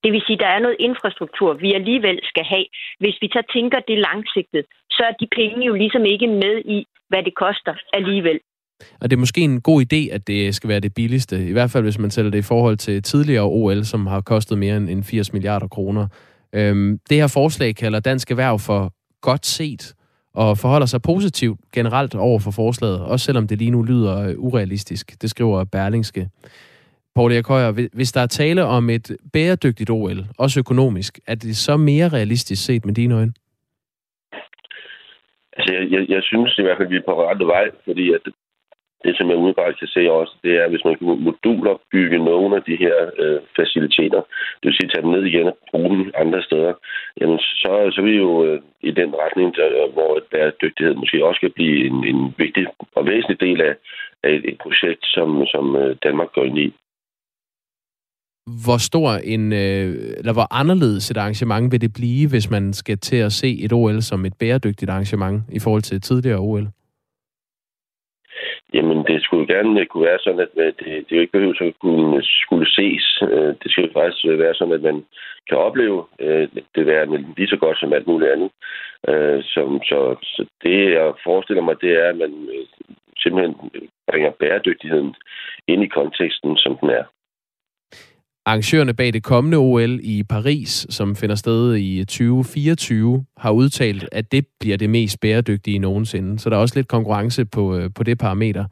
Det 0.03 0.09
vil 0.13 0.23
sige, 0.25 0.37
at 0.39 0.43
der 0.45 0.51
er 0.55 0.65
noget 0.65 0.77
infrastruktur, 0.87 1.49
vi 1.63 1.69
alligevel 1.79 2.19
skal 2.31 2.45
have. 2.53 2.67
Hvis 3.01 3.17
vi 3.21 3.27
så 3.35 3.41
tænker 3.55 3.79
det 3.89 4.05
langsigtet, 4.09 4.63
så 4.95 5.01
er 5.09 5.15
de 5.21 5.27
penge 5.39 5.61
jo 5.69 5.73
ligesom 5.83 6.05
ikke 6.13 6.27
med 6.43 6.55
i, 6.75 6.79
hvad 7.09 7.23
det 7.27 7.35
koster 7.45 7.73
alligevel. 7.99 8.39
Og 9.01 9.09
det 9.09 9.17
er 9.17 9.19
måske 9.19 9.41
en 9.41 9.61
god 9.61 9.81
idé, 9.81 10.13
at 10.13 10.27
det 10.27 10.55
skal 10.55 10.67
være 10.67 10.79
det 10.79 10.93
billigste. 10.93 11.47
I 11.47 11.51
hvert 11.51 11.71
fald, 11.71 11.83
hvis 11.83 11.99
man 11.99 12.11
sælger 12.11 12.31
det 12.31 12.37
i 12.37 12.41
forhold 12.41 12.77
til 12.77 13.03
tidligere 13.03 13.43
OL, 13.43 13.85
som 13.85 14.07
har 14.07 14.21
kostet 14.21 14.57
mere 14.57 14.77
end 14.77 15.03
80 15.03 15.33
milliarder 15.33 15.67
kroner. 15.67 16.07
Øhm, 16.53 16.99
det 17.09 17.17
her 17.17 17.27
forslag 17.27 17.75
kalder 17.75 17.99
Dansk 17.99 18.31
Erhverv 18.31 18.59
for 18.59 18.93
godt 19.21 19.45
set 19.45 19.93
og 20.33 20.57
forholder 20.57 20.85
sig 20.85 21.01
positivt 21.01 21.59
generelt 21.73 22.15
over 22.15 22.39
for 22.39 22.51
forslaget, 22.51 23.01
også 23.01 23.25
selvom 23.25 23.47
det 23.47 23.57
lige 23.57 23.71
nu 23.71 23.81
lyder 23.81 24.29
øh, 24.29 24.35
urealistisk. 24.37 25.21
Det 25.21 25.29
skriver 25.29 25.63
Berlingske. 25.63 26.29
Paul 27.15 27.31
Erik 27.31 27.47
Højer, 27.47 27.87
hvis 27.93 28.11
der 28.11 28.21
er 28.21 28.27
tale 28.27 28.63
om 28.63 28.89
et 28.89 29.17
bæredygtigt 29.33 29.89
OL, 29.89 30.19
også 30.37 30.59
økonomisk, 30.59 31.19
er 31.27 31.35
det 31.35 31.57
så 31.57 31.77
mere 31.77 32.09
realistisk 32.09 32.65
set 32.65 32.85
med 32.85 32.93
dine 32.93 33.15
øjne? 33.15 33.33
Altså, 35.57 35.73
jeg, 35.73 35.91
jeg, 35.91 36.09
jeg 36.09 36.23
synes 36.23 36.57
i 36.57 36.61
hvert 36.61 36.77
fald, 36.77 36.87
at 36.87 36.91
vi 36.91 36.97
er 36.97 37.07
på 37.07 37.29
rette 37.29 37.45
vej, 37.45 37.65
fordi 37.85 38.13
at 38.13 38.21
det, 39.03 39.13
som 39.17 39.29
jeg 39.29 39.37
udebart 39.37 39.79
kan 39.79 39.87
se 39.87 40.11
også, 40.11 40.33
det 40.43 40.53
er, 40.61 40.69
hvis 40.69 40.85
man 40.85 40.95
kan 40.95 41.07
moduler 41.27 41.75
bygge 41.91 42.17
nogle 42.29 42.55
af 42.57 42.63
de 42.69 42.75
her 42.83 42.95
øh, 43.23 43.39
faciliteter, 43.57 44.21
det 44.59 44.65
vil 44.67 44.77
sige 44.77 44.89
tage 44.89 45.03
dem 45.05 45.11
ned 45.11 45.23
igen 45.25 45.47
og 45.47 45.57
bruge 45.71 45.89
dem 45.95 46.11
andre 46.23 46.41
steder, 46.43 46.73
jamen 47.19 47.39
så, 47.39 47.69
så 47.93 48.01
er 48.01 48.05
vi 48.11 48.15
jo 48.25 48.45
øh, 48.45 48.61
i 48.89 48.91
den 48.91 49.11
retning, 49.23 49.55
der, 49.55 49.91
hvor 49.95 50.11
bæredygtighed 50.31 50.93
måske 50.95 51.25
også 51.25 51.39
kan 51.41 51.53
blive 51.55 51.77
en, 51.87 51.97
en 52.11 52.35
vigtig 52.37 52.65
og 52.95 53.05
væsentlig 53.07 53.39
del 53.39 53.61
af, 53.61 53.73
af 54.23 54.29
et, 54.37 54.43
et 54.49 54.57
projekt, 54.63 55.03
som, 55.15 55.45
som 55.53 55.75
øh, 55.75 55.95
Danmark 56.03 56.31
går 56.35 56.43
ind 56.43 56.59
i. 56.59 56.73
Hvor 58.65 58.77
stor 58.89 59.09
en, 59.33 59.53
øh, 59.53 59.89
eller 60.19 60.33
hvor 60.33 60.47
anderledes 60.61 61.11
et 61.11 61.17
arrangement 61.17 61.71
vil 61.71 61.81
det 61.81 61.93
blive, 61.93 62.29
hvis 62.29 62.49
man 62.49 62.73
skal 62.73 62.97
til 62.97 63.15
at 63.15 63.31
se 63.31 63.49
et 63.65 63.73
OL 63.73 64.01
som 64.01 64.25
et 64.25 64.33
bæredygtigt 64.39 64.91
arrangement 64.91 65.43
i 65.51 65.59
forhold 65.59 65.81
til 65.81 66.01
tidligere 66.01 66.39
OL? 66.39 66.67
Jamen, 68.73 69.05
det 69.07 69.23
skulle 69.23 69.47
gerne 69.47 69.79
øh, 69.79 69.85
kunne 69.85 70.05
være 70.05 70.19
sådan, 70.19 70.39
at 70.39 70.53
øh, 70.57 70.65
det, 70.65 71.09
det 71.09 71.15
jo 71.15 71.21
ikke 71.21 71.31
behøver 71.31 71.53
at 71.61 71.79
kunne 71.81 72.17
øh, 72.17 72.23
skulle 72.23 72.67
ses. 72.77 73.05
Det 73.61 73.71
skal 73.71 73.93
faktisk 73.93 74.25
være 74.25 74.53
sådan, 74.55 74.73
at 74.73 74.81
man 74.81 75.05
kan 75.49 75.57
opleve 75.57 76.05
det 76.75 76.85
værende 76.85 77.25
lige 77.37 77.47
så 77.47 77.57
godt 77.57 77.79
som 77.79 77.93
alt 77.93 78.07
muligt 78.07 78.31
andet. 78.31 78.51
Øh, 79.07 79.43
så, 79.43 79.61
så, 79.89 80.15
så 80.23 80.45
det, 80.63 80.91
jeg 80.91 81.13
forestiller 81.23 81.63
mig, 81.63 81.75
det 81.81 81.91
er, 82.03 82.09
at 82.09 82.17
man 82.17 82.33
simpelthen 83.17 83.55
bringer 84.11 84.31
bæredygtigheden 84.31 85.15
ind 85.67 85.83
i 85.83 85.87
konteksten, 85.87 86.57
som 86.57 86.77
den 86.77 86.89
er. 86.89 87.03
Arrangørerne 88.45 88.93
bag 88.93 89.13
det 89.13 89.23
kommende 89.23 89.57
OL 89.57 89.99
i 90.03 90.23
Paris, 90.23 90.87
som 90.89 91.15
finder 91.15 91.35
sted 91.35 91.75
i 91.75 92.05
2024, 92.05 93.25
har 93.37 93.51
udtalt, 93.51 94.09
at 94.11 94.31
det 94.31 94.45
bliver 94.59 94.77
det 94.77 94.89
mest 94.89 95.19
bæredygtige 95.19 95.79
nogensinde. 95.79 96.39
Så 96.39 96.49
der 96.49 96.55
er 96.55 96.59
også 96.59 96.75
lidt 96.75 96.87
konkurrence 96.87 97.45
på, 97.45 97.77
øh, 97.77 97.89
på 97.95 98.03
det 98.03 98.17
parameter. 98.17 98.65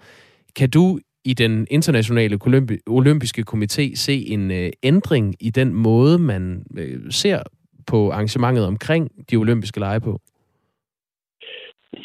Kan 0.56 0.70
du 0.70 1.00
i 1.26 1.34
den 1.34 1.68
internationale 1.70 2.40
olympiske 2.88 3.44
komité 3.54 3.96
se 3.96 4.28
en 4.28 4.52
øh, 4.52 4.70
ændring 4.84 5.36
i 5.40 5.50
den 5.50 5.74
måde, 5.74 6.20
man 6.20 6.64
øh, 6.78 7.00
ser 7.10 7.44
på 7.88 8.12
arrangementet 8.12 8.66
omkring 8.66 9.10
de 9.32 9.36
olympiske 9.36 9.80
lege 9.80 10.00
på? 10.00 10.22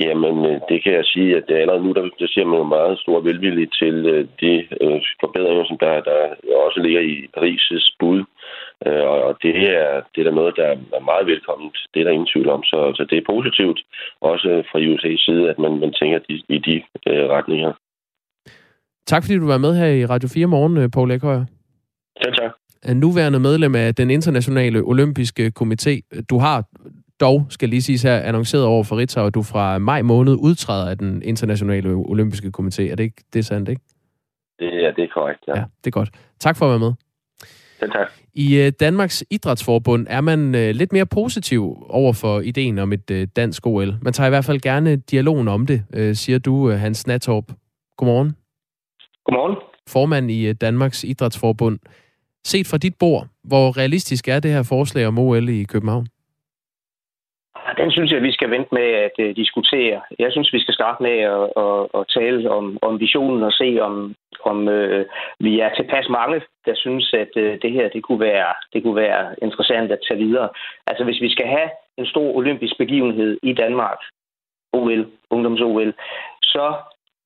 Jamen, 0.00 0.36
øh, 0.50 0.60
det 0.68 0.78
kan 0.82 0.92
jeg 0.92 1.04
sige, 1.04 1.36
at 1.36 1.44
det 1.48 1.54
allerede 1.54 1.84
nu, 1.84 1.92
der, 1.92 2.02
der 2.20 2.28
ser 2.34 2.44
man 2.44 2.68
meget 2.68 2.98
stor 2.98 3.20
velvilje 3.20 3.66
til 3.80 3.96
øh, 4.12 4.28
de 4.40 4.52
øh, 4.84 5.00
forbedringer, 5.20 5.64
som 5.66 5.78
der, 5.78 6.00
der 6.08 6.18
også 6.66 6.80
ligger 6.84 7.00
i 7.00 7.14
Paris' 7.36 7.96
bud. 8.00 8.20
Øh, 8.86 9.04
og 9.26 9.36
det 9.42 9.54
er, 9.78 10.02
det 10.12 10.18
er 10.20 10.26
der 10.28 10.40
noget, 10.40 10.54
der 10.56 10.66
er 10.96 11.04
meget 11.10 11.26
velkomment. 11.26 11.76
Det 11.94 12.00
er 12.00 12.04
der 12.04 12.16
ingen 12.16 12.32
tvivl 12.32 12.48
om. 12.48 12.62
Så, 12.62 12.78
så 12.96 13.06
det 13.10 13.18
er 13.18 13.32
positivt, 13.34 13.80
også 14.20 14.48
fra 14.70 14.78
USA's 14.90 15.24
side, 15.26 15.50
at 15.50 15.58
man, 15.58 15.72
man 15.84 15.92
tænker 15.92 16.18
de, 16.28 16.34
i 16.56 16.58
de 16.68 16.76
øh, 17.10 17.24
retninger. 17.36 17.72
Tak 19.06 19.22
fordi 19.22 19.38
du 19.38 19.46
var 19.46 19.58
med 19.58 19.72
her 19.80 19.86
i 19.86 20.06
Radio 20.06 20.28
4 20.34 20.46
morgen, 20.46 20.76
øh, 20.76 20.88
Poul 20.94 21.10
Ekhøjer. 21.10 21.44
Selv 22.22 22.34
tak. 22.34 22.52
Nuværende 22.94 23.40
medlem 23.40 23.74
af 23.74 23.94
den 23.94 24.10
internationale 24.10 24.78
olympiske 24.78 25.52
komité. 25.60 26.22
Du 26.30 26.38
har 26.38 26.64
dog, 27.20 27.46
skal 27.50 27.68
lige 27.68 27.82
sige 27.82 28.08
her, 28.08 28.20
annonceret 28.20 28.64
over 28.64 28.84
for 28.84 28.96
Ritzau, 28.96 29.26
at 29.26 29.34
du 29.34 29.42
fra 29.42 29.78
maj 29.78 30.02
måned 30.02 30.32
udtræder 30.32 30.90
af 30.90 30.98
den 30.98 31.22
internationale 31.22 31.90
olympiske 31.90 32.50
komité. 32.58 32.82
Er 32.82 32.94
det 32.96 33.04
ikke 33.04 33.24
det 33.32 33.38
er 33.38 33.42
sandt, 33.42 33.68
ikke? 33.68 33.82
Det, 34.58 34.64
ja, 34.64 34.90
det 34.96 35.04
er 35.04 35.08
korrekt, 35.14 35.40
ja. 35.48 35.58
ja. 35.58 35.64
det 35.78 35.86
er 35.86 35.90
godt. 35.90 36.10
Tak 36.40 36.56
for 36.56 36.66
at 36.66 36.70
være 36.70 36.78
med. 36.78 36.92
Ja, 37.82 37.86
tak. 37.86 38.12
I 38.34 38.66
uh, 38.66 38.72
Danmarks 38.80 39.24
Idrætsforbund 39.30 40.06
er 40.10 40.20
man 40.20 40.54
uh, 40.54 40.60
lidt 40.60 40.92
mere 40.92 41.06
positiv 41.06 41.86
over 41.88 42.12
for 42.12 42.40
ideen 42.40 42.78
om 42.78 42.92
et 42.92 43.10
uh, 43.10 43.22
dansk 43.36 43.66
OL. 43.66 43.94
Man 44.02 44.12
tager 44.12 44.26
i 44.26 44.30
hvert 44.30 44.44
fald 44.44 44.60
gerne 44.60 44.96
dialogen 44.96 45.48
om 45.48 45.66
det, 45.66 45.84
siger 46.18 46.38
du, 46.38 46.70
Hans 46.70 47.06
Natorp. 47.06 47.44
Godmorgen. 47.96 48.36
Godmorgen. 49.24 49.56
Formand 49.88 50.30
i 50.30 50.52
Danmarks 50.52 51.04
Idrætsforbund. 51.04 51.78
Set 52.44 52.66
fra 52.66 52.78
dit 52.78 52.94
bord, 52.98 53.26
hvor 53.44 53.76
realistisk 53.76 54.28
er 54.28 54.40
det 54.40 54.50
her 54.50 54.62
forslag 54.62 55.06
om 55.06 55.18
OL 55.18 55.48
i 55.48 55.64
København? 55.64 56.06
Den 57.76 57.90
synes 57.90 58.12
jeg, 58.12 58.22
vi 58.22 58.32
skal 58.32 58.50
vente 58.50 58.74
med 58.74 58.88
at 59.06 59.16
uh, 59.18 59.36
diskutere. 59.36 60.00
Jeg 60.18 60.32
synes, 60.32 60.52
vi 60.52 60.60
skal 60.60 60.74
starte 60.74 61.02
med 61.02 61.16
at, 61.18 61.44
at, 61.64 61.82
at 61.98 62.08
tale 62.08 62.50
om, 62.50 62.78
om 62.82 63.00
visionen 63.00 63.42
og 63.42 63.52
se, 63.52 63.78
om, 63.80 64.14
om 64.44 64.58
uh, 64.68 65.02
vi 65.40 65.60
er 65.60 65.74
tilpas 65.74 66.08
mange, 66.08 66.40
der 66.66 66.74
synes, 66.74 67.14
at 67.14 67.32
uh, 67.36 67.52
det 67.62 67.72
her 67.72 67.88
det 67.88 68.02
kunne, 68.02 68.20
være, 68.20 68.54
det 68.72 68.82
kunne 68.82 68.96
være 68.96 69.34
interessant 69.42 69.92
at 69.92 69.98
tage 70.08 70.20
videre. 70.24 70.48
Altså, 70.86 71.04
hvis 71.04 71.20
vi 71.20 71.30
skal 71.30 71.46
have 71.46 71.70
en 71.98 72.06
stor 72.06 72.36
olympisk 72.36 72.78
begivenhed 72.78 73.38
i 73.42 73.52
Danmark, 73.52 73.98
OL, 74.72 75.06
ungdoms-OL, 75.30 75.94
så 76.42 76.74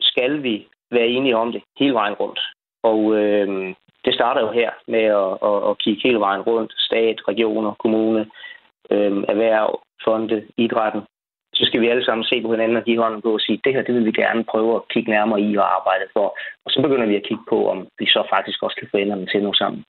skal 0.01 0.43
vi 0.43 0.67
være 0.91 1.07
enige 1.07 1.37
om 1.37 1.53
det 1.53 1.63
hele 1.79 1.95
vejen 1.95 2.15
rundt. 2.15 2.41
Og 2.83 3.15
øh, 3.17 3.75
det 4.05 4.15
starter 4.15 4.41
jo 4.41 4.51
her 4.53 4.71
med 4.89 5.05
at, 5.05 5.33
at, 5.49 5.71
at 5.71 5.79
kigge 5.79 6.01
hele 6.05 6.21
vejen 6.21 6.43
rundt. 6.43 6.73
Stat, 6.77 7.29
regioner, 7.29 7.73
kommune, 7.75 8.31
øh, 8.91 9.25
erhverv, 9.29 9.81
fonde, 10.05 10.43
idrætten. 10.57 11.03
Så 11.55 11.63
skal 11.67 11.81
vi 11.81 11.89
alle 11.89 12.05
sammen 12.05 12.25
se 12.25 12.43
på 12.43 12.51
hinanden 12.51 12.77
og 12.77 12.85
give 12.85 13.03
hånden 13.03 13.23
på 13.23 13.33
og 13.33 13.41
sige, 13.41 13.61
det 13.65 13.75
her 13.75 13.83
det 13.83 13.95
vil 13.95 14.05
vi 14.05 14.13
gerne 14.13 14.45
prøve 14.53 14.77
at 14.77 14.83
kigge 14.93 15.11
nærmere 15.11 15.41
i 15.41 15.57
og 15.57 15.67
arbejde 15.79 16.07
for. 16.13 16.27
Og 16.65 16.71
så 16.73 16.83
begynder 16.83 17.07
vi 17.07 17.17
at 17.17 17.27
kigge 17.29 17.45
på, 17.49 17.69
om 17.73 17.79
vi 17.99 18.07
så 18.07 18.21
faktisk 18.35 18.63
også 18.63 18.77
kan 18.81 18.89
få 18.91 18.97
enderne 18.97 19.27
til 19.27 19.43
noget 19.43 19.57
sammen. 19.57 19.85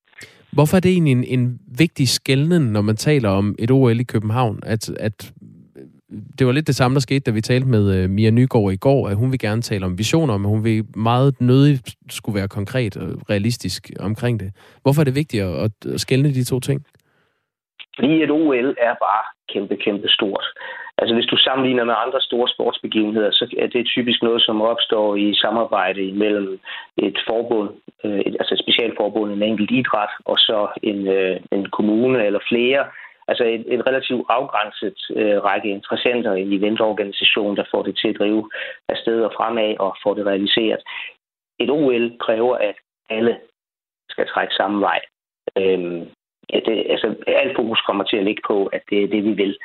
Hvorfor 0.53 0.78
er 0.78 0.82
det 0.82 0.91
egentlig 0.91 1.12
en, 1.12 1.24
en 1.39 1.59
vigtig 1.78 2.07
skældning, 2.07 2.72
når 2.72 2.82
man 2.82 2.95
taler 2.95 3.30
om 3.30 3.55
et 3.59 3.72
OL 3.72 3.99
i 3.99 4.03
København, 4.03 4.59
at, 4.66 4.89
at 4.89 5.34
det 6.39 6.47
var 6.47 6.53
lidt 6.53 6.68
det 6.68 6.76
samme, 6.76 6.95
der 6.95 7.01
skete, 7.01 7.20
da 7.20 7.32
vi 7.32 7.41
talte 7.41 7.68
med 7.68 8.03
uh, 8.03 8.09
Mia 8.09 8.30
Nygaard 8.30 8.72
i 8.72 8.78
går, 8.78 9.07
at 9.09 9.16
hun 9.16 9.32
vil 9.32 9.39
gerne 9.39 9.62
tale 9.62 9.86
om 9.86 9.97
visioner, 9.97 10.38
men 10.38 10.49
hun 10.49 10.64
vil 10.64 10.86
meget 10.95 11.41
nødigt 11.41 11.95
skulle 12.09 12.39
være 12.39 12.47
konkret 12.47 12.97
og 12.97 13.09
realistisk 13.30 13.91
omkring 13.99 14.39
det. 14.39 14.49
Hvorfor 14.82 15.01
er 15.01 15.05
det 15.05 15.16
vigtigt 15.16 15.43
at, 15.43 15.72
at 15.93 15.99
skælne 15.99 16.30
de 16.30 16.43
to 16.43 16.59
ting? 16.59 16.86
Fordi 17.95 18.24
et 18.24 18.32
OL 18.32 18.70
er 18.88 18.93
bare 19.05 19.24
kæmpe, 19.54 19.76
kæmpe 19.76 20.08
stort. 20.10 20.45
Altså 20.97 21.14
hvis 21.16 21.32
du 21.32 21.38
sammenligner 21.38 21.84
med 21.84 21.93
andre 22.06 22.22
store 22.22 22.49
sportsbegivenheder, 22.49 23.32
så 23.32 23.56
er 23.58 23.68
det 23.68 23.86
typisk 23.86 24.20
noget, 24.24 24.41
som 24.41 24.62
opstår 24.62 25.16
i 25.16 25.34
samarbejde 25.36 26.12
mellem 26.12 26.60
et 26.97 27.18
forbund, 27.30 27.70
øh, 28.04 28.20
et, 28.20 28.36
altså 28.39 28.54
et 28.54 28.64
specialforbund, 28.66 29.32
en 29.32 29.43
enkelt 29.43 29.72
idræt, 29.72 30.14
og 30.26 30.38
så 30.38 30.68
en, 30.84 31.08
øh, 31.08 31.39
en 31.52 31.66
kommune 31.66 32.26
eller 32.26 32.39
flere, 32.49 32.86
altså 33.28 33.43
en, 33.43 33.64
en 33.68 33.88
relativt 33.88 34.26
afgrænset 34.30 34.97
øh, 35.16 35.38
række 35.47 35.70
interessenter, 35.70 36.32
en 36.34 36.54
eventorganisation, 36.54 37.56
der 37.56 37.64
får 37.72 37.84
det 37.84 37.97
til 37.97 38.10
at 38.10 38.20
drive 38.20 38.49
afsted 38.89 39.22
og 39.24 39.34
fremad 39.38 39.76
og 39.80 39.95
får 40.04 40.14
det 40.14 40.26
realiseret. 40.26 40.82
Et 41.60 41.70
OL 41.70 42.18
kræver, 42.20 42.56
at 42.56 42.76
alle 43.10 43.38
skal 44.10 44.28
trække 44.28 44.54
samme 44.54 44.82
vej. 44.82 44.99
Øhm, 45.58 46.02
ja, 46.54 46.60
det, 46.66 46.86
altså, 46.89 47.08
alt 47.28 47.56
fokus 47.56 47.82
kommer 47.88 48.04
til 48.04 48.18
at 48.18 48.24
ligge 48.24 48.42
på, 48.48 48.66
at 48.66 48.82
det 48.89 49.04
er 49.04 49.08
det, 49.08 49.24
vi 49.24 49.32
vil. 49.32 49.58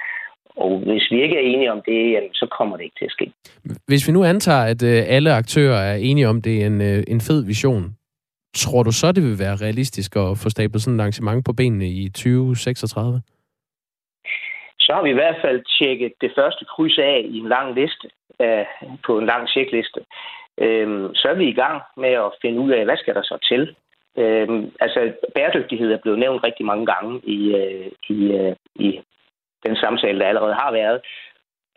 Og 0.56 0.78
hvis 0.78 1.10
vi 1.10 1.22
ikke 1.22 1.36
er 1.36 1.40
enige 1.40 1.72
om 1.72 1.82
det, 1.86 2.12
jamen, 2.12 2.34
så 2.34 2.46
kommer 2.58 2.76
det 2.76 2.84
ikke 2.84 2.98
til 2.98 3.04
at 3.04 3.10
ske. 3.10 3.32
Hvis 3.86 4.08
vi 4.08 4.12
nu 4.12 4.24
antager, 4.24 4.64
at 4.72 4.82
øh, 4.82 5.02
alle 5.16 5.32
aktører 5.32 5.78
er 5.92 5.96
enige 5.96 6.28
om, 6.28 6.42
det 6.42 6.62
er 6.62 6.66
en, 6.66 6.80
øh, 6.80 7.02
en 7.08 7.20
fed 7.20 7.46
vision, 7.46 7.84
tror 8.54 8.82
du 8.82 8.92
så, 8.92 9.12
det 9.12 9.22
vil 9.22 9.38
være 9.38 9.56
realistisk 9.64 10.16
at 10.16 10.38
få 10.42 10.50
stablet 10.50 10.82
sådan 10.82 10.96
et 10.96 11.00
arrangement 11.00 11.44
på 11.44 11.52
benene 11.52 11.86
i 11.86 12.08
2036? 12.08 13.20
så 14.86 14.92
har 14.94 15.02
vi 15.02 15.10
i 15.10 15.20
hvert 15.20 15.38
fald 15.44 15.60
tjekket 15.78 16.12
det 16.20 16.32
første 16.38 16.64
kryds 16.72 16.98
af 16.98 17.18
i 17.34 17.38
en 17.38 17.48
lang 17.48 17.68
liste, 17.80 18.06
øh, 18.44 18.66
på 19.06 19.18
en 19.18 19.26
lang 19.26 19.48
tjekliste. 19.48 20.00
Øh, 20.64 20.88
så 21.14 21.24
er 21.28 21.34
vi 21.34 21.46
i 21.48 21.58
gang 21.62 21.82
med 21.96 22.12
at 22.26 22.30
finde 22.42 22.58
ud 22.60 22.70
af, 22.70 22.84
hvad 22.84 22.96
skal 22.96 23.14
der 23.14 23.22
så 23.22 23.36
til. 23.50 23.62
Øh, 24.16 24.48
altså, 24.80 25.12
bæredygtighed 25.34 25.92
er 25.92 26.02
blevet 26.02 26.18
nævnt 26.18 26.44
rigtig 26.44 26.66
mange 26.66 26.86
gange 26.86 27.20
i, 27.24 27.54
øh, 27.54 27.90
i, 28.08 28.32
øh, 28.32 28.56
i 28.74 29.00
den 29.66 29.76
samtale, 29.76 30.20
der 30.20 30.26
allerede 30.26 30.54
har 30.54 30.72
været. 30.72 31.00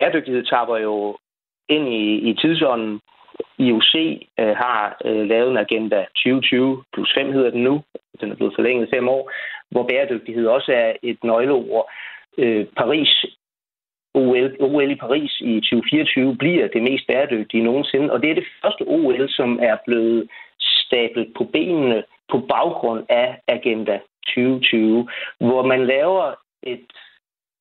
Bæredygtighed 0.00 0.44
taber 0.44 0.78
jo 0.78 1.16
ind 1.68 1.88
i, 1.88 2.30
i 2.30 2.34
tidsånden. 2.34 3.00
IOC 3.58 3.94
øh, 4.40 4.56
har 4.56 4.96
øh, 5.04 5.26
lavet 5.26 5.50
en 5.50 5.56
agenda 5.56 6.04
2020 6.16 6.84
plus 6.92 7.14
5 7.14 7.32
hedder 7.32 7.50
den 7.50 7.62
nu. 7.62 7.82
Den 8.20 8.30
er 8.30 8.36
blevet 8.36 8.54
forlænget 8.56 8.90
fem 8.94 9.08
år, 9.08 9.30
hvor 9.70 9.86
bæredygtighed 9.88 10.46
også 10.46 10.72
er 10.72 10.92
et 11.02 11.24
nøgleord 11.24 11.90
øh, 12.38 12.66
Paris 12.76 13.24
OL, 14.14 14.56
OL 14.60 14.90
i 14.90 14.94
Paris 14.94 15.40
i 15.40 15.60
2024 15.60 16.36
bliver 16.36 16.68
det 16.68 16.82
mest 16.82 17.06
bæredygtige 17.06 17.64
nogensinde. 17.64 18.12
Og 18.12 18.22
det 18.22 18.30
er 18.30 18.34
det 18.34 18.48
første 18.62 18.82
OL, 18.86 19.28
som 19.28 19.58
er 19.62 19.76
blevet 19.86 20.28
stablet 20.60 21.32
på 21.36 21.44
benene 21.44 22.02
på 22.30 22.38
baggrund 22.38 23.06
af 23.08 23.40
Agenda 23.48 23.98
2020, 24.26 25.08
hvor 25.38 25.62
man 25.62 25.86
laver 25.86 26.34
et, 26.62 26.86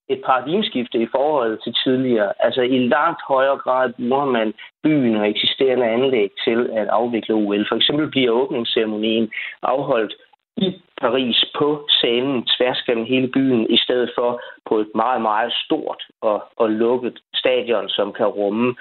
et 0.10 0.22
paradigmeskifte 0.26 0.98
i 1.02 1.08
forhold 1.12 1.60
til 1.64 1.74
tidligere. 1.84 2.34
Altså 2.40 2.62
i 2.62 2.78
langt 2.88 3.22
højere 3.28 3.58
grad 3.58 3.94
bruger 3.98 4.26
man 4.26 4.54
byen 4.84 5.16
og 5.16 5.30
eksisterende 5.30 5.86
anlæg 5.86 6.30
til 6.44 6.70
at 6.74 6.88
afvikle 6.88 7.36
OL. 7.36 7.68
For 7.70 7.76
eksempel 7.76 8.10
bliver 8.10 8.32
åbningsceremonien 8.32 9.32
afholdt 9.62 10.14
i 10.58 10.82
Paris 11.02 11.46
på 11.58 11.86
scenen 11.90 12.48
tværs 12.58 12.82
gennem 12.86 13.06
hele 13.06 13.28
byen, 13.28 13.70
i 13.70 13.78
stedet 13.78 14.12
for 14.18 14.42
på 14.70 14.78
et 14.78 14.92
meget, 14.96 15.22
meget 15.22 15.54
stort 15.66 16.04
og, 16.22 16.44
og 16.58 16.70
lukket 16.70 17.20
stadion, 17.36 17.90
som 17.90 18.14
kan 18.14 18.26
rumme 18.26 18.76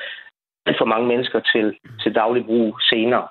for 0.78 0.84
mange 0.84 1.07
mennesker 1.07 1.41
til, 1.41 1.76
til 2.03 2.14
daglig 2.14 2.45
brug 2.47 2.80
senere. 2.91 3.28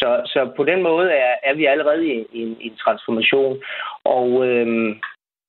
Så, 0.00 0.08
så 0.32 0.50
på 0.56 0.64
den 0.64 0.82
måde 0.82 1.10
er, 1.10 1.34
er 1.42 1.54
vi 1.54 1.64
allerede 1.64 2.06
i, 2.06 2.26
i, 2.32 2.42
en, 2.42 2.56
i 2.60 2.66
en 2.66 2.76
transformation. 2.84 3.62
Og 4.04 4.46
øhm, 4.46 5.00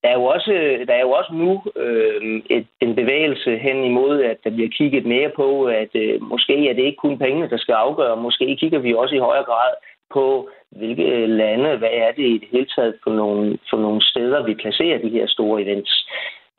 der, 0.02 0.10
er 0.10 0.14
jo 0.14 0.24
også, 0.24 0.52
der 0.88 0.94
er 0.94 1.02
jo 1.02 1.12
også 1.12 1.34
nu 1.34 1.64
øhm, 1.76 2.42
et, 2.50 2.68
en 2.82 2.96
bevægelse 2.96 3.58
hen 3.58 3.84
imod, 3.84 4.24
at 4.24 4.38
der 4.44 4.50
bliver 4.50 4.70
kigget 4.70 5.06
mere 5.06 5.32
på, 5.36 5.66
at 5.66 5.92
øh, 5.96 6.22
måske 6.22 6.70
er 6.70 6.74
det 6.74 6.84
ikke 6.84 7.04
kun 7.06 7.18
pengene, 7.18 7.50
der 7.50 7.58
skal 7.58 7.74
afgøre. 7.74 8.18
Måske 8.18 8.58
kigger 8.60 8.80
vi 8.80 8.94
også 8.94 9.16
i 9.16 9.26
højere 9.28 9.44
grad 9.44 9.74
på, 10.14 10.50
hvilke 10.72 11.04
øh, 11.04 11.30
lande, 11.30 11.78
hvad 11.78 11.94
er 11.94 12.12
det 12.12 12.26
i 12.26 12.38
det 12.38 12.48
hele 12.52 12.68
taget 12.76 12.96
for 13.04 13.12
nogle, 13.12 13.58
for 13.70 13.78
nogle 13.78 14.02
steder, 14.02 14.46
vi 14.46 14.54
placerer 14.54 14.98
de 14.98 15.10
her 15.10 15.28
store 15.28 15.62
events. 15.62 16.10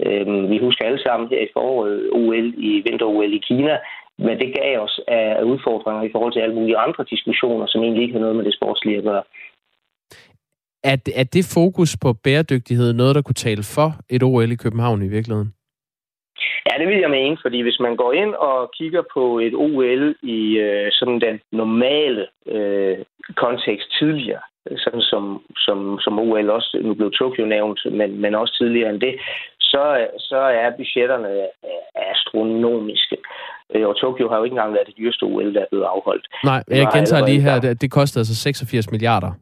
Øhm, 0.06 0.50
vi 0.50 0.58
husker 0.58 0.84
alle 0.84 1.02
sammen 1.02 1.28
her 1.28 1.40
i 1.40 1.48
foråret 1.52 2.10
OL 2.12 2.46
i 2.68 2.82
vinter-OL 2.86 3.34
i 3.34 3.38
Kina, 3.48 3.78
men 4.18 4.38
det 4.38 4.54
gav 4.60 4.80
os 4.80 5.00
af 5.08 5.42
udfordringer 5.42 6.02
i 6.02 6.12
forhold 6.12 6.32
til 6.32 6.40
alle 6.40 6.54
mulige 6.54 6.76
andre 6.76 7.04
diskussioner, 7.10 7.66
som 7.66 7.82
egentlig 7.82 8.02
ikke 8.02 8.14
har 8.14 8.20
noget 8.20 8.36
med 8.36 8.44
det 8.44 8.54
sportslige 8.54 8.98
at 8.98 9.04
gøre. 9.04 9.22
Er, 10.84 10.96
er 11.16 11.24
det 11.24 11.44
fokus 11.54 11.96
på 12.02 12.12
bæredygtighed 12.12 12.92
noget, 12.92 13.14
der 13.14 13.22
kunne 13.22 13.42
tale 13.48 13.62
for 13.76 13.90
et 14.10 14.22
OL 14.22 14.52
i 14.52 14.62
København 14.64 15.02
i 15.02 15.08
virkeligheden? 15.08 15.52
Ja, 16.66 16.78
det 16.78 16.88
vil 16.88 16.98
jeg 16.98 17.10
mene, 17.10 17.36
fordi 17.42 17.62
hvis 17.62 17.80
man 17.80 17.96
går 17.96 18.12
ind 18.12 18.34
og 18.34 18.70
kigger 18.78 19.02
på 19.14 19.38
et 19.38 19.54
OL 19.54 20.14
i 20.22 20.56
øh, 20.56 20.88
sådan 20.92 21.20
den 21.20 21.40
normale 21.52 22.26
øh, 22.46 22.98
kontekst 23.36 23.88
tidligere, 23.98 24.40
sådan 24.76 25.02
som, 25.02 25.42
som, 25.56 25.98
som 26.00 26.18
OL 26.18 26.50
også, 26.50 26.78
nu 26.82 26.94
blev 26.94 27.10
Tokyo 27.10 27.44
nævnt, 27.44 27.80
men, 27.92 28.20
men 28.20 28.34
også 28.34 28.54
tidligere 28.58 28.90
end 28.90 29.00
det, 29.00 29.14
så, 29.60 30.06
så 30.18 30.36
er 30.36 30.76
budgetterne 30.76 31.48
astronomiske. 31.94 33.16
Øh, 33.74 33.88
og 33.88 33.96
Tokyo 34.00 34.28
har 34.28 34.36
jo 34.38 34.44
ikke 34.44 34.54
engang 34.54 34.74
været 34.74 34.86
det 34.86 34.96
dyreste 34.98 35.22
OL, 35.22 35.54
der 35.54 35.60
er 35.60 35.70
blevet 35.70 35.84
afholdt. 35.84 36.26
Nej, 36.44 36.62
jeg 36.68 36.88
gentager 36.94 37.26
lige 37.26 37.40
her, 37.40 37.60
det, 37.60 37.80
det 37.82 37.90
kostede 37.90 38.20
altså 38.20 38.34
86 38.34 38.90
milliarder 38.90 39.32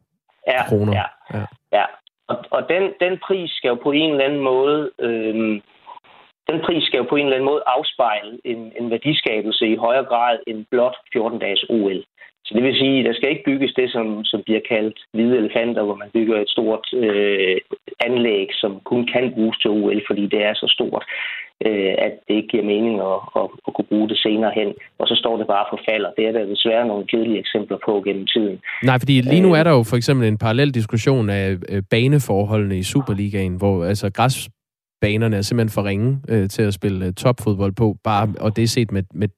ja, 0.46 0.68
kroner. 0.68 0.92
Ja, 0.92 1.06
ja. 1.34 1.44
ja. 1.72 1.84
Og, 2.28 2.38
og 2.50 2.62
den, 2.68 2.82
den 3.00 3.18
pris 3.26 3.50
skal 3.50 3.68
jo 3.68 3.78
på 3.82 3.90
en 3.90 4.10
eller 4.10 4.24
anden 4.24 4.42
måde... 4.42 4.90
Øh, 4.98 5.60
den 6.50 6.60
pris 6.66 6.84
skal 6.84 6.98
jo 6.98 7.06
på 7.08 7.16
en 7.16 7.26
eller 7.26 7.36
anden 7.36 7.50
måde 7.52 7.62
afspejle 7.66 8.38
en, 8.44 8.72
en 8.80 8.90
værdiskabelse 8.90 9.66
i 9.68 9.76
højere 9.76 10.04
grad 10.04 10.38
end 10.46 10.66
blot 10.70 10.96
14-dages 11.16 11.64
OL. 11.68 12.04
Så 12.46 12.50
det 12.54 12.62
vil 12.62 12.80
sige, 12.82 12.98
at 12.98 13.06
der 13.06 13.14
skal 13.14 13.30
ikke 13.30 13.48
bygges 13.50 13.72
det, 13.80 13.88
som, 13.96 14.06
som 14.24 14.40
bliver 14.46 14.60
kaldt 14.72 14.98
hvide 15.14 15.36
elefanter, 15.38 15.82
hvor 15.82 15.96
man 16.02 16.10
bygger 16.16 16.36
et 16.40 16.50
stort 16.56 16.86
øh, 17.04 17.56
anlæg, 18.08 18.48
som 18.62 18.72
kun 18.90 19.02
kan 19.12 19.32
bruges 19.34 19.58
til 19.58 19.70
OL, 19.70 20.00
fordi 20.08 20.24
det 20.34 20.40
er 20.48 20.54
så 20.54 20.66
stort, 20.76 21.04
øh, 21.66 21.94
at 22.06 22.12
det 22.26 22.34
ikke 22.34 22.48
giver 22.52 22.70
mening 22.74 22.96
at, 23.10 23.18
at, 23.40 23.46
at 23.66 23.74
kunne 23.74 23.90
bruge 23.92 24.08
det 24.08 24.18
senere 24.18 24.52
hen. 24.60 24.70
Og 24.98 25.06
så 25.08 25.14
står 25.22 25.36
det 25.36 25.46
bare 25.46 25.66
for 25.70 25.78
falder. 25.88 26.10
Det 26.16 26.24
er 26.26 26.32
der 26.32 26.52
desværre 26.54 26.86
nogle 26.86 27.06
kedelige 27.06 27.38
eksempler 27.44 27.78
på 27.86 27.92
gennem 28.06 28.26
tiden. 28.26 28.56
Nej, 28.82 28.98
fordi 28.98 29.20
lige 29.20 29.46
nu 29.46 29.52
er 29.52 29.62
der 29.64 29.72
jo 29.78 29.82
for 29.90 29.96
eksempel 29.96 30.28
en 30.28 30.38
parallel 30.38 30.74
diskussion 30.74 31.30
af 31.30 31.56
øh, 31.72 31.82
baneforholdene 31.90 32.78
i 32.78 32.82
Superligaen, 32.82 33.56
hvor 33.56 33.84
altså 33.84 34.12
græs 34.12 34.48
banerne 35.00 35.36
er 35.36 35.42
simpelthen 35.42 35.74
for 35.74 35.88
ringe 35.88 36.18
øh, 36.28 36.48
til 36.48 36.62
at 36.62 36.74
spille 36.74 37.06
øh, 37.06 37.12
topfodbold 37.12 37.72
på, 37.72 37.96
bare, 38.04 38.28
og 38.40 38.56
det 38.56 38.62
er 38.64 38.68
set 38.68 38.92
med, 38.92 39.02
med 39.14 39.28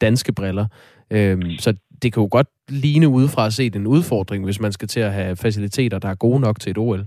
danske 0.00 0.32
briller. 0.32 0.66
Øhm, 1.12 1.50
så 1.58 1.74
det 2.02 2.12
kan 2.12 2.22
jo 2.22 2.28
godt 2.30 2.46
ligne 2.68 3.08
udefra 3.08 3.46
at 3.46 3.52
se 3.52 3.64
en 3.76 3.86
udfordring, 3.86 4.44
hvis 4.44 4.60
man 4.60 4.72
skal 4.72 4.88
til 4.88 5.00
at 5.00 5.12
have 5.12 5.36
faciliteter, 5.36 5.98
der 5.98 6.08
er 6.08 6.22
gode 6.24 6.40
nok 6.40 6.60
til 6.60 6.70
et 6.70 6.78
OL. 6.78 7.04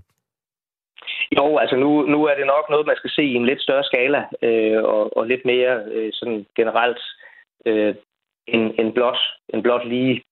Jo, 1.37 1.57
altså 1.57 1.75
nu, 1.75 2.01
nu 2.01 2.25
er 2.25 2.35
det 2.35 2.45
nok 2.45 2.65
noget, 2.69 2.87
man 2.87 2.95
skal 2.97 3.09
se 3.09 3.23
i 3.23 3.33
en 3.33 3.45
lidt 3.45 3.61
større 3.61 3.83
skala, 3.83 4.21
øh, 4.41 4.83
og, 4.83 5.17
og 5.17 5.27
lidt 5.27 5.45
mere 5.45 5.73
øh, 5.91 6.09
sådan 6.13 6.45
generelt 6.55 7.01
øh, 7.65 7.95
en, 8.47 8.61
en, 8.79 8.93
blot, 8.93 9.19
en 9.53 9.61
blot 9.61 9.87
lige 9.87 10.23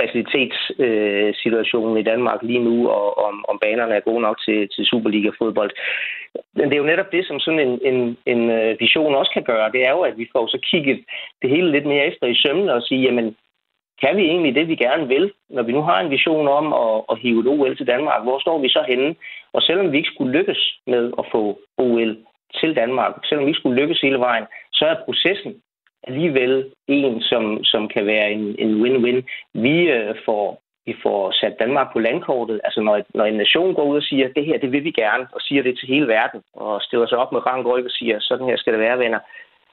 facilitetssituationen 0.00 1.96
øh, 1.96 2.00
i 2.00 2.04
Danmark 2.10 2.42
lige 2.42 2.64
nu, 2.68 2.88
og 2.88 3.18
om, 3.18 3.44
om 3.48 3.58
banerne 3.58 3.94
er 3.94 4.00
gode 4.00 4.20
nok 4.20 4.38
til, 4.46 4.68
til 4.74 4.84
Superliga-fodbold. 4.84 5.70
Men 6.54 6.64
det 6.64 6.74
er 6.74 6.82
jo 6.82 6.92
netop 6.92 7.12
det, 7.12 7.26
som 7.26 7.40
sådan 7.40 7.60
en, 7.60 7.80
en, 7.90 8.16
en 8.26 8.50
øh, 8.50 8.76
vision 8.80 9.14
også 9.14 9.30
kan 9.34 9.42
gøre. 9.42 9.72
Det 9.72 9.86
er 9.86 9.90
jo, 9.90 10.00
at 10.00 10.18
vi 10.18 10.28
får 10.32 10.46
så 10.46 10.58
kigget 10.70 11.04
det 11.42 11.50
hele 11.50 11.70
lidt 11.70 11.86
mere 11.86 12.06
efter 12.06 12.26
i 12.26 12.40
sømne 12.44 12.74
og 12.74 12.82
sige, 12.82 13.02
jamen, 13.02 13.36
kan 14.00 14.16
vi 14.16 14.22
egentlig 14.22 14.54
det, 14.54 14.68
vi 14.68 14.76
gerne 14.76 15.08
vil? 15.08 15.32
Når 15.50 15.62
vi 15.62 15.72
nu 15.72 15.82
har 15.82 16.00
en 16.00 16.10
vision 16.10 16.48
om 16.48 16.72
at, 16.72 17.04
at 17.10 17.18
hive 17.18 17.40
et 17.40 17.46
OL 17.46 17.76
til 17.76 17.86
Danmark, 17.86 18.22
hvor 18.22 18.38
står 18.38 18.58
vi 18.58 18.68
så 18.68 18.84
henne? 18.88 19.14
Og 19.52 19.62
selvom 19.62 19.92
vi 19.92 19.96
ikke 19.96 20.10
skulle 20.14 20.38
lykkes 20.38 20.78
med 20.86 21.12
at 21.18 21.24
få 21.32 21.58
OL 21.78 22.16
til 22.60 22.76
Danmark, 22.76 23.12
selvom 23.24 23.44
vi 23.44 23.50
ikke 23.50 23.58
skulle 23.58 23.80
lykkes 23.82 24.00
hele 24.00 24.18
vejen, 24.18 24.44
så 24.72 24.86
er 24.86 25.04
processen 25.04 25.54
alligevel 26.06 26.70
en, 26.88 27.22
som, 27.22 27.64
som 27.64 27.88
kan 27.88 28.06
være 28.06 28.30
en, 28.30 28.56
en 28.58 28.72
win-win. 28.82 29.22
Vi 29.54 29.76
øh, 29.90 30.14
får 30.24 30.64
vi 30.86 30.94
får 31.02 31.32
sat 31.40 31.54
Danmark 31.58 31.92
på 31.92 31.98
landkortet. 31.98 32.60
Altså 32.64 32.80
når, 32.80 33.02
når 33.14 33.24
en 33.24 33.34
nation 33.34 33.74
går 33.74 33.84
ud 33.84 33.96
og 33.96 34.02
siger, 34.02 34.28
det 34.28 34.44
her, 34.44 34.58
det 34.58 34.72
vil 34.72 34.84
vi 34.84 34.90
gerne, 34.90 35.26
og 35.32 35.40
siger 35.40 35.62
det 35.62 35.78
til 35.78 35.88
hele 35.88 36.08
verden, 36.08 36.42
og 36.54 36.82
stiller 36.82 37.06
sig 37.06 37.18
op 37.18 37.32
med 37.32 37.46
rang 37.46 37.66
og 37.66 37.90
siger, 37.90 38.16
sådan 38.20 38.46
her 38.46 38.56
skal 38.56 38.72
det 38.72 38.80
være, 38.80 38.98
venner, 38.98 39.18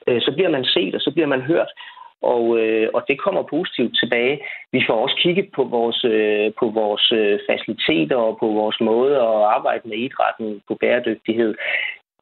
øh, 0.08 0.22
så 0.22 0.32
bliver 0.32 0.50
man 0.50 0.66
set, 0.66 0.96
og 0.96 1.02
så 1.02 1.12
bliver 1.12 1.28
man 1.28 1.42
hørt. 1.42 1.72
Og, 2.22 2.60
øh, 2.60 2.90
og 2.94 3.02
det 3.08 3.22
kommer 3.22 3.44
positivt 3.44 3.94
tilbage. 4.02 4.40
Vi 4.72 4.84
får 4.88 4.98
også 5.04 5.16
kigget 5.24 5.50
på 5.56 5.64
vores, 5.64 6.06
øh, 6.06 6.52
på 6.60 6.66
vores 6.70 7.12
øh, 7.12 7.40
faciliteter 7.50 8.16
og 8.16 8.38
på 8.40 8.48
vores 8.48 8.78
måde 8.82 9.16
at 9.16 9.36
arbejde 9.58 9.90
med 9.90 9.98
idrætten 9.98 10.62
på 10.68 10.76
bæredygtighed. 10.76 11.56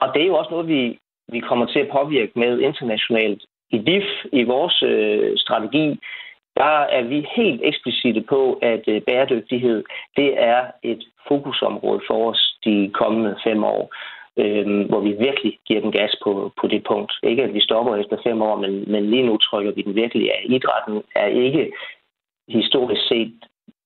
Og 0.02 0.08
det 0.14 0.22
er 0.22 0.28
jo 0.28 0.36
også 0.36 0.52
noget, 0.52 0.68
vi, 0.68 1.00
vi 1.28 1.40
kommer 1.40 1.66
til 1.66 1.80
at 1.80 1.92
påvirke 1.92 2.32
med 2.36 2.60
internationalt. 2.60 3.42
I 3.72 3.78
DIF, 3.78 4.10
i 4.34 4.44
vores 4.44 4.84
øh, 4.84 5.38
strategi, 5.38 6.00
der 6.58 6.76
er 6.98 7.04
vi 7.04 7.28
helt 7.36 7.62
eksplicite 7.64 8.22
på, 8.22 8.60
at 8.62 8.84
øh, 8.88 9.02
bæredygtighed, 9.02 9.84
det 10.16 10.30
er 10.42 10.62
et 10.84 11.04
fokusområde 11.28 12.02
for 12.08 12.30
os 12.30 12.58
de 12.66 12.92
kommende 12.94 13.36
fem 13.44 13.64
år, 13.64 13.94
øh, 14.42 14.66
hvor 14.90 15.02
vi 15.08 15.12
virkelig 15.28 15.54
giver 15.68 15.82
den 15.82 15.92
gas 15.92 16.14
på, 16.24 16.32
på 16.62 16.68
det 16.68 16.82
punkt. 16.90 17.12
Ikke 17.24 17.44
at 17.44 17.54
vi 17.54 17.62
stopper 17.62 17.96
efter 17.96 18.18
fem 18.28 18.42
år, 18.42 18.56
men, 18.64 18.92
men 18.92 19.10
lige 19.10 19.26
nu 19.30 19.38
trykker 19.38 19.72
vi 19.72 19.82
den 19.82 19.96
virkelig 19.96 20.32
af. 20.36 20.42
Idrætten 20.56 21.02
er 21.16 21.28
ikke 21.46 21.72
historisk 22.50 23.02
set 23.08 23.34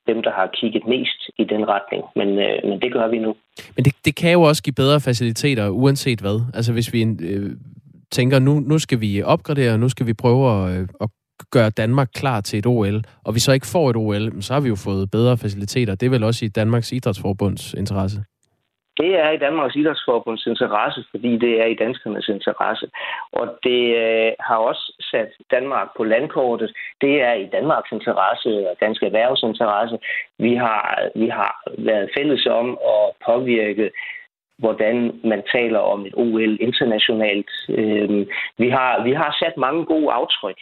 dem, 0.07 0.23
der 0.23 0.31
har 0.31 0.49
kigget 0.59 0.87
mest 0.87 1.19
i 1.37 1.43
den 1.43 1.67
retning. 1.67 2.03
Men, 2.15 2.29
øh, 2.45 2.57
men 2.69 2.81
det 2.81 2.93
gør 2.93 3.07
vi 3.07 3.19
nu. 3.19 3.35
Men 3.75 3.85
det, 3.85 3.93
det 4.05 4.15
kan 4.15 4.31
jo 4.31 4.41
også 4.41 4.63
give 4.63 4.73
bedre 4.73 4.99
faciliteter, 4.99 5.69
uanset 5.69 6.19
hvad. 6.21 6.41
Altså 6.53 6.73
hvis 6.73 6.93
vi 6.93 7.01
øh, 7.03 7.51
tænker, 8.11 8.39
nu, 8.39 8.59
nu 8.59 8.79
skal 8.79 9.01
vi 9.01 9.21
opgradere, 9.21 9.77
nu 9.77 9.89
skal 9.89 10.07
vi 10.07 10.13
prøve 10.13 10.43
at, 10.51 10.79
øh, 10.79 10.87
at 11.01 11.09
gøre 11.51 11.69
Danmark 11.69 12.09
klar 12.15 12.41
til 12.41 12.59
et 12.59 12.65
OL, 12.65 13.03
og 13.23 13.35
vi 13.35 13.39
så 13.39 13.51
ikke 13.51 13.67
får 13.67 13.89
et 13.89 13.95
OL, 13.95 14.41
så 14.41 14.53
har 14.53 14.61
vi 14.61 14.69
jo 14.69 14.75
fået 14.75 15.11
bedre 15.11 15.37
faciliteter. 15.37 15.95
Det 15.95 16.05
er 16.05 16.09
vel 16.09 16.23
også 16.23 16.45
i 16.45 16.47
Danmarks 16.47 16.91
Idrætsforbunds 16.91 17.73
interesse? 17.73 18.23
Det 18.97 19.11
er 19.19 19.29
i 19.31 19.37
Danmarks 19.37 19.75
Idrætsforbunds 19.75 20.45
interesse, 20.45 21.03
fordi 21.11 21.37
det 21.37 21.61
er 21.61 21.65
i 21.65 21.73
danskernes 21.73 22.27
interesse. 22.27 22.89
Og 23.31 23.57
det 23.63 23.95
øh, 24.03 24.31
har 24.39 24.57
også 24.57 24.85
sat 25.11 25.31
Danmark 25.51 25.87
på 25.97 26.03
landkortet. 26.03 26.71
Det 27.01 27.21
er 27.21 27.33
i 27.33 27.45
Danmarks 27.45 27.91
interesse 27.91 28.69
og 28.69 28.75
dansk 28.79 29.03
erhvervsinteresse. 29.03 29.99
Vi 30.39 30.55
har, 30.55 31.09
vi 31.15 31.27
har 31.27 31.63
været 31.77 32.09
fælles 32.17 32.45
om 32.45 32.77
at 32.93 33.05
påvirke 33.25 33.91
hvordan 34.57 35.19
man 35.23 35.43
taler 35.55 35.79
om 35.79 36.05
et 36.05 36.13
OL 36.15 36.57
internationalt. 36.61 37.51
Øh, 37.69 38.27
vi, 38.57 38.69
har, 38.69 39.03
vi 39.03 39.11
har 39.11 39.37
sat 39.41 39.57
mange 39.57 39.85
gode 39.85 40.11
aftryk. 40.11 40.59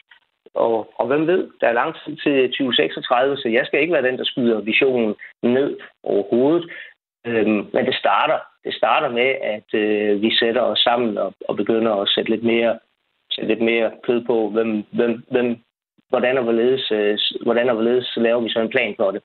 Og, 0.53 0.93
og 0.99 1.07
hvem 1.07 1.27
ved, 1.27 1.49
der 1.61 1.67
er 1.67 1.79
lang 1.81 1.95
tid 1.95 2.15
til 2.23 2.49
2036, 2.49 3.37
så 3.37 3.49
jeg 3.49 3.65
skal 3.65 3.81
ikke 3.81 3.93
være 3.93 4.07
den, 4.09 4.17
der 4.17 4.23
skyder 4.23 4.61
visionen 4.61 5.15
ned 5.43 5.77
overhovedet. 6.03 6.71
Øhm, 7.25 7.61
men 7.73 7.85
det 7.85 7.95
starter, 7.95 8.39
det 8.63 8.73
starter 8.73 9.09
med, 9.09 9.29
at 9.55 9.69
øh, 9.73 10.21
vi 10.21 10.35
sætter 10.35 10.61
os 10.61 10.79
sammen 10.79 11.17
og, 11.17 11.33
og 11.47 11.55
begynder 11.55 11.93
at 11.95 12.09
sætte 12.09 12.29
lidt 12.31 12.43
mere, 12.43 12.79
sætte 13.31 13.47
lidt 13.53 13.61
mere 13.61 13.91
kød 14.03 14.25
på, 14.25 14.49
hvem, 14.49 14.83
hvem, 14.91 15.23
hvem, 15.31 15.57
hvordan, 16.09 16.37
og 16.37 16.43
hvorledes, 16.43 16.91
øh, 16.91 17.17
hvordan 17.43 17.69
og 17.69 17.75
hvorledes 17.75 18.13
laver 18.17 18.41
vi 18.41 18.49
så 18.49 18.59
en 18.59 18.69
plan 18.69 18.93
for 18.97 19.11
det. 19.11 19.21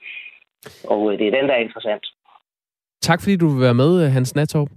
Og 0.84 1.12
øh, 1.12 1.18
det 1.18 1.26
er 1.26 1.40
den, 1.40 1.48
der 1.48 1.54
er 1.54 1.66
interessant. 1.66 2.06
Tak 3.00 3.20
fordi 3.22 3.36
du 3.36 3.48
vil 3.48 3.60
være 3.60 3.74
med, 3.74 4.08
Hans 4.10 4.34
Natorp. 4.34 4.68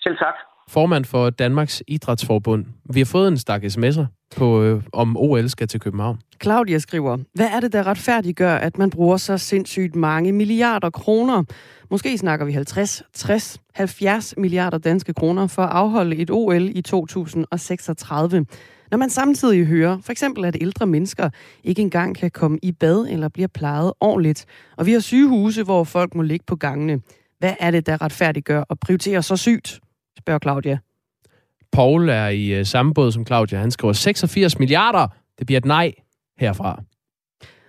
Selv 0.00 0.16
tak 0.18 0.51
formand 0.72 1.04
for 1.04 1.30
Danmarks 1.30 1.82
Idrætsforbund. 1.88 2.64
Vi 2.90 3.00
har 3.00 3.04
fået 3.04 3.28
en 3.28 3.38
stak 3.38 3.64
sms'er 3.64 4.04
på, 4.36 4.62
øh, 4.62 4.82
om 4.92 5.16
OL 5.16 5.48
skal 5.48 5.68
til 5.68 5.80
København. 5.80 6.18
Claudia 6.42 6.78
skriver, 6.78 7.18
hvad 7.34 7.46
er 7.46 7.60
det, 7.60 7.72
der 7.72 7.86
retfærdiggør, 7.86 8.54
at 8.54 8.78
man 8.78 8.90
bruger 8.90 9.16
så 9.16 9.38
sindssygt 9.38 9.96
mange 9.96 10.32
milliarder 10.32 10.90
kroner? 10.90 11.44
Måske 11.90 12.18
snakker 12.18 12.46
vi 12.46 12.52
50, 12.52 13.02
60, 13.14 13.60
70 13.74 14.34
milliarder 14.36 14.78
danske 14.78 15.14
kroner 15.14 15.46
for 15.46 15.62
at 15.62 15.70
afholde 15.72 16.16
et 16.16 16.30
OL 16.30 16.76
i 16.76 16.82
2036. 16.82 18.46
Når 18.90 18.98
man 18.98 19.10
samtidig 19.10 19.66
hører, 19.66 19.98
for 20.02 20.12
eksempel 20.12 20.44
at 20.44 20.56
ældre 20.60 20.86
mennesker 20.86 21.30
ikke 21.64 21.82
engang 21.82 22.16
kan 22.16 22.30
komme 22.30 22.58
i 22.62 22.72
bad 22.72 23.06
eller 23.10 23.28
bliver 23.28 23.48
plejet 23.48 23.92
ordentligt, 24.00 24.46
og 24.76 24.86
vi 24.86 24.92
har 24.92 25.00
sygehuse, 25.00 25.62
hvor 25.62 25.84
folk 25.84 26.14
må 26.14 26.22
ligge 26.22 26.44
på 26.46 26.56
gangene. 26.56 27.00
Hvad 27.38 27.54
er 27.60 27.70
det, 27.70 27.86
der 27.86 28.02
retfærdiggør 28.02 28.64
at 28.70 28.80
prioritere 28.80 29.22
så 29.22 29.36
sygt? 29.36 29.80
Spørger 30.18 30.38
Claudia. 30.38 30.78
Paul 31.72 32.08
er 32.08 32.28
i 32.28 32.60
uh, 32.60 32.66
samme 32.66 32.94
båd 32.94 33.12
som 33.12 33.26
Claudia. 33.26 33.58
Han 33.58 33.70
skriver 33.70 33.92
86 33.92 34.58
milliarder. 34.58 35.08
Det 35.38 35.46
bliver 35.46 35.58
et 35.60 35.64
nej 35.64 35.92
herfra. 36.38 36.82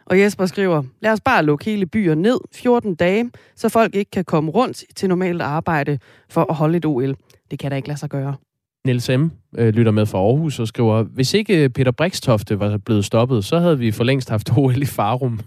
Og 0.05 0.19
Jesper 0.19 0.45
skriver, 0.45 0.83
lad 1.01 1.11
os 1.11 1.21
bare 1.21 1.45
lukke 1.45 1.65
hele 1.65 1.85
byer 1.85 2.15
ned 2.15 2.39
14 2.51 2.95
dage, 2.95 3.31
så 3.55 3.69
folk 3.69 3.95
ikke 3.95 4.11
kan 4.11 4.25
komme 4.25 4.51
rundt 4.51 4.83
til 4.95 5.09
normalt 5.09 5.41
arbejde 5.41 5.99
for 6.29 6.45
at 6.49 6.55
holde 6.55 6.77
et 6.77 6.85
OL. 6.85 7.15
Det 7.51 7.59
kan 7.59 7.71
da 7.71 7.75
ikke 7.75 7.87
lade 7.87 7.99
sig 7.99 8.09
gøre. 8.09 8.35
Niels 8.87 9.09
M. 9.09 9.31
Øh, 9.57 9.73
lytter 9.73 9.91
med 9.91 10.05
fra 10.05 10.17
Aarhus 10.17 10.59
og 10.59 10.67
skriver, 10.67 11.03
hvis 11.03 11.33
ikke 11.33 11.69
Peter 11.69 11.91
Brikstofte 11.91 12.59
var 12.59 12.77
blevet 12.77 13.05
stoppet, 13.05 13.45
så 13.45 13.59
havde 13.59 13.79
vi 13.79 13.91
for 13.91 14.03
længst 14.03 14.29
haft 14.29 14.51
OL 14.57 14.81
i 14.81 14.85
Farum. 14.85 15.39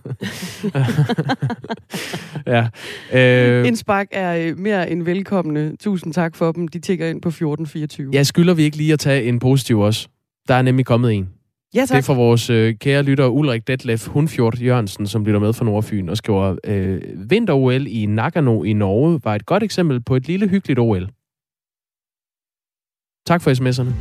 ja. 2.47 2.69
Øh, 3.13 3.67
Indspark 3.67 4.07
er 4.11 4.37
øh, 4.37 4.59
mere 4.59 4.91
end 4.91 5.03
velkomne. 5.03 5.77
Tusind 5.77 6.13
tak 6.13 6.37
for 6.37 6.53
dem. 6.53 6.69
De 6.69 6.79
tigger 6.79 7.07
ind 7.07 7.23
på 7.23 7.29
1424. 7.29 8.11
Ja, 8.13 8.23
skylder 8.23 8.55
vi 8.55 8.63
ikke 8.63 8.77
lige 8.77 8.93
at 8.93 8.99
tage 8.99 9.25
en 9.25 9.39
positiv 9.39 9.79
også? 9.79 10.09
Der 10.49 10.55
er 10.55 10.63
nemlig 10.63 10.87
kommet 10.87 11.13
en. 11.13 11.29
Ja, 11.75 11.81
tak. 11.81 11.89
Det 11.89 11.97
er 11.97 12.03
for 12.03 12.15
vores 12.15 12.51
øh, 12.51 12.75
kære 12.75 13.03
lytter 13.03 13.27
Ulrik 13.27 13.67
Detlef 13.67 14.07
Hundfjord 14.07 14.59
Jørgensen, 14.59 15.07
som 15.07 15.25
lytter 15.25 15.41
med 15.41 15.53
fra 15.53 15.65
Nordfyn 15.65 16.09
og 16.09 16.17
skriver, 16.17 16.57
øh, 16.65 17.01
vinter-OL 17.31 17.87
i 17.87 18.07
Nagano 18.07 18.63
i 18.63 18.73
Norge 18.73 19.21
var 19.25 19.35
et 19.35 19.47
godt 19.47 19.63
eksempel 19.63 20.01
på 20.01 20.17
et 20.17 20.27
lille 20.27 20.49
hyggeligt 20.49 20.79
OL. 20.79 21.09
Tak 23.27 23.43
for 23.43 23.51
sms'erne. 23.51 23.93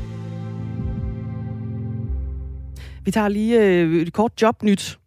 Vi 3.06 3.12
tager 3.12 3.28
lige 3.28 3.62
øh, 3.62 4.02
et 4.02 4.14
kort 4.14 4.42
jobnyt. 4.42 5.00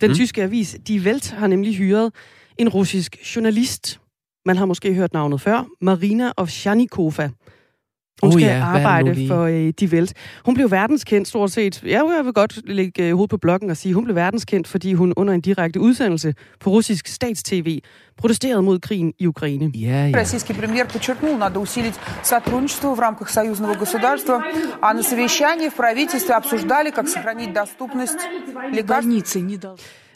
Den 0.00 0.10
mm. 0.10 0.14
tyske 0.14 0.42
avis 0.42 0.76
Die 0.86 1.00
Welt 1.00 1.30
har 1.30 1.46
nemlig 1.46 1.76
hyret 1.76 2.12
en 2.58 2.68
russisk 2.68 3.16
journalist. 3.36 4.00
Man 4.46 4.56
har 4.56 4.66
måske 4.66 4.94
hørt 4.94 5.12
navnet 5.12 5.40
før. 5.40 5.66
Marina 5.80 6.32
Ovsjanikova. 6.36 7.30
Hun 8.23 8.31
skal 8.31 8.43
oh 8.43 8.49
ja, 8.49 8.63
arbejde 8.63 9.27
for 9.27 9.43
uh, 9.43 9.69
Die 9.79 9.91
Welt. 9.91 10.13
Hun 10.45 10.53
blev 10.53 10.71
verdenskendt 10.71 11.27
stort 11.27 11.51
set. 11.51 11.83
Ja, 11.83 12.01
jeg 12.17 12.25
vil 12.25 12.33
godt 12.33 12.61
lægge 12.65 13.03
uh, 13.03 13.11
hovedet 13.11 13.29
på 13.29 13.37
blokken 13.37 13.69
og 13.69 13.77
sige, 13.77 13.93
hun 13.93 14.03
blev 14.03 14.15
verdenskendt, 14.15 14.67
fordi 14.67 14.93
hun 14.93 15.13
under 15.15 15.33
en 15.33 15.41
direkte 15.41 15.79
udsendelse 15.79 16.33
på 16.59 16.69
russisk 16.69 17.07
statstv 17.07 17.79
protesterede 18.17 18.61
mod 18.61 18.79
krigen 18.79 19.13
i 19.19 19.27
Ukraine. 19.27 19.71
Ja, 19.75 20.07
ja. 20.07 20.17
Российский 20.17 20.53
премьер 20.53 20.85
подчеркнул, 20.87 21.37
надо 21.37 21.59
усилить 21.59 21.95
сотрудничество 22.23 22.95
в 22.95 22.99
рамках 22.99 23.29
союзного 23.29 23.75
государства, 23.75 24.43
а 24.81 24.93
на 24.93 25.03
совещании 25.03 25.69
в 25.69 25.75
правительстве 25.75 26.35
обсуждали, 26.35 26.89
как 26.91 27.07
сохранить 27.07 27.53
доступность 27.53 28.21
лекарств. 28.71 29.09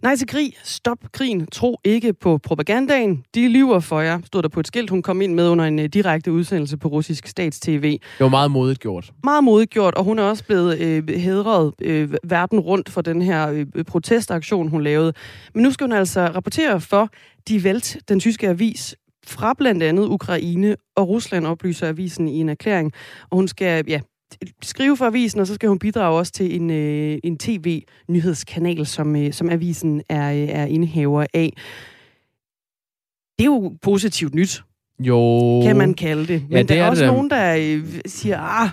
Nej 0.04 0.16
til 0.16 0.26
krig. 0.26 0.56
Stop 0.62 0.98
krigen. 1.12 1.46
Tro 1.46 1.78
ikke 1.84 2.12
på 2.12 2.38
propagandaen. 2.38 3.24
De 3.34 3.48
lyver 3.48 3.80
for 3.80 4.00
jer, 4.00 4.20
stod 4.24 4.42
der 4.42 4.48
på 4.48 4.60
et 4.60 4.66
skilt, 4.66 4.90
hun 4.90 5.02
kom 5.02 5.20
ind 5.20 5.34
med 5.34 5.48
under 5.48 5.64
en 5.64 5.78
uh, 5.78 5.84
direkte 5.84 6.32
udsendelse 6.32 6.76
på 6.76 6.88
russisk 6.88 7.26
statstv. 7.26 7.82
Det 7.82 8.00
var 8.20 8.28
meget 8.28 8.50
modigt 8.50 8.80
gjort. 8.80 9.12
Meget 9.22 9.44
modigt 9.44 9.70
gjort, 9.70 9.94
og 9.94 10.04
hun 10.04 10.18
er 10.18 10.22
også 10.22 10.44
blevet 10.44 10.80
øh, 10.80 11.08
hedret 11.08 11.72
øh, 11.82 12.14
verden 12.24 12.60
rundt 12.60 12.90
for 12.90 13.00
den 13.00 13.22
her 13.22 13.48
øh, 13.48 13.84
protestaktion, 13.84 14.68
hun 14.68 14.82
lavede. 14.82 15.12
Men 15.54 15.62
nu 15.62 15.70
skal 15.70 15.84
hun 15.84 15.92
altså 15.92 16.26
rapportere 16.26 16.80
for 16.80 17.08
Die 17.48 17.60
Welt, 17.60 17.96
den 18.08 18.20
tyske 18.20 18.48
avis, 18.48 18.96
fra 19.26 19.54
blandt 19.58 19.82
andet 19.82 20.06
Ukraine 20.06 20.76
og 20.96 21.08
Rusland, 21.08 21.46
oplyser 21.46 21.88
avisen 21.88 22.28
i 22.28 22.40
en 22.40 22.48
erklæring. 22.48 22.92
Og 23.30 23.36
hun 23.36 23.48
skal 23.48 23.84
ja, 23.88 24.00
skrive 24.62 24.96
for 24.96 25.04
avisen, 25.04 25.40
og 25.40 25.46
så 25.46 25.54
skal 25.54 25.68
hun 25.68 25.78
bidrage 25.78 26.18
også 26.18 26.32
til 26.32 26.60
en, 26.60 26.70
øh, 26.70 27.18
en 27.24 27.38
tv-nyhedskanal, 27.38 28.86
som, 28.86 29.16
øh, 29.16 29.32
som 29.32 29.50
avisen 29.50 30.02
er, 30.08 30.32
øh, 30.32 30.48
er 30.48 30.64
indehaver 30.64 31.26
af. 31.34 31.52
Det 33.38 33.44
er 33.44 33.50
jo 33.50 33.72
positivt 33.82 34.34
nyt. 34.34 34.62
Jo. 35.00 35.60
Kan 35.64 35.76
man 35.76 35.94
kalde 35.94 36.26
det. 36.26 36.42
Men 36.42 36.50
ja, 36.50 36.58
det 36.58 36.68
der 36.68 36.74
er, 36.74 36.84
er 36.84 36.90
også 36.90 37.04
det, 37.04 37.12
nogen, 37.12 37.30
der 37.30 37.56
øh, 37.58 38.00
siger, 38.06 38.38
ah... 38.38 38.68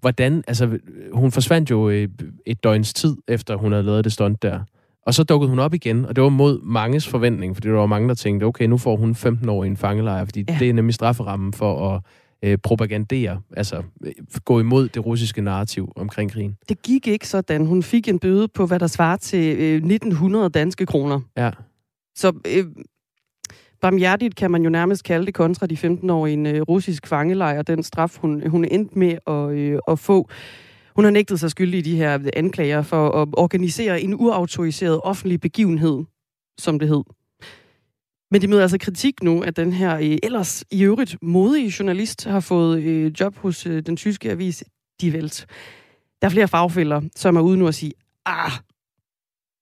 Hvordan, 0.00 0.44
altså, 0.48 0.78
hun 1.12 1.32
forsvandt 1.32 1.70
jo 1.70 1.88
øh, 1.88 2.08
et 2.46 2.64
døgns 2.64 2.94
tid, 2.94 3.16
efter 3.28 3.56
hun 3.56 3.72
havde 3.72 3.84
lavet 3.84 4.04
det 4.04 4.12
stunt 4.12 4.42
der. 4.42 4.60
Og 5.06 5.14
så 5.14 5.24
dukkede 5.24 5.50
hun 5.50 5.58
op 5.58 5.74
igen, 5.74 6.04
og 6.04 6.16
det 6.16 6.24
var 6.24 6.28
mod 6.28 6.60
manges 6.62 7.08
forventning, 7.08 7.56
fordi 7.56 7.68
der 7.68 7.74
var 7.74 7.86
mange, 7.86 8.08
der 8.08 8.14
tænkte, 8.14 8.44
okay, 8.44 8.66
nu 8.66 8.78
får 8.78 8.96
hun 8.96 9.14
15 9.14 9.48
år 9.48 9.64
i 9.64 9.66
en 9.66 9.76
fangelejr, 9.76 10.24
fordi 10.24 10.44
ja. 10.48 10.56
det 10.58 10.68
er 10.68 10.72
nemlig 10.72 10.94
strafferammen 10.94 11.52
for 11.52 11.94
at 11.94 12.00
øh, 12.46 12.58
propagandere, 12.58 13.40
altså 13.56 13.82
øh, 14.04 14.12
gå 14.44 14.60
imod 14.60 14.88
det 14.88 15.06
russiske 15.06 15.42
narrativ 15.42 15.92
omkring 15.96 16.32
krigen. 16.32 16.56
Det 16.68 16.82
gik 16.82 17.06
ikke 17.06 17.28
sådan. 17.28 17.66
Hun 17.66 17.82
fik 17.82 18.08
en 18.08 18.18
bøde 18.18 18.48
på, 18.48 18.66
hvad 18.66 18.78
der 18.78 18.86
svarer 18.86 19.16
til 19.16 19.56
øh, 19.58 19.74
1900 19.74 20.50
danske 20.50 20.86
kroner. 20.86 21.20
Ja. 21.36 21.50
Så 22.14 22.32
øh, 22.56 22.64
barmhjertigt 23.80 24.36
kan 24.36 24.50
man 24.50 24.62
jo 24.62 24.70
nærmest 24.70 25.04
kalde 25.04 25.26
det 25.26 25.34
kontra 25.34 25.66
de 25.66 25.76
15 25.76 26.10
år 26.10 26.26
i 26.26 26.32
en 26.32 26.46
øh, 26.46 26.62
russisk 26.62 27.06
fangelejr, 27.06 27.62
den 27.62 27.82
straf, 27.82 28.16
hun, 28.16 28.48
hun 28.48 28.64
endte 28.64 28.98
med 28.98 29.18
at, 29.26 29.58
øh, 29.58 29.78
at 29.88 29.98
få. 29.98 30.28
Hun 30.96 31.04
har 31.04 31.10
nægtet 31.10 31.40
sig 31.40 31.50
skyldig 31.50 31.78
i 31.78 31.82
de 31.82 31.96
her 31.96 32.18
anklager 32.36 32.82
for 32.82 33.22
at 33.22 33.28
organisere 33.32 34.00
en 34.00 34.14
uautoriseret 34.14 35.00
offentlig 35.04 35.40
begivenhed, 35.40 36.04
som 36.58 36.78
det 36.78 36.88
hed. 36.88 37.02
Men 38.30 38.40
det 38.40 38.50
møder 38.50 38.62
altså 38.62 38.78
kritik 38.78 39.22
nu, 39.22 39.40
at 39.40 39.56
den 39.56 39.72
her 39.72 39.96
øh, 39.96 40.18
ellers 40.22 40.64
i 40.70 40.82
øvrigt 40.82 41.16
modige 41.22 41.74
journalist 41.78 42.24
har 42.24 42.40
fået 42.40 42.82
øh, 42.82 43.12
job 43.20 43.36
hos 43.36 43.66
øh, 43.66 43.82
den 43.82 43.96
tyske 43.96 44.30
avis 44.30 44.64
Die 45.00 45.12
Welt. 45.12 45.46
Der 46.22 46.28
er 46.28 46.30
flere 46.30 46.48
fagfælder, 46.48 47.00
som 47.16 47.36
er 47.36 47.40
ude 47.40 47.56
nu 47.56 47.68
at 47.68 47.74
sige, 47.74 47.92
ah, 48.26 48.52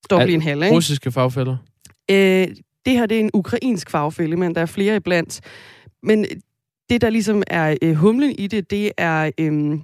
stop 0.04 0.20
lige 0.20 0.34
en 0.34 0.42
halv, 0.42 0.62
ikke? 0.62 0.76
Russiske 0.76 1.12
fagfælder? 1.12 1.56
Øh, 2.10 2.48
det 2.84 2.92
her 2.92 3.06
det 3.06 3.16
er 3.16 3.20
en 3.20 3.30
ukrainsk 3.34 3.90
fagfælde, 3.90 4.36
men 4.36 4.54
der 4.54 4.60
er 4.60 4.66
flere 4.66 4.96
iblandt. 4.96 5.40
Men 6.02 6.26
det, 6.90 7.00
der 7.00 7.10
ligesom 7.10 7.42
er 7.46 7.76
øh, 7.82 7.94
humlen 7.94 8.34
i 8.38 8.46
det, 8.46 8.70
det 8.70 8.92
er, 8.96 9.30
øh, 9.38 9.78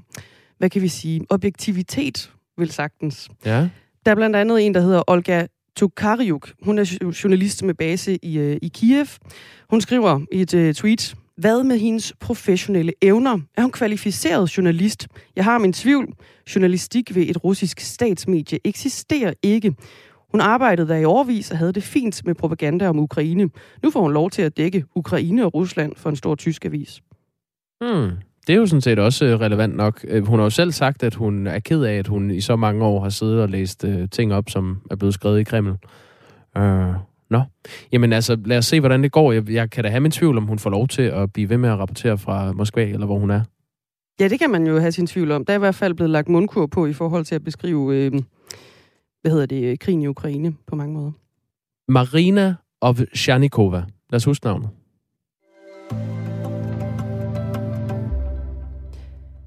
hvad 0.58 0.70
kan 0.70 0.82
vi 0.82 0.88
sige, 0.88 1.26
objektivitet, 1.30 2.32
vil 2.58 2.70
sagtens. 2.70 3.28
Ja. 3.44 3.68
Der 4.04 4.10
er 4.10 4.14
blandt 4.14 4.36
andet 4.36 4.66
en, 4.66 4.74
der 4.74 4.80
hedder 4.80 5.02
Olga 5.06 5.46
Tokaryuk. 5.76 6.52
Hun 6.62 6.78
er 6.78 7.14
journalist 7.24 7.62
med 7.62 7.74
base 7.74 8.18
i, 8.22 8.38
øh, 8.38 8.56
i 8.62 8.68
Kiev. 8.68 9.06
Hun 9.70 9.80
skriver 9.80 10.20
i 10.32 10.40
et 10.40 10.54
øh, 10.54 10.74
tweet, 10.74 11.14
hvad 11.36 11.62
med 11.62 11.78
hendes 11.78 12.12
professionelle 12.20 12.92
evner? 13.02 13.38
Er 13.56 13.62
hun 13.62 13.70
kvalificeret 13.70 14.56
journalist? 14.56 15.08
Jeg 15.36 15.44
har 15.44 15.58
min 15.58 15.72
tvivl. 15.72 16.14
Journalistik 16.54 17.14
ved 17.14 17.22
et 17.22 17.44
russisk 17.44 17.80
statsmedie 17.80 18.58
eksisterer 18.64 19.32
ikke. 19.42 19.74
Hun 20.30 20.40
arbejdede 20.40 20.88
der 20.88 20.96
i 20.96 21.04
årvis 21.04 21.50
og 21.50 21.58
havde 21.58 21.72
det 21.72 21.82
fint 21.82 22.26
med 22.26 22.34
propaganda 22.34 22.88
om 22.88 22.98
Ukraine. 22.98 23.50
Nu 23.82 23.90
får 23.90 24.00
hun 24.00 24.12
lov 24.12 24.30
til 24.30 24.42
at 24.42 24.56
dække 24.56 24.84
Ukraine 24.94 25.44
og 25.44 25.54
Rusland 25.54 25.96
for 25.96 26.10
en 26.10 26.16
stor 26.16 26.34
tysk 26.34 26.64
avis. 26.64 27.00
Hmm. 27.80 28.10
Det 28.46 28.52
er 28.52 28.56
jo 28.56 28.66
sådan 28.66 28.80
set 28.80 28.98
også 28.98 29.24
øh, 29.24 29.40
relevant 29.40 29.76
nok. 29.76 30.04
Øh, 30.08 30.26
hun 30.26 30.38
har 30.38 30.46
jo 30.46 30.50
selv 30.50 30.72
sagt, 30.72 31.02
at 31.02 31.14
hun 31.14 31.46
er 31.46 31.58
ked 31.58 31.82
af, 31.82 31.94
at 31.94 32.06
hun 32.06 32.30
i 32.30 32.40
så 32.40 32.56
mange 32.56 32.84
år 32.84 33.02
har 33.02 33.08
siddet 33.08 33.42
og 33.42 33.48
læst 33.48 33.84
uh, 33.84 34.08
ting 34.10 34.34
op, 34.34 34.50
som 34.50 34.80
er 34.90 34.96
blevet 34.96 35.14
skrevet 35.14 35.40
i 35.40 35.44
Kreml. 35.44 35.76
Uh, 36.58 36.94
Nå. 37.30 37.42
Jamen 37.92 38.12
altså, 38.12 38.38
lad 38.44 38.58
os 38.58 38.66
se, 38.66 38.80
hvordan 38.80 39.02
det 39.02 39.12
går. 39.12 39.32
Jeg, 39.32 39.50
jeg 39.50 39.70
kan 39.70 39.84
da 39.84 39.90
have 39.90 40.00
min 40.00 40.10
tvivl, 40.10 40.36
om 40.36 40.46
hun 40.46 40.58
får 40.58 40.70
lov 40.70 40.88
til 40.88 41.02
at 41.02 41.32
blive 41.32 41.48
ved 41.48 41.56
med 41.56 41.68
at 41.68 41.78
rapportere 41.78 42.18
fra 42.18 42.52
Moskva, 42.52 42.84
eller 42.84 43.06
hvor 43.06 43.18
hun 43.18 43.30
er. 43.30 43.40
Ja, 44.20 44.28
det 44.28 44.38
kan 44.38 44.50
man 44.50 44.66
jo 44.66 44.78
have 44.78 44.92
sin 44.92 45.06
tvivl 45.06 45.30
om. 45.30 45.44
Der 45.44 45.52
er 45.52 45.56
i 45.56 45.58
hvert 45.58 45.74
fald 45.74 45.94
blevet 45.94 46.10
lagt 46.10 46.28
mundkur 46.28 46.66
på 46.66 46.86
i 46.86 46.92
forhold 46.92 47.24
til 47.24 47.34
at 47.34 47.44
beskrive, 47.44 47.96
øh, 47.96 48.12
hvad 49.22 49.32
hedder 49.32 49.46
det, 49.46 49.80
krigen 49.80 50.02
i 50.02 50.06
Ukraine 50.06 50.54
på 50.66 50.76
mange 50.76 50.94
måder. 50.94 51.12
Marina 51.88 52.54
Ovsjanikova. 52.80 53.84
Lad 54.10 54.16
os 54.16 54.24
huske 54.24 54.46
navnet. 54.46 54.68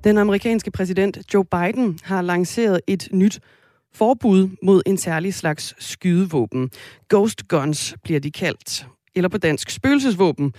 Den 0.03 0.17
amerikanske 0.17 0.71
præsident 0.71 1.17
Joe 1.33 1.45
Biden 1.45 1.99
har 2.03 2.21
lanceret 2.21 2.81
et 2.87 3.07
nyt 3.11 3.39
forbud 3.93 4.49
mod 4.63 4.81
en 4.85 4.97
særlig 4.97 5.33
slags 5.33 5.75
skydevåben. 5.79 6.69
Ghost 7.09 7.47
guns 7.47 7.95
bliver 8.03 8.19
de 8.19 8.31
kaldt, 8.31 8.87
eller 9.15 9.29
på 9.29 9.37
dansk 9.37 9.69
spøgelsesvåben. 9.69 10.53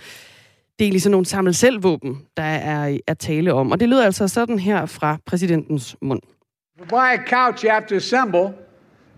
Det 0.79 0.87
er 0.87 0.91
ligesom 0.91 1.11
nogle 1.11 1.25
samle 1.25 1.53
selvvåben, 1.53 2.21
der 2.37 2.43
er 2.43 2.97
at 3.07 3.17
tale 3.17 3.53
om. 3.53 3.71
Og 3.71 3.79
det 3.79 3.89
lyder 3.89 4.05
altså 4.05 4.27
sådan 4.27 4.59
her 4.59 4.85
fra 4.85 5.17
præsidentens 5.25 5.95
mund. 6.01 6.21
If 6.75 6.81
you 6.81 6.85
buy 6.85 6.95
a 6.95 7.29
couch 7.29 7.65
you 7.65 7.71
have 7.71 7.85
to 7.87 7.95
assemble, 7.95 8.53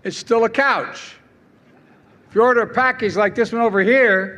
it's 0.06 0.10
still 0.10 0.44
a 0.44 0.48
couch. 0.48 1.20
If 2.28 2.36
you 2.36 2.42
order 2.42 2.62
a 2.62 2.74
package 2.74 3.24
like 3.24 3.34
this 3.34 3.52
one 3.52 3.62
over 3.62 3.80
here, 3.80 4.28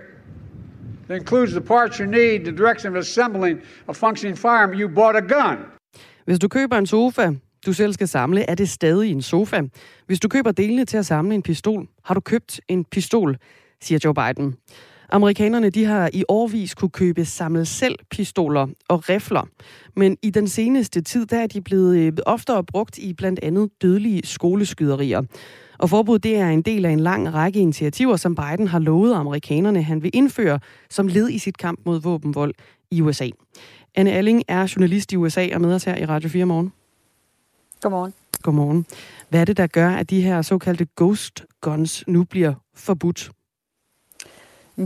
that 1.09 1.17
includes 1.17 1.53
the 1.53 1.61
parts 1.61 1.97
you 1.97 2.07
need, 2.07 2.45
the 2.45 2.57
direction 2.57 2.93
of 2.93 2.99
assembling 2.99 3.61
a 3.89 3.93
functioning 3.93 4.39
firearm, 4.39 4.75
you 4.75 4.89
bought 4.89 5.17
a 5.17 5.23
gun. 5.23 5.59
Hvis 6.25 6.39
du 6.39 6.49
køber 6.49 6.79
en 6.79 6.87
sofa, 6.87 7.33
du 7.67 7.73
selv 7.73 7.93
skal 7.93 8.09
samle, 8.09 8.51
er 8.51 8.55
det 8.55 8.69
stadig 8.69 9.11
en 9.11 9.23
sofa. 9.23 9.63
Hvis 10.07 10.21
du 10.21 10.29
køber 10.29 10.53
delene 10.53 10.85
til 10.85 10.97
at 10.97 11.07
samle 11.07 11.35
en 11.35 11.43
pistol, 11.43 11.89
har 12.05 12.15
du 12.15 12.21
købt 12.21 12.61
en 12.69 12.85
pistol, 12.85 13.37
siger 13.81 13.99
Joe 14.05 14.15
Biden. 14.15 14.55
Amerikanerne 15.13 15.71
de 15.71 15.85
har 15.85 16.11
i 16.13 16.25
årvis 16.29 16.75
kunne 16.75 16.91
købe 16.91 17.25
samle 17.25 17.67
selv 17.67 17.99
pistoler 18.11 18.67
og 18.89 19.09
rifler. 19.09 19.49
Men 19.97 20.17
i 20.23 20.31
den 20.31 20.49
seneste 20.49 21.01
tid 21.01 21.27
der 21.27 21.39
er 21.39 21.47
de 21.47 21.61
blevet 21.61 21.99
øh, 21.99 22.13
oftere 22.27 22.65
brugt 22.65 22.99
i 22.99 23.13
blandt 23.13 23.41
andet 23.43 23.71
dødelige 23.83 24.21
skoleskyderier. 24.25 25.23
Og 25.79 25.91
forbuddet 25.91 26.23
det 26.23 26.37
er 26.37 26.49
en 26.49 26.63
del 26.63 26.85
af 26.85 26.91
en 26.91 27.01
lang 27.01 27.35
række 27.35 27.61
initiativer, 27.61 28.17
som 28.17 28.35
Biden 28.35 28.69
har 28.69 28.79
lovet 28.79 29.15
amerikanerne, 29.15 29.83
han 29.83 30.03
vil 30.03 30.11
indføre 30.15 30.61
som 30.91 31.09
led 31.09 31.29
i 31.29 31.39
sit 31.39 31.59
kamp 31.59 31.81
mod 31.87 32.01
våbenvold 32.01 32.55
i 32.91 33.01
USA. 33.01 33.29
Anne 33.95 34.13
Alling 34.13 34.43
er 34.49 34.73
journalist 34.77 35.13
i 35.13 35.17
USA 35.17 35.49
og 35.55 35.61
med 35.61 35.75
os 35.75 35.85
her 35.85 35.97
i 35.97 36.07
Radio 36.07 36.29
4 36.29 36.45
morgen. 36.45 36.73
Godmorgen. 37.81 38.15
Godmorgen. 38.43 38.87
Hvad 39.29 39.41
er 39.41 39.45
det, 39.45 39.57
der 39.57 39.67
gør, 39.67 39.91
at 39.91 40.11
de 40.11 40.21
her 40.21 40.43
såkaldte 40.43 40.87
ghost 40.97 41.45
guns 41.61 42.05
nu 42.07 42.25
bliver 42.25 42.55
forbudt? 42.75 43.31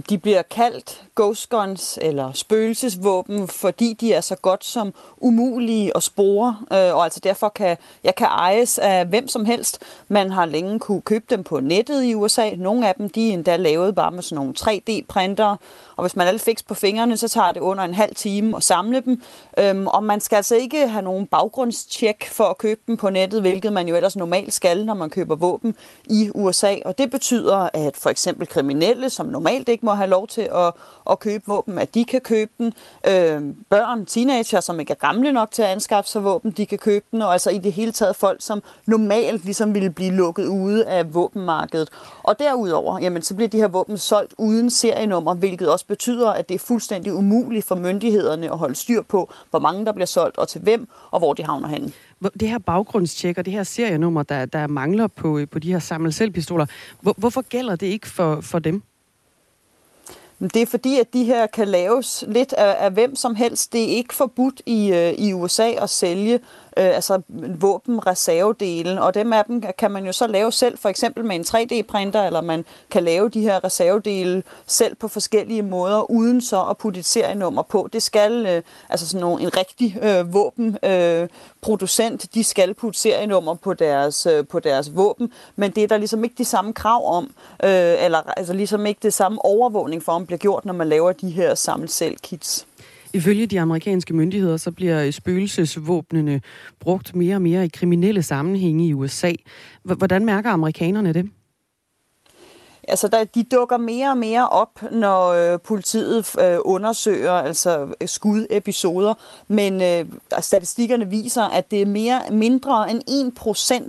De 0.08 0.18
bliver 0.18 0.42
kaldt 0.42 1.08
ghost 1.14 1.48
guns 1.48 1.98
eller 2.02 2.32
spøgelsesvåben, 2.32 3.48
fordi 3.48 3.92
de 3.92 4.12
er 4.12 4.20
så 4.20 4.36
godt 4.36 4.64
som 4.64 4.94
umulige 5.18 5.96
at 5.96 6.02
spore, 6.02 6.56
øh, 6.72 6.94
og 6.94 7.04
altså 7.04 7.20
derfor 7.20 7.48
kan, 7.48 7.76
jeg 8.04 8.14
kan 8.14 8.26
ejes 8.26 8.78
af 8.78 9.06
hvem 9.06 9.28
som 9.28 9.44
helst. 9.44 9.78
Man 10.08 10.30
har 10.30 10.46
længe 10.46 10.78
kunne 10.78 11.00
købe 11.00 11.24
dem 11.30 11.44
på 11.44 11.60
nettet 11.60 12.04
i 12.04 12.14
USA. 12.14 12.50
Nogle 12.56 12.88
af 12.88 12.94
dem 12.94 13.08
de 13.08 13.28
er 13.28 13.32
endda 13.32 13.56
lavet 13.56 13.94
bare 13.94 14.10
med 14.10 14.22
sådan 14.22 14.36
nogle 14.36 14.54
3D-printer, 14.58 15.56
og 15.96 16.02
hvis 16.02 16.16
man 16.16 16.26
er 16.26 16.32
lidt 16.32 16.64
på 16.68 16.74
fingrene, 16.74 17.16
så 17.16 17.28
tager 17.28 17.52
det 17.52 17.60
under 17.60 17.84
en 17.84 17.94
halv 17.94 18.14
time 18.14 18.56
at 18.56 18.62
samle 18.62 19.00
dem. 19.00 19.22
Øhm, 19.58 19.86
og 19.86 20.04
man 20.04 20.20
skal 20.20 20.36
altså 20.36 20.54
ikke 20.54 20.88
have 20.88 21.02
nogen 21.02 21.26
baggrundstjek 21.26 22.28
for 22.32 22.44
at 22.44 22.58
købe 22.58 22.80
dem 22.86 22.96
på 22.96 23.10
nettet, 23.10 23.40
hvilket 23.40 23.72
man 23.72 23.88
jo 23.88 23.96
ellers 23.96 24.16
normalt 24.16 24.54
skal, 24.54 24.84
når 24.84 24.94
man 24.94 25.10
køber 25.10 25.36
våben 25.36 25.76
i 26.04 26.30
USA. 26.34 26.76
Og 26.84 26.98
det 26.98 27.10
betyder, 27.10 27.68
at 27.72 27.96
for 27.96 28.10
eksempel 28.10 28.46
kriminelle, 28.46 29.10
som 29.10 29.26
normalt 29.26 29.68
ikke 29.68 29.86
må 29.86 29.92
have 29.92 30.10
lov 30.10 30.28
til 30.28 30.48
at, 30.54 30.72
at 31.10 31.18
købe 31.18 31.44
våben, 31.46 31.78
at 31.78 31.94
de 31.94 32.04
kan 32.04 32.20
købe 32.20 32.50
den. 32.58 32.72
Øh, 33.06 33.54
børn, 33.70 34.06
teenager, 34.06 34.60
som 34.60 34.80
ikke 34.80 34.90
er 34.90 35.08
gamle 35.08 35.32
nok 35.32 35.50
til 35.50 35.62
at 35.62 35.68
anskaffe 35.68 36.10
sig 36.10 36.24
våben, 36.24 36.50
de 36.50 36.66
kan 36.66 36.78
købe 36.78 37.04
den. 37.10 37.22
Og 37.22 37.32
altså 37.32 37.50
i 37.50 37.58
det 37.58 37.72
hele 37.72 37.92
taget 37.92 38.16
folk, 38.16 38.42
som 38.42 38.62
normalt 38.86 39.44
ligesom 39.44 39.74
ville 39.74 39.90
blive 39.90 40.12
lukket 40.12 40.46
ude 40.46 40.86
af 40.86 41.14
våbenmarkedet. 41.14 41.88
Og 42.22 42.38
derudover, 42.38 42.98
jamen, 42.98 43.22
så 43.22 43.34
bliver 43.34 43.48
de 43.48 43.56
her 43.56 43.68
våben 43.68 43.98
solgt 43.98 44.34
uden 44.38 44.70
serienummer, 44.70 45.34
hvilket 45.34 45.72
også 45.72 45.86
betyder, 45.86 46.30
at 46.30 46.48
det 46.48 46.54
er 46.54 46.58
fuldstændig 46.58 47.14
umuligt 47.14 47.66
for 47.66 47.74
myndighederne 47.74 48.50
at 48.50 48.58
holde 48.58 48.74
styr 48.74 49.02
på, 49.02 49.32
hvor 49.50 49.58
mange 49.58 49.86
der 49.86 49.92
bliver 49.92 50.06
solgt 50.06 50.38
og 50.38 50.48
til 50.48 50.60
hvem, 50.60 50.88
og 51.10 51.18
hvor 51.18 51.32
de 51.32 51.44
havner 51.44 51.68
henne. 51.68 51.92
Det 52.40 52.48
her 52.48 52.58
baggrundstjek 52.58 53.38
og 53.38 53.44
det 53.44 53.52
her 53.52 53.62
serienummer, 53.62 54.22
der, 54.22 54.44
der 54.44 54.66
mangler 54.66 55.06
på, 55.06 55.40
på 55.52 55.58
de 55.58 55.72
her 55.72 55.78
samle 55.78 56.12
selvpistoler, 56.12 56.66
hvor, 57.00 57.14
hvorfor 57.16 57.42
gælder 57.42 57.76
det 57.76 57.86
ikke 57.86 58.08
for, 58.08 58.40
for 58.40 58.58
dem? 58.58 58.82
Det 60.48 60.62
er 60.62 60.66
fordi, 60.66 60.98
at 60.98 61.12
de 61.12 61.24
her 61.24 61.46
kan 61.46 61.68
laves 61.68 62.24
lidt 62.28 62.52
af, 62.52 62.76
af 62.84 62.90
hvem 62.90 63.16
som 63.16 63.34
helst. 63.34 63.72
Det 63.72 63.82
er 63.82 63.96
ikke 63.96 64.14
forbudt 64.14 64.62
i, 64.66 64.92
øh, 64.92 65.12
i 65.12 65.32
USA 65.32 65.70
at 65.70 65.90
sælge 65.90 66.40
øh, 66.76 66.94
altså 66.94 67.22
våbenreservedelen, 67.60 68.98
og 68.98 69.14
dem 69.14 69.32
af 69.32 69.44
dem 69.44 69.62
kan 69.78 69.90
man 69.90 70.06
jo 70.06 70.12
så 70.12 70.26
lave 70.26 70.52
selv, 70.52 70.78
for 70.78 70.88
eksempel 70.88 71.24
med 71.24 71.36
en 71.36 71.42
3D-printer, 71.42 72.22
eller 72.26 72.40
man 72.40 72.64
kan 72.90 73.04
lave 73.04 73.28
de 73.28 73.40
her 73.40 73.64
reservedele 73.64 74.42
selv 74.66 74.94
på 74.94 75.08
forskellige 75.08 75.62
måder, 75.62 76.10
uden 76.10 76.40
så 76.40 76.62
at 76.62 76.76
putte 76.76 77.00
et 77.00 77.06
serienummer 77.06 77.62
på. 77.62 77.88
Det 77.92 78.02
skal, 78.02 78.46
øh, 78.46 78.62
altså 78.88 79.08
sådan 79.08 79.20
nogle, 79.20 79.42
en 79.42 79.56
rigtig 79.56 79.98
øh, 80.02 80.34
våbenproducent, 80.34 82.24
øh, 82.24 82.34
de 82.34 82.44
skal 82.44 82.74
putte 82.74 83.00
serienummer 83.00 83.54
på 83.54 83.74
deres, 83.74 84.26
øh, 84.26 84.46
på 84.46 84.60
deres 84.60 84.96
våben, 84.96 85.32
men 85.56 85.70
det 85.70 85.82
er 85.82 85.88
der 85.88 85.96
ligesom 85.96 86.24
ikke 86.24 86.34
de 86.38 86.44
samme 86.44 86.72
krav 86.72 87.16
om, 87.16 87.24
øh, 87.64 88.04
eller 88.04 88.18
altså 88.36 88.52
ligesom 88.52 88.86
ikke 88.86 89.00
det 89.02 89.14
samme 89.14 89.44
overvågning 89.44 90.02
for, 90.02 90.12
om 90.12 90.26
bliver 90.26 90.38
gjort, 90.38 90.64
når 90.64 90.74
man 90.74 90.88
laver 90.88 91.12
de 91.12 91.30
her 91.30 91.54
samlet 91.54 91.90
selv 91.90 92.16
kits. 92.16 92.66
Ifølge 93.14 93.46
de 93.46 93.60
amerikanske 93.60 94.14
myndigheder, 94.14 94.56
så 94.56 94.70
bliver 94.70 95.10
spøgelsesvåbnene 95.10 96.40
brugt 96.80 97.16
mere 97.16 97.36
og 97.36 97.42
mere 97.42 97.64
i 97.64 97.68
kriminelle 97.68 98.22
sammenhænge 98.22 98.86
i 98.86 98.94
USA. 98.94 99.32
Hvordan 99.82 100.24
mærker 100.24 100.50
amerikanerne 100.50 101.12
det? 101.12 101.30
Altså 102.88 103.08
der, 103.08 103.24
de 103.24 103.42
dukker 103.42 103.76
mere 103.76 104.10
og 104.10 104.18
mere 104.18 104.48
op, 104.48 104.82
når 104.90 105.28
øh, 105.28 105.60
politiet 105.60 106.38
øh, 106.40 106.58
undersøger 106.64 107.32
altså 107.32 107.94
skudepisoder, 108.06 109.14
men 109.48 109.82
øh, 109.82 110.06
altså, 110.30 110.48
statistikkerne 110.48 111.08
viser, 111.08 111.42
at 111.42 111.70
det 111.70 111.82
er 111.82 111.86
mere 111.86 112.20
mindre 112.30 112.90
end 112.90 113.02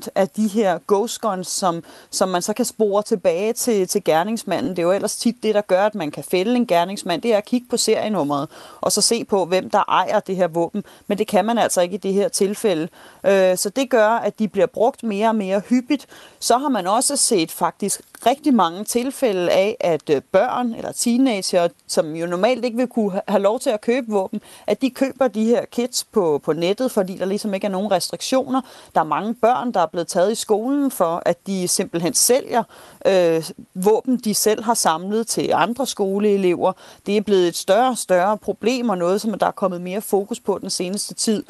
1% 0.04 0.08
af 0.16 0.30
de 0.30 0.48
her 0.48 0.80
ghost 0.88 1.22
guns, 1.22 1.48
som, 1.48 1.84
som 2.10 2.30
man 2.30 2.42
så 2.42 2.54
kan 2.54 2.66
spore 2.66 3.04
tilbage 3.04 3.54
til, 3.54 3.88
til 3.88 4.04
gerningsmanden. 4.04 4.70
Det 4.70 4.80
er 4.80 4.84
jo 4.84 4.92
ellers 4.92 5.16
tit 5.16 5.36
det, 5.44 5.56
der 5.56 5.62
gør, 5.62 5.86
at 5.86 5.96
man 5.96 6.12
kan 6.12 6.24
fælde 6.24 6.56
en 6.56 6.68
gerningsmand, 6.68 7.22
det 7.22 7.34
er 7.34 7.38
at 7.38 7.46
kigge 7.46 7.68
på 7.70 7.78
serienummeret, 7.78 8.50
og 8.82 8.92
så 8.92 9.02
se 9.02 9.24
på, 9.24 9.46
hvem 9.46 9.70
der 9.70 9.84
ejer 9.88 10.20
det 10.20 10.36
her 10.36 10.48
våben, 10.48 10.84
men 11.08 11.18
det 11.18 11.28
kan 11.28 11.46
man 11.46 11.58
altså 11.58 11.82
ikke 11.82 11.96
i 11.96 11.98
det 11.98 12.14
her 12.14 12.28
tilfælde. 12.28 12.88
Øh, 13.26 13.58
så 13.58 13.72
det 13.76 13.90
gør, 13.90 14.08
at 14.08 14.40
de 14.40 14.48
bliver 14.48 14.68
brugt 14.68 15.04
mere 15.04 15.28
og 15.28 15.36
mere 15.36 15.60
hyppigt. 15.60 16.08
Så 16.40 16.58
har 16.58 16.70
man 16.70 16.88
også 16.88 17.16
set 17.16 17.52
faktisk 17.52 18.02
rigtig 18.26 18.54
mange 18.54 18.84
tilfælde 18.86 19.52
af, 19.52 19.78
at 19.80 20.10
øh, 20.10 20.22
børn 20.32 20.74
eller 20.74 20.92
teenager, 20.92 21.68
som 21.88 22.16
jo 22.16 22.26
normalt 22.26 22.66
ikke 22.66 22.78
vil 22.78 22.88
kunne 22.88 23.22
have 23.28 23.42
lov 23.42 23.60
til 23.60 23.70
at 23.70 23.82
købe 23.82 24.12
våben, 24.12 24.42
at 24.68 24.82
de 24.82 24.90
køber 24.90 25.28
de 25.28 25.46
her 25.46 25.66
kits 25.66 26.04
på, 26.04 26.42
på 26.44 26.54
nettet, 26.54 26.92
fordi 26.92 27.18
der 27.18 27.26
ligesom 27.26 27.54
ikke 27.54 27.68
er 27.68 27.72
nogen 27.72 27.92
restriktioner. 27.92 28.62
Der 28.96 29.02
er 29.02 29.06
mange 29.06 29.34
børn, 29.34 29.72
der 29.72 29.80
er 29.80 29.86
blevet 29.86 30.08
taget 30.08 30.32
i 30.32 30.36
skolen 30.36 30.92
for, 30.92 31.22
at 31.26 31.48
de 31.48 31.68
simpelthen 31.68 32.14
sælger 32.14 32.64
øh, 33.08 33.44
våben, 33.74 34.18
de 34.18 34.34
selv 34.34 34.64
har 34.64 34.74
samlet 34.74 35.28
til 35.28 35.52
andre 35.54 35.88
skoleelever. 35.88 36.74
Det 37.06 37.18
er 37.18 37.22
blevet 37.22 37.48
et 37.48 37.56
større 37.56 37.90
og 37.90 37.98
større 37.98 38.38
problem, 38.38 38.90
og 38.90 38.98
noget, 38.98 39.22
som 39.22 39.40
der 39.40 39.48
er 39.48 39.52
kommet 39.52 39.82
mere 39.82 40.02
fokus 40.02 40.40
på 40.40 40.58
den 40.58 40.70
seneste 40.70 41.14
tid. 41.14 41.44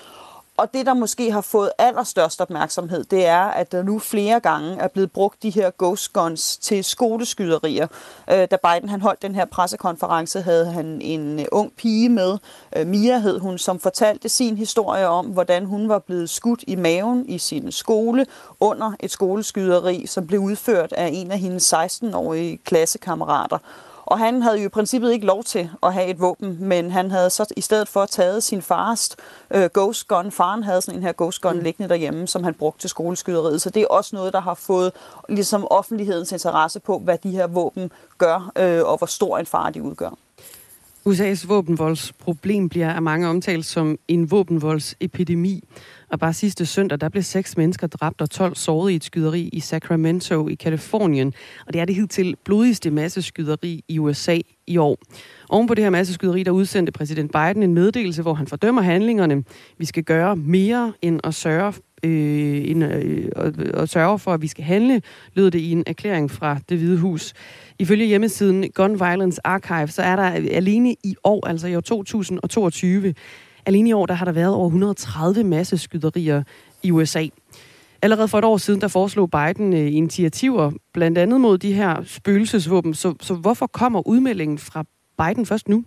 Og 0.57 0.73
det, 0.73 0.85
der 0.85 0.93
måske 0.93 1.31
har 1.31 1.41
fået 1.41 1.71
allerstørst 1.77 2.41
opmærksomhed, 2.41 3.03
det 3.03 3.25
er, 3.25 3.41
at 3.41 3.71
der 3.71 3.83
nu 3.83 3.99
flere 3.99 4.39
gange 4.39 4.77
er 4.79 4.87
blevet 4.87 5.11
brugt 5.11 5.43
de 5.43 5.49
her 5.49 5.71
ghost 5.77 6.13
guns 6.13 6.57
til 6.57 6.83
skoleskyderier. 6.83 7.87
Øh, 8.31 8.47
da 8.51 8.57
Biden 8.63 8.89
han 8.89 9.01
holdt 9.01 9.21
den 9.21 9.35
her 9.35 9.45
pressekonference, 9.45 10.41
havde 10.41 10.65
han 10.65 11.01
en 11.01 11.39
øh, 11.39 11.45
ung 11.51 11.71
pige 11.77 12.09
med, 12.09 12.37
øh, 12.75 12.87
Mia 12.87 13.19
hed 13.19 13.39
hun, 13.39 13.57
som 13.57 13.79
fortalte 13.79 14.29
sin 14.29 14.57
historie 14.57 15.07
om, 15.07 15.25
hvordan 15.25 15.65
hun 15.65 15.89
var 15.89 15.99
blevet 15.99 16.29
skudt 16.29 16.63
i 16.67 16.75
maven 16.75 17.25
i 17.29 17.37
sin 17.37 17.71
skole 17.71 18.25
under 18.59 18.91
et 18.99 19.11
skoleskyderi, 19.11 20.07
som 20.07 20.27
blev 20.27 20.39
udført 20.39 20.93
af 20.93 21.09
en 21.13 21.31
af 21.31 21.39
hendes 21.39 21.73
16-årige 21.73 22.57
klassekammerater. 22.57 23.57
Og 24.05 24.19
han 24.19 24.41
havde 24.41 24.59
jo 24.59 24.65
i 24.65 24.69
princippet 24.69 25.11
ikke 25.11 25.25
lov 25.25 25.43
til 25.43 25.69
at 25.83 25.93
have 25.93 26.07
et 26.07 26.19
våben, 26.19 26.57
men 26.59 26.91
han 26.91 27.11
havde 27.11 27.29
så 27.29 27.53
i 27.57 27.61
stedet 27.61 27.87
for 27.87 28.05
taget 28.05 28.43
sin 28.43 28.61
fars 28.61 29.15
øh, 29.51 29.69
ghost 29.73 30.07
gun. 30.07 30.31
Faren 30.31 30.63
havde 30.63 30.81
sådan 30.81 30.99
en 30.99 31.03
her 31.03 31.13
ghost 31.17 31.41
gun 31.41 31.55
mm. 31.57 31.63
liggende 31.63 31.89
derhjemme, 31.89 32.27
som 32.27 32.43
han 32.43 32.53
brugte 32.53 32.81
til 32.81 32.89
skoleskyderiet. 32.89 33.61
Så 33.61 33.69
det 33.69 33.81
er 33.81 33.87
også 33.87 34.15
noget, 34.15 34.33
der 34.33 34.39
har 34.39 34.53
fået 34.53 34.91
ligesom 35.29 35.67
offentlighedens 35.71 36.31
interesse 36.31 36.79
på, 36.79 36.99
hvad 36.99 37.17
de 37.17 37.29
her 37.29 37.47
våben 37.47 37.91
gør, 38.17 38.51
øh, 38.57 38.85
og 38.85 38.97
hvor 38.97 39.07
stor 39.07 39.37
en 39.37 39.45
far 39.45 39.69
de 39.69 39.83
udgør. 39.83 40.09
USA's 41.09 41.47
våbenvoldsproblem 41.47 42.69
bliver 42.69 42.93
af 42.93 43.01
mange 43.01 43.27
omtalt 43.27 43.65
som 43.65 43.97
en 44.07 44.31
våbenvoldsepidemi. 44.31 45.63
Og 46.09 46.19
bare 46.19 46.33
sidste 46.33 46.65
søndag, 46.65 47.01
der 47.01 47.09
blev 47.09 47.23
seks 47.23 47.57
mennesker 47.57 47.87
dræbt 47.87 48.21
og 48.21 48.29
12 48.29 48.55
såret 48.55 48.91
i 48.91 48.95
et 48.95 49.03
skyderi 49.03 49.49
i 49.53 49.59
Sacramento 49.59 50.47
i 50.47 50.55
Kalifornien. 50.55 51.33
Og 51.67 51.73
det 51.73 51.81
er 51.81 51.85
det 51.85 51.95
hidtil 51.95 52.35
blodigste 52.45 52.91
masseskyderi 52.91 53.83
i 53.87 53.99
USA 53.99 54.39
i 54.67 54.77
år. 54.77 54.97
Oven 55.49 55.67
på 55.67 55.73
det 55.73 55.83
her 55.83 55.89
masseskyderi, 55.89 56.43
der 56.43 56.51
udsendte 56.51 56.91
præsident 56.91 57.31
Biden 57.31 57.63
en 57.63 57.73
meddelelse, 57.73 58.21
hvor 58.21 58.33
han 58.33 58.47
fordømmer 58.47 58.81
handlingerne. 58.81 59.43
Vi 59.77 59.85
skal 59.85 60.03
gøre 60.03 60.35
mere 60.35 60.93
end 61.01 61.19
at 61.23 61.33
sørge 61.33 61.73
øh, 62.03 62.69
en, 62.69 62.81
øh, 62.81 63.31
og, 63.35 63.53
og 63.73 63.89
sørge 63.89 64.19
for, 64.19 64.33
at 64.33 64.41
vi 64.41 64.47
skal 64.47 64.63
handle, 64.63 65.01
lød 65.33 65.51
det 65.51 65.59
i 65.59 65.71
en 65.71 65.83
erklæring 65.87 66.31
fra 66.31 66.59
det 66.69 66.77
Hvide 66.77 66.97
Hus. 66.97 67.33
Ifølge 67.79 68.05
hjemmesiden 68.05 68.71
Gun 68.71 68.99
Violence 68.99 69.47
Archive, 69.47 69.87
så 69.87 70.01
er 70.01 70.15
der 70.15 70.23
alene 70.51 70.95
i 71.03 71.15
år, 71.23 71.47
altså 71.47 71.67
i 71.67 71.75
år 71.75 71.81
2022, 71.81 73.13
alene 73.65 73.89
i 73.89 73.93
år, 73.93 74.05
der 74.05 74.13
har 74.13 74.25
der 74.25 74.31
været 74.31 74.53
over 74.53 74.67
130 74.67 75.43
masseskyderier 75.43 76.43
i 76.83 76.91
USA. 76.91 77.27
Allerede 78.01 78.27
for 78.27 78.37
et 78.37 78.45
år 78.45 78.57
siden, 78.57 78.81
der 78.81 78.87
foreslog 78.87 79.31
Biden 79.31 79.73
øh, 79.73 79.93
initiativer, 79.93 80.71
blandt 80.93 81.17
andet 81.17 81.41
mod 81.41 81.57
de 81.57 81.73
her 81.73 82.03
spøgelsesvåben. 82.03 82.93
Så, 82.93 83.13
så 83.21 83.33
hvorfor 83.33 83.67
kommer 83.67 84.07
udmeldingen 84.07 84.57
fra 84.57 84.83
Biden 85.17 85.45
først 85.45 85.69
nu? 85.69 85.83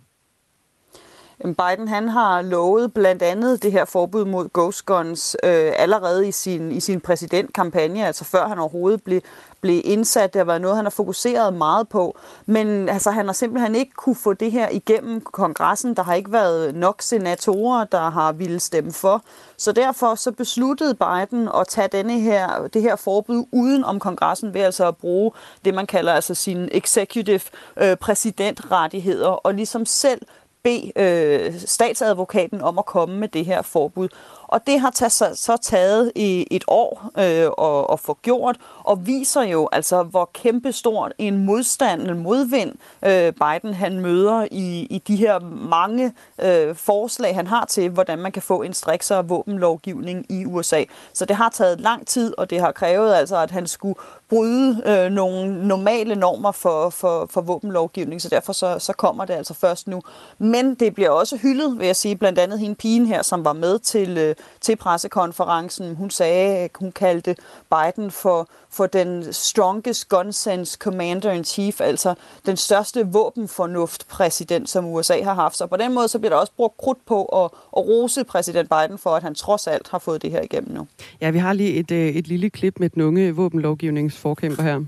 Biden 1.45 1.89
han 1.89 2.09
har 2.09 2.43
lovet 2.43 2.95
blandt 2.95 3.23
andet 3.23 3.63
det 3.63 3.73
her 3.73 3.85
forbud 3.85 4.25
mod 4.25 4.49
ghost 4.53 4.87
guns 4.87 5.37
øh, 5.45 5.73
allerede 5.77 6.29
i 6.29 6.33
sin, 6.33 6.73
i 6.73 6.81
sin 6.81 7.01
præsidentkampagne, 7.01 8.07
altså 8.07 8.25
før 8.25 8.49
han 8.49 8.59
overhovedet 8.59 9.03
blev, 9.03 9.21
blev 9.61 9.81
indsat. 9.85 10.33
Det 10.33 10.41
har 10.41 10.45
været 10.45 10.61
noget, 10.61 10.77
han 10.77 10.85
har 10.85 10.91
fokuseret 10.91 11.55
meget 11.55 11.89
på. 11.89 12.19
Men 12.47 12.89
altså, 12.89 13.11
han 13.11 13.27
har 13.27 13.33
simpelthen 13.33 13.75
ikke 13.75 13.93
kunne 13.93 14.17
få 14.17 14.33
det 14.33 14.53
her 14.53 14.69
igennem 14.69 15.21
kongressen. 15.21 15.97
Der 15.97 16.03
har 16.03 16.15
ikke 16.15 16.33
været 16.33 16.75
nok 16.75 17.03
senatorer, 17.03 17.85
der 17.85 18.11
har 18.11 18.33
ville 18.33 18.61
stemme 18.61 18.93
for. 18.93 19.23
Så 19.57 19.73
derfor 19.73 20.15
så 20.15 20.33
besluttede 20.33 20.95
Biden 20.95 21.49
at 21.55 21.69
tage 21.69 21.89
denne 21.89 22.21
her, 22.21 22.69
det 22.75 22.83
her 22.83 22.97
forbud 22.97 23.45
uden 23.53 23.85
om 23.85 23.99
kongressen 23.99 24.55
ved 24.55 24.61
altså 24.61 24.89
at 24.89 24.97
bruge 24.97 25.33
det, 25.65 25.75
man 25.75 25.87
kalder 25.87 26.13
altså 26.13 26.35
sine 26.35 26.77
executive 26.77 27.41
øh, 27.77 27.97
præsidentrettigheder 27.97 29.29
og 29.29 29.55
ligesom 29.55 29.87
selv 29.87 30.21
bede 30.65 30.93
øh, 30.97 31.55
statsadvokaten 31.67 32.63
om 32.63 32.79
at 32.79 32.87
komme 32.87 33.19
med 33.19 33.29
det 33.29 33.45
her 33.45 33.63
forbud. 33.63 34.09
Og 34.43 34.67
det 34.67 34.81
har 34.81 34.91
taget, 34.91 35.39
så 35.39 35.57
taget 35.63 36.13
i 36.15 36.47
et 36.51 36.65
år 36.69 37.11
øh, 37.19 37.51
at, 37.69 37.93
at 37.93 38.01
få 38.01 38.19
gjort, 38.23 38.57
og 38.89 39.07
viser 39.07 39.43
jo 39.43 39.69
altså, 39.73 40.03
hvor 40.03 40.31
kæmpestor 40.33 41.11
en 41.19 41.45
modstand, 41.45 42.09
en 42.09 42.19
modvind 42.19 42.75
øh, 43.05 43.33
Biden 43.33 43.75
han 43.75 44.01
møder 44.01 44.47
i, 44.51 44.87
i 44.91 45.03
de 45.09 45.17
her 45.17 45.39
mange 45.71 46.13
øh, 46.43 46.75
forslag, 46.75 47.35
han 47.35 47.47
har 47.47 47.65
til, 47.65 47.91
hvordan 47.91 48.19
man 48.19 48.33
kan 48.33 48.43
få 48.43 48.63
en 48.63 48.75
striksere 48.75 49.29
våbenlovgivning 49.29 50.27
i 50.29 50.45
USA. 50.45 50.85
Så 51.13 51.25
det 51.25 51.37
har 51.37 51.49
taget 51.49 51.81
lang 51.81 52.07
tid, 52.07 52.35
og 52.39 52.51
det 52.51 52.61
har 52.61 52.73
krævet 52.73 53.15
altså, 53.15 53.37
at 53.37 53.51
han 53.51 53.67
skulle 53.67 53.99
bryde 54.29 54.83
øh, 54.87 55.11
nogle 55.11 55.69
normale 55.69 56.15
normer 56.15 56.53
for, 56.53 56.91
for, 56.91 57.27
for 57.31 57.41
våbenlovgivning, 57.41 58.23
så 58.23 58.29
derfor 58.29 58.53
så, 58.53 58.79
så 58.79 58.93
kommer 58.93 59.25
det 59.25 59.35
altså 59.35 59.55
først 59.55 59.89
nu. 59.89 60.03
Men 60.39 60.75
det 60.75 60.95
bliver 60.95 61.11
også 61.11 61.37
hyldet, 61.37 61.79
vil 61.79 61.87
jeg 61.87 61.97
sige, 61.97 62.17
blandt 62.17 62.39
andet 62.39 62.59
hende 62.59 62.75
pigen 62.75 63.07
her, 63.07 63.23
som 63.23 63.45
var 63.45 63.53
med 63.53 63.79
til, 63.79 64.19
øh, 64.19 64.35
til 64.61 64.77
pressekonferencen. 64.77 65.97
Hun 65.97 66.11
sagde, 66.11 66.69
hun 66.75 66.93
kaldte 66.93 67.37
Biden 67.71 68.11
for, 68.11 68.49
for 68.79 68.87
den 68.87 69.33
strongest 69.33 70.09
gun 70.09 70.33
sense 70.33 70.79
commander-in-chief, 70.81 71.81
altså 71.81 72.15
den 72.47 72.57
største 72.57 73.07
våbenfornuft-præsident, 73.07 74.71
som 74.71 74.85
USA 74.87 75.23
har 75.23 75.35
haft. 75.35 75.57
Så 75.57 75.67
på 75.67 75.77
den 75.77 75.95
måde 75.95 76.09
så 76.09 76.19
bliver 76.19 76.31
der 76.31 76.37
også 76.37 76.53
brugt 76.57 76.77
krudt 76.77 76.99
på 77.07 77.25
at, 77.25 77.45
at 77.77 77.83
rose 77.89 78.25
præsident 78.25 78.69
Biden 78.71 78.99
for, 78.99 79.11
at 79.11 79.23
han 79.23 79.35
trods 79.35 79.67
alt 79.67 79.89
har 79.91 79.99
fået 79.99 80.23
det 80.23 80.31
her 80.31 80.43
igennem 80.43 80.75
nu. 80.75 80.87
Ja, 81.21 81.31
vi 81.31 81.39
har 81.39 81.53
lige 81.53 81.75
et, 81.75 81.91
øh, 81.91 82.09
et 82.09 82.29
lille 82.29 82.51
klip 82.51 82.81
med 82.81 82.91
den 82.91 83.03
unge 83.03 83.33
våbenlovgivningsforkæmper 83.33 84.63
her. 84.63 84.81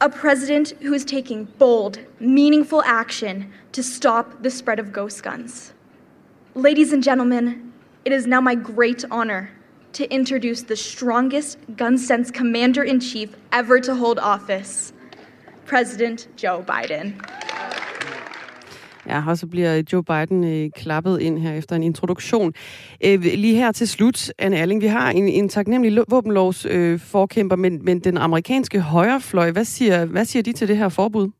A 0.00 0.08
president 0.08 0.74
who 0.84 0.94
is 0.94 1.04
taking 1.04 1.48
bold, 1.58 1.94
meaningful 2.20 2.80
action 2.84 3.44
to 3.72 3.82
stop 3.82 4.26
the 4.42 4.50
spread 4.50 4.80
of 4.80 4.86
ghost 4.92 5.22
guns. 5.22 5.74
Ladies 6.54 6.92
and 6.92 7.02
gentlemen, 7.02 7.44
it 8.06 8.12
is 8.12 8.26
now 8.26 8.40
my 8.40 8.54
great 8.74 9.04
honor 9.10 9.46
to 9.94 10.04
introduce 10.10 10.62
the 10.62 10.76
strongest 10.76 11.58
gun 11.76 11.98
sense 11.98 12.32
commander 12.32 12.82
in 12.82 13.00
chief 13.00 13.28
ever 13.52 13.80
to 13.80 13.94
hold 13.94 14.18
office, 14.18 14.94
President 15.66 16.28
Joe 16.42 16.64
Biden. 16.64 17.20
Ja, 19.06 19.22
og 19.28 19.38
så 19.38 19.46
bliver 19.46 19.82
Joe 19.92 20.04
Biden 20.04 20.44
øh, 20.44 20.70
klappet 20.76 21.20
ind 21.20 21.38
her 21.38 21.52
efter 21.52 21.76
en 21.76 21.82
introduktion. 21.82 22.52
Øh, 23.04 23.20
lige 23.20 23.56
her 23.56 23.72
til 23.72 23.88
slut, 23.88 24.30
Anne 24.38 24.56
Erling, 24.56 24.82
vi 24.82 24.86
har 24.86 25.10
en, 25.10 25.28
en 25.28 25.48
taknemmelig 25.48 26.04
våbenlovs 26.08 26.66
øh, 26.70 27.00
forkæmper, 27.00 27.56
men, 27.56 27.84
men 27.84 28.00
den 28.00 28.18
amerikanske 28.18 28.80
højrefløj, 28.80 29.50
hvad 29.50 29.64
siger, 29.64 30.04
hvad 30.04 30.24
siger 30.24 30.42
de 30.42 30.52
til 30.52 30.68
det 30.68 30.76
her 30.76 30.88
forbud? 30.88 31.30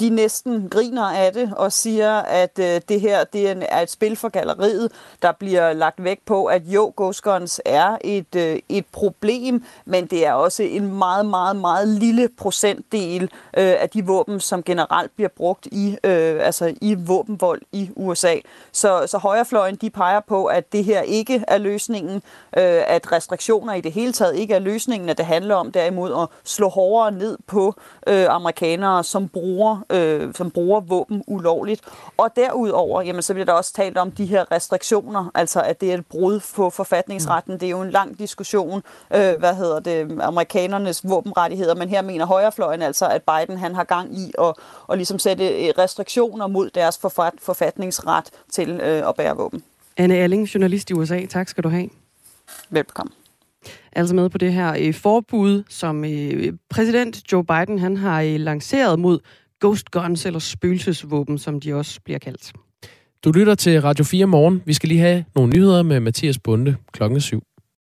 De 0.00 0.10
næsten 0.10 0.68
griner 0.68 1.02
af 1.02 1.32
det 1.32 1.52
og 1.56 1.72
siger, 1.72 2.16
at 2.16 2.58
øh, 2.58 2.80
det 2.88 3.00
her 3.00 3.24
det 3.24 3.66
er 3.68 3.80
et 3.80 3.90
spil 3.90 4.16
for 4.16 4.28
galleriet. 4.28 4.92
Der 5.22 5.32
bliver 5.32 5.72
lagt 5.72 6.04
vægt 6.04 6.26
på, 6.26 6.44
at 6.44 6.62
jo, 6.64 6.92
Ghost 6.96 7.60
er 7.64 7.96
et, 8.00 8.34
øh, 8.36 8.58
et 8.68 8.86
problem, 8.92 9.64
men 9.84 10.06
det 10.06 10.26
er 10.26 10.32
også 10.32 10.62
en 10.62 10.98
meget, 10.98 11.26
meget, 11.26 11.56
meget 11.56 11.88
lille 11.88 12.28
procentdel 12.38 13.22
øh, 13.22 13.74
af 13.80 13.90
de 13.90 14.06
våben, 14.06 14.40
som 14.40 14.62
generelt 14.62 15.16
bliver 15.16 15.28
brugt 15.36 15.66
i, 15.66 15.96
øh, 16.04 16.46
altså 16.46 16.74
i 16.80 16.94
våbenvold 16.94 17.62
i 17.72 17.90
USA. 17.96 18.34
Så, 18.72 19.06
så 19.06 19.18
højrefløjen 19.18 19.76
de 19.76 19.90
peger 19.90 20.20
på, 20.20 20.44
at 20.44 20.72
det 20.72 20.84
her 20.84 21.00
ikke 21.00 21.44
er 21.48 21.58
løsningen, 21.58 22.16
øh, 22.56 22.82
at 22.86 23.12
restriktioner 23.12 23.74
i 23.74 23.80
det 23.80 23.92
hele 23.92 24.12
taget 24.12 24.36
ikke 24.36 24.54
er 24.54 24.58
løsningen, 24.58 25.08
at 25.08 25.18
det 25.18 25.26
handler 25.26 25.54
om 25.54 25.72
derimod 25.72 26.22
at 26.22 26.28
slå 26.44 26.68
hårdere 26.68 27.12
ned 27.12 27.38
på 27.46 27.74
øh, 28.06 28.26
amerikanere, 28.28 29.04
som 29.04 29.28
bruger 29.28 29.65
bruger, 29.66 30.24
øh, 30.24 30.34
som 30.34 30.50
bruger 30.50 30.80
våben 30.80 31.22
ulovligt. 31.26 31.80
Og 32.16 32.30
derudover, 32.36 33.02
jamen, 33.02 33.22
så 33.22 33.34
bliver 33.34 33.44
der 33.44 33.52
også 33.52 33.72
talt 33.72 33.98
om 33.98 34.10
de 34.10 34.26
her 34.26 34.52
restriktioner, 34.52 35.30
altså 35.34 35.60
at 35.60 35.80
det 35.80 35.90
er 35.90 35.94
et 35.98 36.06
brud 36.06 36.40
på 36.56 36.70
forfatningsretten. 36.70 37.52
Det 37.52 37.62
er 37.62 37.70
jo 37.70 37.82
en 37.82 37.90
lang 37.90 38.18
diskussion, 38.18 38.82
øh, 39.14 39.38
hvad 39.38 39.54
hedder 39.54 39.80
det, 39.80 40.18
amerikanernes 40.20 41.08
våbenrettigheder, 41.08 41.74
men 41.74 41.88
her 41.88 42.02
mener 42.02 42.26
højrefløjen 42.26 42.82
altså, 42.82 43.06
at 43.06 43.22
Biden 43.22 43.58
han 43.58 43.74
har 43.74 43.84
gang 43.84 44.18
i 44.18 44.32
at, 44.38 44.54
at 44.90 44.98
ligesom 44.98 45.18
sætte 45.18 45.72
restriktioner 45.78 46.46
mod 46.46 46.70
deres 46.70 46.98
forfatningsret 47.38 48.30
til 48.52 48.70
øh, 48.70 49.08
at 49.08 49.14
bære 49.16 49.36
våben. 49.36 49.62
Anne 49.96 50.14
Alling, 50.14 50.44
journalist 50.44 50.90
i 50.90 50.94
USA. 50.94 51.26
Tak 51.26 51.48
skal 51.48 51.64
du 51.64 51.68
have. 51.68 51.88
Velkommen. 52.70 53.12
Altså 53.92 54.14
med 54.14 54.28
på 54.28 54.38
det 54.38 54.52
her 54.52 54.74
øh, 54.80 54.94
forbud, 54.94 55.62
som 55.68 56.04
øh, 56.04 56.52
præsident 56.70 57.32
Joe 57.32 57.44
Biden 57.44 57.78
han 57.78 57.96
har 57.96 58.22
øh, 58.22 58.40
lanceret 58.40 58.98
mod 58.98 59.18
ghost 59.60 59.90
guns, 59.90 60.26
eller 60.26 60.38
spøgelsesvåben, 60.38 61.38
som 61.38 61.60
de 61.60 61.74
også 61.74 62.00
bliver 62.04 62.18
kaldt. 62.18 62.52
Du 63.24 63.32
lytter 63.32 63.54
til 63.54 63.82
Radio 63.82 64.04
4 64.04 64.26
morgen. 64.26 64.62
Vi 64.66 64.72
skal 64.72 64.88
lige 64.88 65.00
have 65.00 65.24
nogle 65.34 65.52
nyheder 65.52 65.82
med 65.82 66.00
Mathias 66.00 66.38
Bunde 66.38 66.76
klokken 66.92 67.20
7. 67.20 67.42